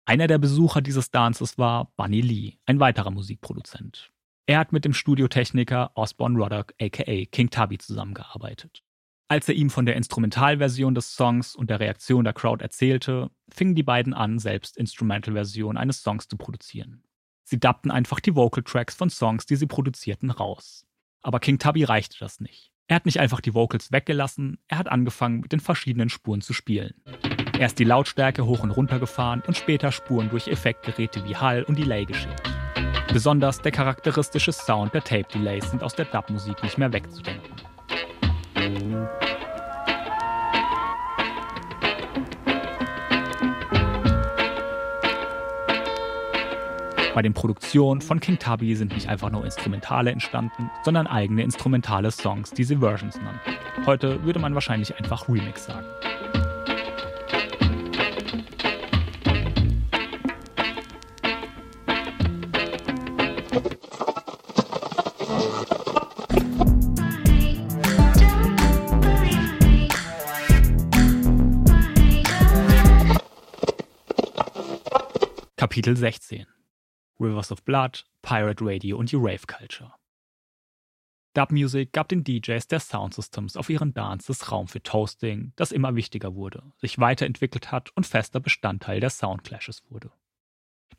Einer 0.05 0.27
der 0.27 0.39
Besucher 0.39 0.81
dieses 0.81 1.09
Dances 1.09 1.57
war 1.57 1.93
Bunny 1.95 2.21
Lee, 2.21 2.53
ein 2.65 2.79
weiterer 2.79 3.11
Musikproduzent. 3.11 4.10
Er 4.47 4.59
hat 4.59 4.73
mit 4.73 4.85
dem 4.85 4.93
Studiotechniker 4.93 5.91
Osborne 5.95 6.37
Roddock 6.37 6.73
aka 6.81 7.25
King 7.31 7.49
Tubby 7.49 7.77
zusammengearbeitet. 7.77 8.83
Als 9.31 9.47
er 9.47 9.55
ihm 9.55 9.69
von 9.69 9.85
der 9.85 9.95
Instrumentalversion 9.95 10.93
des 10.93 11.15
Songs 11.15 11.55
und 11.55 11.69
der 11.69 11.79
Reaktion 11.79 12.25
der 12.25 12.33
Crowd 12.33 12.61
erzählte, 12.61 13.31
fingen 13.49 13.75
die 13.75 13.83
beiden 13.83 14.13
an, 14.13 14.39
selbst 14.39 14.75
Instrumental-Versionen 14.75 15.77
eines 15.77 16.03
Songs 16.03 16.27
zu 16.27 16.35
produzieren. 16.35 17.03
Sie 17.45 17.59
dubbten 17.59 17.91
einfach 17.91 18.19
die 18.19 18.35
Vocal 18.35 18.63
Tracks 18.63 18.93
von 18.93 19.09
Songs, 19.09 19.45
die 19.45 19.55
sie 19.55 19.67
produzierten, 19.67 20.31
raus. 20.31 20.85
Aber 21.21 21.39
King 21.39 21.59
Tubby 21.59 21.85
reichte 21.85 22.17
das 22.19 22.41
nicht. 22.41 22.73
Er 22.87 22.95
hat 22.95 23.05
nicht 23.05 23.21
einfach 23.21 23.39
die 23.39 23.53
Vocals 23.53 23.93
weggelassen, 23.93 24.57
er 24.67 24.79
hat 24.79 24.89
angefangen, 24.89 25.39
mit 25.39 25.53
den 25.53 25.61
verschiedenen 25.61 26.09
Spuren 26.09 26.41
zu 26.41 26.51
spielen. 26.51 27.01
Erst 27.57 27.79
die 27.79 27.85
Lautstärke 27.85 28.45
hoch 28.45 28.63
und 28.63 28.71
runter 28.71 28.99
gefahren 28.99 29.43
und 29.47 29.55
später 29.55 29.93
Spuren 29.93 30.29
durch 30.29 30.49
Effektgeräte 30.49 31.23
wie 31.23 31.37
Hall 31.37 31.63
und 31.63 31.79
Delay 31.79 32.03
geschickt. 32.03 32.60
Besonders 33.13 33.61
der 33.61 33.73
charakteristische 33.73 34.53
Sound 34.53 34.93
der 34.93 35.03
Tape 35.03 35.25
Delays 35.33 35.69
sind 35.69 35.83
aus 35.83 35.93
der 35.95 36.05
Dub-Musik 36.05 36.63
nicht 36.63 36.77
mehr 36.77 36.93
wegzudenken. 36.93 37.55
Bei 47.13 47.21
den 47.21 47.33
Produktionen 47.33 47.99
von 47.99 48.21
King 48.21 48.39
Tubby 48.39 48.75
sind 48.75 48.93
nicht 48.93 49.09
einfach 49.09 49.29
nur 49.29 49.43
Instrumentale 49.43 50.11
entstanden, 50.11 50.71
sondern 50.83 51.05
eigene 51.05 51.43
instrumentale 51.43 52.11
Songs, 52.11 52.51
die 52.51 52.63
sie 52.63 52.77
Versions 52.77 53.17
nannten. 53.17 53.85
Heute 53.85 54.23
würde 54.23 54.39
man 54.39 54.55
wahrscheinlich 54.55 54.95
einfach 54.95 55.27
Remix 55.27 55.65
sagen. 55.65 55.85
Kapitel 75.71 75.95
16 75.95 76.47
Rivers 77.17 77.49
of 77.49 77.63
Blood, 77.63 78.03
Pirate 78.21 78.61
Radio 78.61 78.97
und 78.97 79.09
die 79.09 79.15
Rave 79.15 79.47
Culture. 79.47 79.93
Dub 81.33 81.53
Music 81.53 81.93
gab 81.93 82.09
den 82.09 82.25
DJs 82.25 82.67
der 82.67 82.81
Soundsystems 82.81 83.55
auf 83.55 83.69
ihren 83.69 83.93
Dances 83.93 84.51
Raum 84.51 84.67
für 84.67 84.83
Toasting, 84.83 85.53
das 85.55 85.71
immer 85.71 85.95
wichtiger 85.95 86.35
wurde, 86.35 86.73
sich 86.75 86.99
weiterentwickelt 86.99 87.71
hat 87.71 87.95
und 87.95 88.05
fester 88.05 88.41
Bestandteil 88.41 88.99
der 88.99 89.11
Soundclashes 89.11 89.89
wurde. 89.89 90.11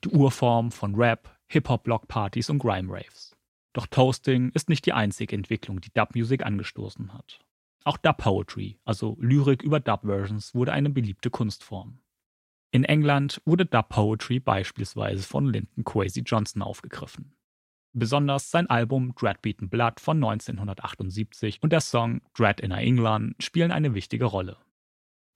Die 0.05 0.09
Urform 0.09 0.73
von 0.73 0.95
Rap, 0.95 1.37
Hip-Hop-Blockpartys 1.49 2.49
und 2.49 2.61
Grime-Raves. 2.61 3.37
Doch 3.75 3.87
Toasting 3.87 4.53
ist 4.55 4.71
nicht 4.71 4.87
die 4.87 4.95
einzige 4.95 5.37
Entwicklung, 5.37 5.83
die 5.83 5.93
Dub 5.93 6.15
Music 6.15 6.47
angestoßen 6.47 7.13
hat. 7.13 7.41
Auch 7.85 7.99
Dub 7.99 8.17
Poetry, 8.17 8.79
also 8.87 9.19
Lyrik 9.21 9.63
über 9.63 9.81
Dub-Versions, 9.81 10.55
wurde 10.55 10.73
eine 10.73 10.89
beliebte 10.89 11.29
Kunstform. 11.29 11.99
In 12.75 12.85
England 12.85 13.43
wurde 13.45 13.67
Dub 13.67 13.91
Poetry 13.91 14.41
beispielsweise 14.41 15.23
von 15.23 15.53
Linton 15.53 15.85
Kwesi 15.85 16.23
Johnson 16.23 16.63
aufgegriffen. 16.63 17.35
Besonders 17.93 18.51
sein 18.51 18.67
Album 18.71 19.15
Dread 19.15 19.43
Beaten 19.43 19.69
Blood 19.69 20.01
von 20.01 20.17
1978 20.17 21.63
und 21.63 21.71
der 21.71 21.83
Song 21.83 22.23
Dread 22.35 22.61
Inner 22.61 22.79
England 22.79 23.35
spielen 23.43 23.73
eine 23.73 23.93
wichtige 23.93 24.25
Rolle. 24.25 24.57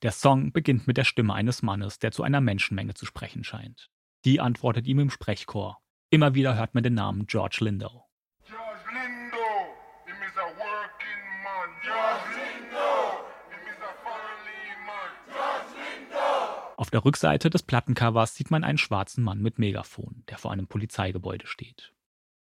Der 0.01 0.12
Song 0.12 0.53
beginnt 0.53 0.87
mit 0.87 0.97
der 0.97 1.05
Stimme 1.05 1.34
eines 1.34 1.61
Mannes, 1.61 1.99
der 1.99 2.11
zu 2.11 2.22
einer 2.22 2.41
Menschenmenge 2.41 2.95
zu 2.95 3.05
sprechen 3.05 3.45
scheint. 3.45 3.91
Die 4.24 4.41
antwortet 4.41 4.87
ihm 4.87 4.99
im 5.01 5.11
Sprechchor. 5.11 5.78
Immer 6.09 6.34
wieder 6.34 6.57
hört 6.57 6.74
man 6.74 6.84
den 6.84 6.95
Namen 6.95 7.26
George 7.26 7.59
Lindow. 7.61 8.07
George 8.47 8.80
Lindo, 8.95 9.37
him 10.07 10.16
is 10.22 10.37
a 10.39 10.49
working 10.57 11.22
man. 11.45 11.68
George 11.84 12.32
Lindo, 12.32 13.20
him 13.51 13.68
is 13.68 13.80
a 13.82 13.93
family 14.01 14.72
man. 14.87 15.11
George 15.28 15.76
Lindo. 15.76 16.66
Auf 16.77 16.91
der 16.91 17.07
Rückseite 17.07 17.49
des 17.49 17.62
Plattencovers 17.62 18.35
sieht 18.35 18.51
man 18.51 18.62
einen 18.62 18.77
schwarzen 18.77 19.24
Mann 19.24 19.41
mit 19.41 19.59
Megafon, 19.59 20.24
der 20.29 20.37
vor 20.37 20.53
einem 20.53 20.66
Polizeigebäude 20.66 21.47
steht. 21.47 21.95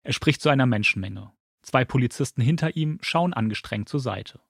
Er 0.04 0.12
spricht 0.12 0.42
zu 0.42 0.50
einer 0.50 0.66
Menschenmenge. 0.66 1.32
Zwei 1.62 1.86
Polizisten 1.86 2.42
hinter 2.42 2.76
ihm 2.76 3.00
schauen 3.02 3.34
angestrengt 3.34 3.88
zur 3.88 4.02
Seite. 4.02 4.42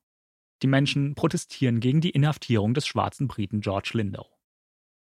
Die 0.64 0.68
Menschen 0.68 1.14
protestieren 1.14 1.80
gegen 1.80 2.02
die 2.02 2.10
Inhaftierung 2.10 2.74
des 2.74 2.88
schwarzen 2.88 3.28
Briten 3.28 3.62
George 3.62 3.92
Lindow. 3.94 4.26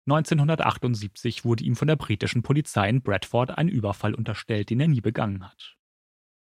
1978 0.07 1.45
wurde 1.45 1.63
ihm 1.63 1.75
von 1.75 1.87
der 1.87 1.95
britischen 1.95 2.41
Polizei 2.41 2.89
in 2.89 3.03
Bradford 3.03 3.57
ein 3.57 3.69
Überfall 3.69 4.15
unterstellt, 4.15 4.71
den 4.71 4.79
er 4.79 4.87
nie 4.87 5.01
begangen 5.01 5.45
hat. 5.47 5.77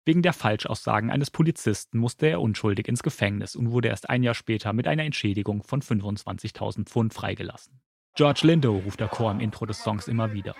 Wegen 0.05 0.21
der 0.21 0.33
Falschaussagen 0.33 1.09
eines 1.09 1.31
Polizisten 1.31 1.97
musste 1.97 2.27
er 2.27 2.39
unschuldig 2.39 2.87
ins 2.87 3.01
Gefängnis 3.01 3.55
und 3.55 3.71
wurde 3.71 3.87
erst 3.87 4.09
ein 4.09 4.21
Jahr 4.21 4.35
später 4.35 4.73
mit 4.73 4.87
einer 4.87 5.03
Entschädigung 5.03 5.63
von 5.63 5.81
25.000 5.81 6.85
Pfund 6.85 7.13
freigelassen. 7.15 7.81
George 8.17 8.47
Lindow 8.47 8.81
ruft 8.83 8.99
der 8.99 9.09
Chor 9.09 9.29
im 9.29 9.39
Intro 9.39 9.67
des 9.67 9.83
Songs 9.83 10.07
immer 10.07 10.33
wieder. 10.33 10.55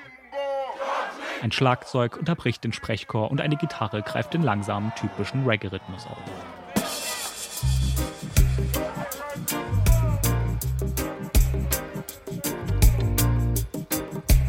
Ein 1.42 1.52
Schlagzeug 1.52 2.16
unterbricht 2.16 2.64
den 2.64 2.72
Sprechchor 2.72 3.32
und 3.32 3.42
eine 3.42 3.56
Gitarre 3.58 4.04
greift 4.04 4.36
den 4.36 4.44
langsamen, 4.44 4.94
typischen 4.96 5.44
Reggae-Rhythmus 5.44 6.06
auf. 6.06 6.18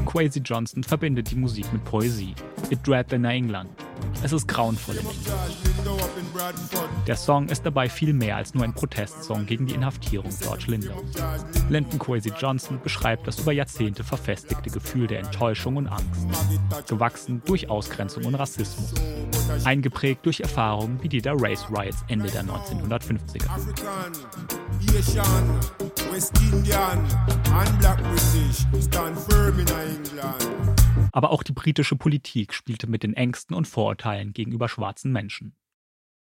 Quasi 0.04 0.40
Johnson 0.40 0.84
verbindet 0.84 1.30
die 1.30 1.36
Musik 1.36 1.72
mit 1.72 1.82
Poesie. 1.86 2.34
It 2.68 2.86
Dread 2.86 3.10
in 3.14 3.24
England. 3.24 3.70
Es 4.22 4.34
ist 4.34 4.46
grauenvoll 4.46 4.96
in 4.96 5.06
England. 5.06 5.67
Der 7.06 7.16
Song 7.16 7.48
ist 7.48 7.64
dabei 7.64 7.88
viel 7.88 8.12
mehr 8.12 8.36
als 8.36 8.54
nur 8.54 8.64
ein 8.64 8.74
Protestsong 8.74 9.46
gegen 9.46 9.66
die 9.66 9.74
Inhaftierung 9.74 10.30
George 10.40 10.64
Lindows. 10.68 11.02
Linton 11.68 11.98
Kwesi 11.98 12.32
Johnson 12.38 12.80
beschreibt 12.82 13.26
das 13.26 13.38
über 13.38 13.52
Jahrzehnte 13.52 14.04
verfestigte 14.04 14.70
Gefühl 14.70 15.06
der 15.06 15.20
Enttäuschung 15.20 15.76
und 15.76 15.86
Angst, 15.86 16.26
gewachsen 16.88 17.42
durch 17.46 17.70
Ausgrenzung 17.70 18.24
und 18.24 18.34
Rassismus, 18.34 18.94
eingeprägt 19.64 20.26
durch 20.26 20.40
Erfahrungen 20.40 21.02
wie 21.02 21.08
die 21.08 21.22
der 21.22 21.34
Race 21.36 21.66
Riots 21.70 22.04
Ende 22.08 22.30
der 22.30 22.44
1950er. 22.44 23.48
African, 23.48 24.12
Asian, 24.96 25.60
West 26.12 26.32
Indian, 26.52 26.98
and 27.52 27.78
Black 27.78 28.02
British 28.02 28.66
stand 28.84 29.18
firm 29.18 29.58
in 29.58 29.66
England. 29.68 30.48
Aber 31.12 31.30
auch 31.30 31.42
die 31.42 31.52
britische 31.52 31.96
Politik 31.96 32.52
spielte 32.52 32.86
mit 32.86 33.02
den 33.02 33.14
Ängsten 33.14 33.56
und 33.56 33.66
Vorurteilen 33.66 34.32
gegenüber 34.32 34.68
schwarzen 34.68 35.12
Menschen. 35.12 35.54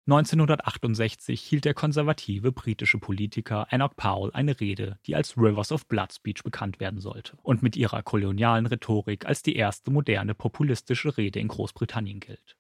1968 0.08 1.42
hielt 1.42 1.66
der 1.66 1.74
konservative 1.74 2.52
britische 2.52 3.00
Politiker 3.00 3.66
Enoch 3.72 3.96
Powell 3.96 4.30
eine 4.34 4.60
Rede, 4.60 5.00
die 5.08 5.16
als 5.16 5.36
Rivers 5.36 5.72
of 5.72 5.88
Blood 5.88 6.14
Speech 6.14 6.44
bekannt 6.44 6.80
werden 6.80 7.00
sollte 7.00 7.36
und 7.42 7.64
mit 7.64 7.76
ihrer 7.76 8.04
kolonialen 8.04 8.68
Rhetorik 8.68 9.26
als 9.26 9.42
die 9.42 9.56
erste 9.56 9.90
moderne 9.90 10.36
populistische 10.36 11.18
Rede 11.18 11.40
in 11.40 11.48
Großbritannien 11.48 12.20
gilt. 12.20 12.56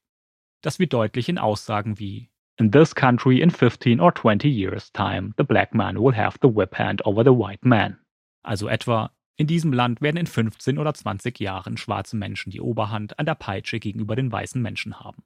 Das 0.61 0.79
wird 0.79 0.93
deutlich 0.93 1.29
in 1.29 1.37
Aussagen 1.37 1.99
wie 1.99 2.31
In 2.57 2.71
this 2.71 2.95
country 2.95 3.41
in 3.41 3.51
15 3.51 3.99
or 3.99 4.15
20 4.15 4.45
years 4.45 4.91
time, 4.91 5.33
the 5.37 5.43
black 5.43 5.75
man 5.75 5.97
will 5.97 6.15
have 6.15 6.39
the 6.41 6.47
whip 6.47 6.79
hand 6.79 7.05
over 7.05 7.23
the 7.23 7.29
white 7.29 7.67
man. 7.67 7.99
Also 8.41 8.67
etwa, 8.67 9.11
in 9.35 9.45
diesem 9.45 9.71
Land 9.71 10.01
werden 10.01 10.17
in 10.17 10.25
15 10.25 10.79
oder 10.79 10.95
20 10.95 11.39
Jahren 11.39 11.77
schwarze 11.77 12.15
Menschen 12.15 12.49
die 12.49 12.61
Oberhand 12.61 13.19
an 13.19 13.27
der 13.27 13.35
Peitsche 13.35 13.79
gegenüber 13.79 14.15
den 14.15 14.31
weißen 14.31 14.59
Menschen 14.59 14.99
haben. 14.99 15.23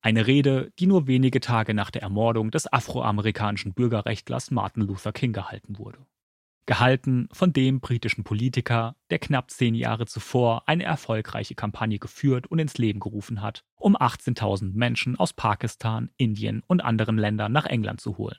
Eine 0.00 0.26
Rede, 0.26 0.72
die 0.78 0.86
nur 0.86 1.06
wenige 1.06 1.40
Tage 1.40 1.74
nach 1.74 1.90
der 1.90 2.02
Ermordung 2.02 2.50
des 2.50 2.72
afroamerikanischen 2.72 3.74
Bürgerrechtlers 3.74 4.50
Martin 4.50 4.84
Luther 4.84 5.12
King 5.12 5.32
gehalten 5.32 5.78
wurde. 5.78 6.06
Gehalten 6.66 7.28
von 7.32 7.52
dem 7.52 7.80
britischen 7.80 8.24
Politiker, 8.24 8.94
der 9.10 9.18
knapp 9.18 9.50
zehn 9.50 9.74
Jahre 9.74 10.04
zuvor 10.06 10.64
eine 10.66 10.84
erfolgreiche 10.84 11.54
Kampagne 11.54 11.98
geführt 11.98 12.46
und 12.46 12.58
ins 12.58 12.76
Leben 12.76 13.00
gerufen 13.00 13.40
hat, 13.40 13.64
um 13.74 13.96
18.000 13.96 14.74
Menschen 14.74 15.16
aus 15.16 15.32
Pakistan, 15.32 16.10
Indien 16.18 16.62
und 16.66 16.82
anderen 16.82 17.16
Ländern 17.16 17.52
nach 17.52 17.64
England 17.64 18.00
zu 18.00 18.18
holen. 18.18 18.36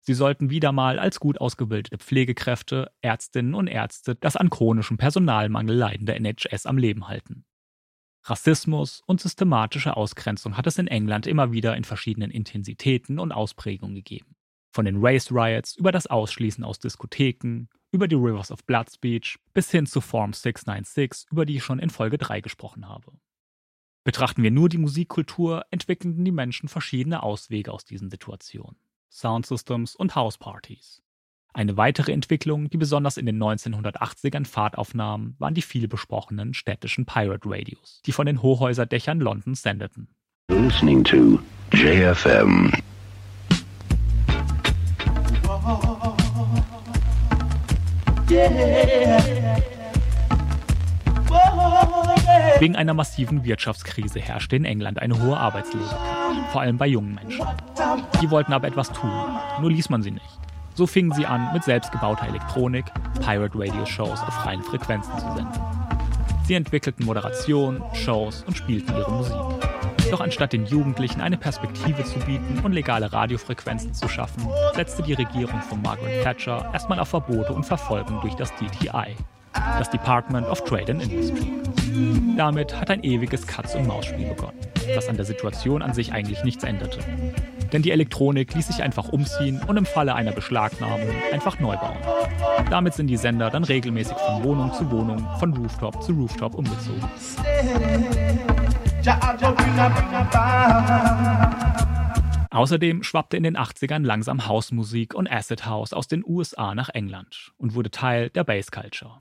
Sie 0.00 0.14
sollten 0.14 0.48
wieder 0.48 0.70
mal 0.70 1.00
als 1.00 1.18
gut 1.18 1.40
ausgebildete 1.40 1.98
Pflegekräfte, 1.98 2.92
Ärztinnen 3.00 3.54
und 3.54 3.66
Ärzte 3.66 4.14
das 4.14 4.36
an 4.36 4.48
chronischem 4.48 4.96
Personalmangel 4.96 5.74
leidende 5.74 6.14
NHS 6.14 6.66
am 6.66 6.78
Leben 6.78 7.08
halten. 7.08 7.44
Rassismus 8.28 9.02
und 9.06 9.20
systematische 9.20 9.96
Ausgrenzung 9.96 10.56
hat 10.56 10.66
es 10.66 10.78
in 10.78 10.88
England 10.88 11.28
immer 11.28 11.52
wieder 11.52 11.76
in 11.76 11.84
verschiedenen 11.84 12.32
Intensitäten 12.32 13.20
und 13.20 13.30
Ausprägungen 13.30 13.94
gegeben. 13.94 14.34
Von 14.72 14.84
den 14.84 14.96
Race 14.98 15.30
Riots 15.30 15.76
über 15.76 15.92
das 15.92 16.08
Ausschließen 16.08 16.64
aus 16.64 16.80
Diskotheken, 16.80 17.68
über 17.92 18.08
die 18.08 18.16
Rivers 18.16 18.50
of 18.50 18.64
Blood 18.64 18.90
Speech 18.90 19.38
bis 19.54 19.70
hin 19.70 19.86
zu 19.86 20.00
Form 20.00 20.32
696, 20.32 21.30
über 21.30 21.46
die 21.46 21.56
ich 21.56 21.64
schon 21.64 21.78
in 21.78 21.88
Folge 21.88 22.18
3 22.18 22.40
gesprochen 22.40 22.88
habe. 22.88 23.12
Betrachten 24.02 24.42
wir 24.42 24.50
nur 24.50 24.68
die 24.68 24.78
Musikkultur, 24.78 25.64
entwickelten 25.70 26.24
die 26.24 26.32
Menschen 26.32 26.68
verschiedene 26.68 27.22
Auswege 27.22 27.72
aus 27.72 27.84
diesen 27.84 28.10
Situationen. 28.10 28.76
Soundsystems 29.08 29.94
und 29.94 30.14
Housepartys. 30.14 31.02
Eine 31.56 31.78
weitere 31.78 32.12
Entwicklung, 32.12 32.68
die 32.68 32.76
besonders 32.76 33.16
in 33.16 33.24
den 33.24 33.42
1980ern 33.42 34.44
Fahrt 34.44 34.76
aufnahm, 34.76 35.36
waren 35.38 35.54
die 35.54 35.62
viel 35.62 35.88
besprochenen 35.88 36.52
städtischen 36.52 37.06
Pirate 37.06 37.48
Radios, 37.48 38.02
die 38.04 38.12
von 38.12 38.26
den 38.26 38.42
Hochhäuserdächern 38.42 39.20
Londons 39.20 39.62
sendeten. 39.62 40.08
Listening 40.50 41.02
to 41.02 41.38
JFM. 41.72 42.70
Wegen 52.58 52.76
einer 52.76 52.92
massiven 52.92 53.44
Wirtschaftskrise 53.44 54.20
herrschte 54.20 54.56
in 54.56 54.66
England 54.66 54.98
eine 54.98 55.22
hohe 55.22 55.38
Arbeitslosigkeit, 55.38 56.50
vor 56.52 56.60
allem 56.60 56.76
bei 56.76 56.86
jungen 56.86 57.14
Menschen. 57.14 57.46
Die 58.20 58.30
wollten 58.30 58.52
aber 58.52 58.68
etwas 58.68 58.92
tun, 58.92 59.10
nur 59.62 59.70
ließ 59.70 59.88
man 59.88 60.02
sie 60.02 60.10
nicht. 60.10 60.45
So 60.76 60.86
fingen 60.86 61.10
sie 61.12 61.24
an, 61.24 61.54
mit 61.54 61.64
selbstgebauter 61.64 62.28
Elektronik 62.28 62.84
Pirate 63.22 63.58
Radio 63.58 63.86
Shows 63.86 64.20
auf 64.20 64.34
freien 64.34 64.62
Frequenzen 64.62 65.10
zu 65.14 65.24
senden. 65.24 65.58
Sie 66.46 66.52
entwickelten 66.52 67.06
Moderation, 67.06 67.82
Shows 67.94 68.44
und 68.46 68.58
spielten 68.58 68.94
ihre 68.94 69.10
Musik. 69.10 69.34
Doch 70.10 70.20
anstatt 70.20 70.52
den 70.52 70.66
Jugendlichen 70.66 71.22
eine 71.22 71.38
Perspektive 71.38 72.04
zu 72.04 72.18
bieten 72.18 72.60
und 72.62 72.72
legale 72.72 73.10
Radiofrequenzen 73.10 73.94
zu 73.94 74.06
schaffen, 74.06 74.46
setzte 74.74 75.02
die 75.02 75.14
Regierung 75.14 75.62
von 75.62 75.80
Margaret 75.80 76.22
Thatcher 76.22 76.68
erstmal 76.74 77.00
auf 77.00 77.08
Verbote 77.08 77.54
und 77.54 77.64
Verfolgung 77.64 78.20
durch 78.20 78.34
das 78.34 78.52
DTI, 78.56 79.16
das 79.54 79.88
Department 79.88 80.46
of 80.46 80.62
Trade 80.64 80.92
and 80.92 81.02
Industry. 81.04 81.52
Damit 82.36 82.78
hat 82.78 82.90
ein 82.90 83.02
ewiges 83.02 83.46
Katz-und-Maus-Spiel 83.46 84.28
begonnen, 84.28 84.58
das 84.94 85.08
an 85.08 85.16
der 85.16 85.24
Situation 85.24 85.80
an 85.80 85.94
sich 85.94 86.12
eigentlich 86.12 86.44
nichts 86.44 86.64
änderte. 86.64 86.98
Denn 87.76 87.82
die 87.82 87.90
Elektronik 87.90 88.54
ließ 88.54 88.68
sich 88.68 88.82
einfach 88.82 89.10
umziehen 89.10 89.60
und 89.66 89.76
im 89.76 89.84
Falle 89.84 90.14
einer 90.14 90.32
Beschlagnahmung 90.32 91.10
einfach 91.30 91.60
neu 91.60 91.76
bauen. 91.76 91.98
Damit 92.70 92.94
sind 92.94 93.08
die 93.08 93.18
Sender 93.18 93.50
dann 93.50 93.64
regelmäßig 93.64 94.16
von 94.16 94.42
Wohnung 94.44 94.72
zu 94.72 94.90
Wohnung, 94.90 95.18
von 95.38 95.52
Rooftop 95.52 96.02
zu 96.02 96.12
Rooftop 96.12 96.54
umgezogen. 96.54 97.04
Außerdem 102.48 103.02
schwappte 103.02 103.36
in 103.36 103.42
den 103.42 103.58
80ern 103.58 104.06
langsam 104.06 104.46
Hausmusik 104.46 105.12
und 105.12 105.30
Acid 105.30 105.66
House 105.66 105.92
aus 105.92 106.08
den 106.08 106.24
USA 106.26 106.74
nach 106.74 106.88
England 106.88 107.52
und 107.58 107.74
wurde 107.74 107.90
Teil 107.90 108.30
der 108.30 108.44
Bass 108.44 108.70
Culture. 108.70 109.18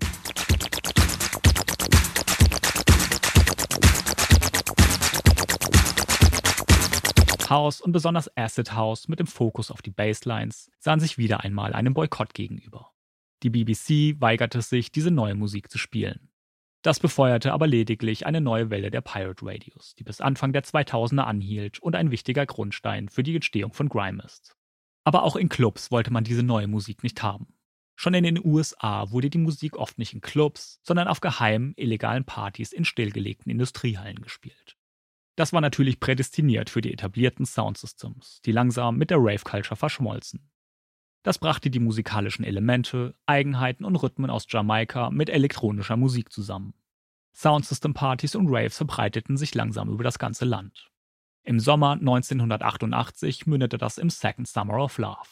House 7.49 7.81
und 7.81 7.91
besonders 7.91 8.29
Acid 8.37 8.73
House 8.73 9.07
mit 9.07 9.19
dem 9.19 9.27
Fokus 9.27 9.71
auf 9.71 9.81
die 9.81 9.91
Basslines 9.91 10.71
sahen 10.79 10.99
sich 10.99 11.17
wieder 11.17 11.41
einmal 11.43 11.73
einem 11.73 11.93
Boykott 11.93 12.33
gegenüber. 12.33 12.91
Die 13.43 13.49
BBC 13.49 14.19
weigerte 14.21 14.61
sich, 14.61 14.91
diese 14.91 15.11
neue 15.11 15.35
Musik 15.35 15.69
zu 15.69 15.77
spielen. 15.77 16.29
Das 16.81 16.99
befeuerte 16.99 17.51
aber 17.51 17.65
lediglich 17.65 18.25
eine 18.27 18.41
neue 18.41 18.69
Welle 18.69 18.91
der 18.91 19.01
Pirate 19.01 19.45
Radios, 19.45 19.95
die 19.95 20.03
bis 20.03 20.21
Anfang 20.21 20.53
der 20.53 20.63
2000er 20.63 21.23
anhielt 21.23 21.79
und 21.79 21.95
ein 21.95 22.11
wichtiger 22.11 22.45
Grundstein 22.45 23.09
für 23.09 23.23
die 23.23 23.35
Entstehung 23.35 23.73
von 23.73 23.89
Grime 23.89 24.21
ist. 24.23 24.55
Aber 25.03 25.23
auch 25.23 25.35
in 25.35 25.49
Clubs 25.49 25.91
wollte 25.91 26.13
man 26.13 26.23
diese 26.23 26.43
neue 26.43 26.67
Musik 26.67 27.01
nicht 27.01 27.23
haben. 27.23 27.55
Schon 27.95 28.13
in 28.13 28.23
den 28.23 28.43
USA 28.43 29.09
wurde 29.11 29.29
die 29.29 29.37
Musik 29.37 29.77
oft 29.77 29.97
nicht 29.97 30.13
in 30.13 30.21
Clubs, 30.21 30.79
sondern 30.83 31.07
auf 31.07 31.21
geheimen, 31.21 31.73
illegalen 31.77 32.25
Partys 32.25 32.73
in 32.73 32.85
stillgelegten 32.85 33.51
Industriehallen 33.51 34.21
gespielt. 34.21 34.74
Das 35.35 35.51
war 35.51 35.61
natürlich 35.61 35.99
prädestiniert 35.99 36.69
für 36.69 36.81
die 36.81 36.93
etablierten 36.93 37.45
Soundsystems, 37.45 38.41
die 38.45 38.51
langsam 38.51 38.97
mit 38.97 39.09
der 39.09 39.17
Rave-Culture 39.19 39.75
verschmolzen. 39.75 40.49
Das 41.23 41.39
brachte 41.39 41.69
die 41.69 41.79
musikalischen 41.79 42.45
Elemente, 42.45 43.15
Eigenheiten 43.25 43.83
und 43.83 43.95
Rhythmen 43.95 44.29
aus 44.29 44.45
Jamaika 44.47 45.09
mit 45.09 45.29
elektronischer 45.29 45.97
Musik 45.97 46.31
zusammen. 46.31 46.75
Soundsystem-Partys 47.33 48.35
und 48.35 48.47
Raves 48.49 48.77
verbreiteten 48.77 49.35
sich 49.35 49.55
langsam 49.55 49.89
über 49.89 50.03
das 50.03 50.19
ganze 50.19 50.45
Land. 50.45 50.91
Im 51.43 51.59
Sommer 51.59 51.93
1988 51.93 53.47
mündete 53.47 53.77
das 53.77 53.97
im 53.97 54.09
Second 54.09 54.47
Summer 54.47 54.77
of 54.83 54.97
Love. 54.97 55.27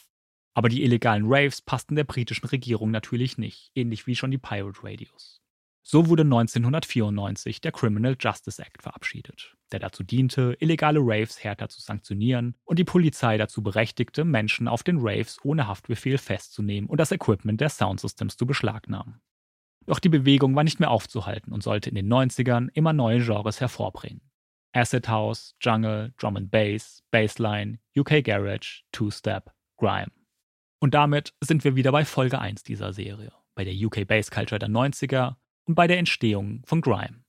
Aber 0.55 0.67
die 0.67 0.83
illegalen 0.83 1.25
Raves 1.27 1.61
passten 1.61 1.95
der 1.95 2.03
britischen 2.03 2.47
Regierung 2.47 2.91
natürlich 2.91 3.37
nicht, 3.37 3.71
ähnlich 3.73 4.05
wie 4.05 4.15
schon 4.15 4.31
die 4.31 4.37
Pirate 4.37 4.79
Radios. 4.83 5.42
So 5.85 6.07
wurde 6.07 6.23
1994 6.23 7.59
der 7.59 7.73
Criminal 7.73 8.15
Justice 8.17 8.61
Act 8.61 8.81
verabschiedet, 8.81 9.57
der 9.73 9.79
dazu 9.79 10.03
diente, 10.03 10.55
illegale 10.59 10.99
Raves 11.01 11.43
härter 11.43 11.67
zu 11.67 11.81
sanktionieren 11.81 12.55
und 12.63 12.79
die 12.79 12.85
Polizei 12.85 13.37
dazu 13.37 13.61
berechtigte, 13.61 14.23
Menschen 14.23 14.69
auf 14.69 14.83
den 14.83 14.99
Raves 15.01 15.39
ohne 15.43 15.67
Haftbefehl 15.67 16.17
festzunehmen 16.17 16.89
und 16.89 16.99
das 16.99 17.11
Equipment 17.11 17.59
der 17.59 17.67
Soundsystems 17.67 18.37
zu 18.37 18.45
beschlagnahmen. 18.45 19.21
Doch 19.85 19.99
die 19.99 20.07
Bewegung 20.07 20.55
war 20.55 20.63
nicht 20.63 20.79
mehr 20.79 20.89
aufzuhalten 20.89 21.51
und 21.51 21.63
sollte 21.63 21.89
in 21.89 21.95
den 21.95 22.11
90ern 22.11 22.69
immer 22.73 22.93
neue 22.93 23.19
Genres 23.19 23.59
hervorbringen. 23.59 24.21
Acid 24.71 25.09
House, 25.09 25.55
Jungle, 25.59 26.13
Drum 26.17 26.37
and 26.37 26.49
Bass, 26.49 27.03
Bassline, 27.11 27.79
UK 27.95 28.23
Garage, 28.23 28.83
Two-Step, 28.93 29.51
Grime. 29.77 30.11
Und 30.79 30.93
damit 30.93 31.33
sind 31.41 31.65
wir 31.65 31.75
wieder 31.75 31.91
bei 31.91 32.05
Folge 32.05 32.39
1 32.39 32.63
dieser 32.63 32.93
Serie, 32.93 33.33
bei 33.53 33.65
der 33.65 33.73
UK 33.73 34.07
Bass 34.07 34.31
Culture 34.31 34.59
der 34.59 34.69
90er 34.69 35.35
und 35.65 35.75
bei 35.75 35.87
der 35.87 35.97
Entstehung 35.99 36.61
von 36.65 36.81
Grime. 36.81 37.23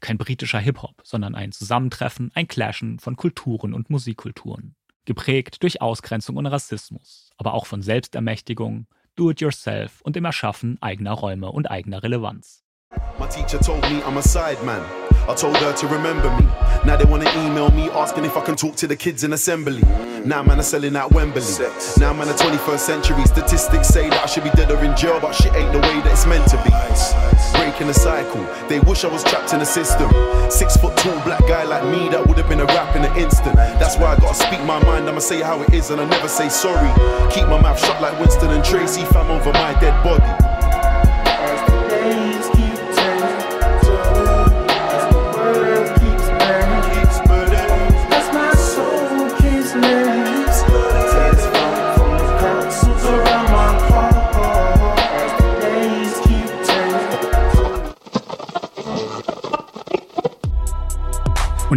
Kein 0.00 0.18
britischer 0.18 0.58
Hip-Hop, 0.58 1.02
sondern 1.04 1.34
ein 1.34 1.52
Zusammentreffen, 1.52 2.30
ein 2.34 2.48
Clashen 2.48 2.98
von 2.98 3.16
Kulturen 3.16 3.74
und 3.74 3.90
Musikkulturen. 3.90 4.74
Geprägt 5.04 5.62
durch 5.62 5.82
Ausgrenzung 5.82 6.36
und 6.36 6.46
Rassismus, 6.46 7.30
aber 7.36 7.54
auch 7.54 7.66
von 7.66 7.82
Selbstermächtigung, 7.82 8.86
Do-it-yourself 9.16 10.00
und 10.02 10.16
dem 10.16 10.24
Erschaffen 10.24 10.80
eigener 10.80 11.12
Räume 11.12 11.50
und 11.50 11.70
eigener 11.70 12.02
Relevanz. 12.02 12.64
My 13.18 13.28
teacher 13.28 13.60
told 13.60 13.82
me 13.82 14.02
I'm 14.04 14.16
a 14.16 14.22
sideman. 14.22 14.82
I 15.28 15.34
told 15.34 15.56
her 15.58 15.72
to 15.72 15.86
remember 15.86 16.30
me. 16.38 16.46
Now 16.84 16.96
they 16.96 17.04
wanna 17.04 17.30
email 17.44 17.70
me 17.70 17.90
asking 17.90 18.24
if 18.24 18.36
I 18.36 18.44
can 18.44 18.56
talk 18.56 18.76
to 18.76 18.86
the 18.86 18.96
kids 18.96 19.24
in 19.24 19.32
assembly. 19.32 19.82
Now 20.24 20.42
man 20.42 20.58
are 20.58 20.62
selling 20.62 20.96
out 20.96 21.12
Wembley. 21.12 21.42
Now 21.98 22.12
man, 22.12 22.26
the 22.28 22.34
21st 22.34 22.78
century 22.78 23.24
statistics 23.26 23.88
say 23.88 24.08
that 24.10 24.22
I 24.22 24.26
should 24.26 24.44
be 24.44 24.50
dead 24.50 24.70
or 24.70 24.82
in 24.82 24.96
jail, 24.96 25.20
but 25.20 25.32
shit 25.32 25.54
ain't 25.54 25.72
the 25.72 25.78
way 25.78 26.00
that 26.00 26.12
it's 26.12 26.26
meant 26.26 26.48
to 26.50 26.56
be. 26.64 26.70
Breaking 27.58 27.86
the 27.86 27.94
cycle, 27.94 28.42
they 28.68 28.80
wish 28.80 29.04
I 29.04 29.08
was 29.08 29.22
trapped 29.24 29.52
in 29.52 29.60
the 29.60 29.64
system. 29.64 30.10
Six 30.50 30.76
foot 30.76 30.96
tall 30.96 31.20
black 31.22 31.40
guy 31.46 31.64
like 31.64 31.84
me, 31.84 32.08
that 32.08 32.26
would 32.26 32.38
have 32.38 32.48
been 32.48 32.60
a 32.60 32.66
rap 32.66 32.96
in 32.96 33.04
an 33.04 33.16
instant. 33.16 33.54
That's 33.54 33.96
why 33.96 34.14
I 34.14 34.16
gotta 34.16 34.34
speak 34.34 34.62
my 34.64 34.82
mind, 34.84 35.08
I'ma 35.08 35.20
say 35.20 35.40
how 35.42 35.62
it 35.62 35.72
is 35.72 35.90
and 35.90 36.00
I 36.00 36.08
never 36.08 36.28
say 36.28 36.48
sorry. 36.48 36.90
Keep 37.30 37.48
my 37.48 37.60
mouth 37.60 37.78
shut 37.78 38.00
like 38.02 38.18
Winston 38.18 38.50
and 38.50 38.64
Tracy, 38.64 39.04
fam 39.06 39.30
over 39.30 39.52
my 39.52 39.78
dead 39.80 40.02
body. 40.02 40.49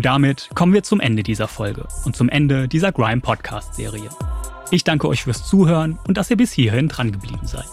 Und 0.04 0.08
damit 0.08 0.49
kommen 0.54 0.74
wir 0.74 0.84
zum 0.84 0.99
Ende 0.99 1.24
dieser 1.24 1.47
Folge 1.47 1.88
und 2.04 2.14
zum 2.14 2.28
Ende 2.28 2.68
dieser 2.68 2.91
Grime 2.91 3.22
Podcast 3.22 3.76
Serie. 3.76 4.10
Ich 4.70 4.84
danke 4.84 5.08
euch 5.08 5.24
fürs 5.24 5.47
Zuhören 5.47 5.97
und 6.06 6.18
dass 6.18 6.30
ihr 6.30 6.36
bis 6.36 6.51
hierhin 6.51 6.89
dran 6.89 7.14
geblieben 7.14 7.47
seid. 7.47 7.70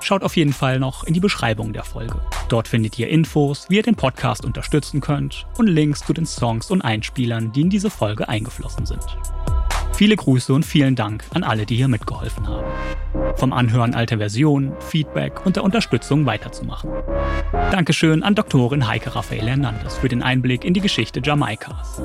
Schaut 0.00 0.22
auf 0.22 0.34
jeden 0.38 0.54
Fall 0.54 0.78
noch 0.78 1.04
in 1.04 1.12
die 1.12 1.20
Beschreibung 1.20 1.74
der 1.74 1.84
Folge. 1.84 2.22
Dort 2.48 2.68
findet 2.68 2.98
ihr 2.98 3.10
Infos, 3.10 3.66
wie 3.68 3.76
ihr 3.76 3.82
den 3.82 3.96
Podcast 3.96 4.46
unterstützen 4.46 5.02
könnt 5.02 5.46
und 5.58 5.66
Links 5.66 6.00
zu 6.06 6.14
den 6.14 6.24
Songs 6.24 6.70
und 6.70 6.80
Einspielern, 6.80 7.52
die 7.52 7.60
in 7.60 7.68
diese 7.68 7.90
Folge 7.90 8.30
eingeflossen 8.30 8.86
sind. 8.86 9.04
Viele 9.98 10.14
Grüße 10.14 10.52
und 10.54 10.64
vielen 10.64 10.94
Dank 10.94 11.24
an 11.34 11.42
alle, 11.42 11.66
die 11.66 11.74
hier 11.74 11.88
mitgeholfen 11.88 12.46
haben. 12.46 12.68
Vom 13.34 13.52
Anhören 13.52 13.96
alter 13.96 14.18
Versionen, 14.18 14.70
Feedback 14.78 15.44
und 15.44 15.56
der 15.56 15.64
Unterstützung 15.64 16.24
weiterzumachen. 16.24 16.88
Dankeschön 17.72 18.22
an 18.22 18.36
Doktorin 18.36 18.86
Heike 18.86 19.16
Raphael 19.16 19.48
Hernandez 19.48 19.96
für 19.96 20.08
den 20.08 20.22
Einblick 20.22 20.64
in 20.64 20.72
die 20.72 20.80
Geschichte 20.80 21.20
Jamaikas. 21.20 22.00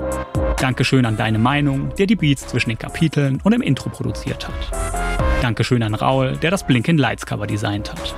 Dankeschön 0.60 1.06
an 1.06 1.18
Deine 1.18 1.38
Meinung, 1.38 1.94
der 1.96 2.08
die 2.08 2.16
Beats 2.16 2.48
zwischen 2.48 2.70
den 2.70 2.80
Kapiteln 2.80 3.40
und 3.44 3.54
im 3.54 3.62
Intro 3.62 3.90
produziert 3.90 4.48
hat. 4.48 5.44
Dankeschön 5.44 5.84
an 5.84 5.94
Raul, 5.94 6.36
der 6.38 6.50
das 6.50 6.66
Blinking 6.66 6.98
Lights 6.98 7.28
Cover 7.28 7.46
designt 7.46 7.92
hat. 7.92 8.16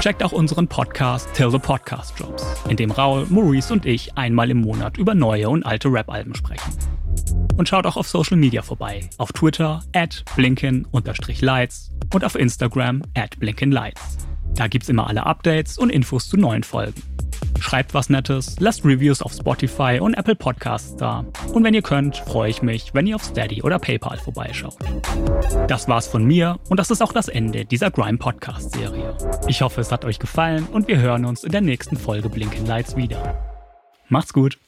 Checkt 0.00 0.22
auch 0.22 0.32
unseren 0.32 0.68
Podcast 0.68 1.32
Till 1.32 1.50
the 1.50 1.58
Podcast 1.58 2.20
Drops, 2.20 2.44
in 2.68 2.76
dem 2.76 2.90
Raul, 2.90 3.24
Maurice 3.30 3.72
und 3.72 3.86
ich 3.86 4.18
einmal 4.18 4.50
im 4.50 4.60
Monat 4.60 4.98
über 4.98 5.14
neue 5.14 5.48
und 5.48 5.64
alte 5.64 5.88
Rap-Alben 5.88 6.34
sprechen. 6.34 6.70
Und 7.56 7.68
schaut 7.68 7.86
auch 7.86 7.96
auf 7.96 8.08
Social 8.08 8.36
Media 8.36 8.62
vorbei. 8.62 9.08
Auf 9.18 9.32
Twitter 9.32 9.82
at 9.94 10.24
blinken-lights 10.36 11.92
und 12.12 12.24
auf 12.24 12.34
Instagram 12.34 13.02
at 13.14 13.38
blinkenlights. 13.38 14.18
Da 14.54 14.68
gibt's 14.68 14.88
immer 14.88 15.06
alle 15.06 15.26
Updates 15.26 15.76
und 15.76 15.90
Infos 15.90 16.28
zu 16.28 16.36
neuen 16.36 16.62
Folgen. 16.62 17.02
Schreibt 17.60 17.94
was 17.94 18.08
Nettes, 18.08 18.56
lasst 18.58 18.84
Reviews 18.84 19.20
auf 19.22 19.32
Spotify 19.32 19.98
und 20.00 20.14
Apple 20.14 20.34
Podcasts 20.34 20.96
da. 20.96 21.24
Und 21.52 21.64
wenn 21.64 21.74
ihr 21.74 21.82
könnt, 21.82 22.16
freue 22.18 22.50
ich 22.50 22.62
mich, 22.62 22.94
wenn 22.94 23.06
ihr 23.06 23.16
auf 23.16 23.24
Steady 23.24 23.62
oder 23.62 23.78
PayPal 23.78 24.18
vorbeischaut. 24.18 24.76
Das 25.68 25.88
war's 25.88 26.06
von 26.06 26.24
mir 26.24 26.58
und 26.68 26.78
das 26.78 26.90
ist 26.90 27.02
auch 27.02 27.12
das 27.12 27.28
Ende 27.28 27.64
dieser 27.64 27.90
Grime 27.90 28.18
Podcast 28.18 28.72
Serie. 28.72 29.16
Ich 29.46 29.62
hoffe, 29.62 29.80
es 29.80 29.92
hat 29.92 30.04
euch 30.04 30.18
gefallen 30.18 30.66
und 30.72 30.88
wir 30.88 30.98
hören 30.98 31.24
uns 31.24 31.44
in 31.44 31.52
der 31.52 31.60
nächsten 31.60 31.96
Folge 31.96 32.28
Blinking 32.28 32.66
Lights 32.66 32.96
wieder. 32.96 33.36
Macht's 34.08 34.32
gut! 34.32 34.58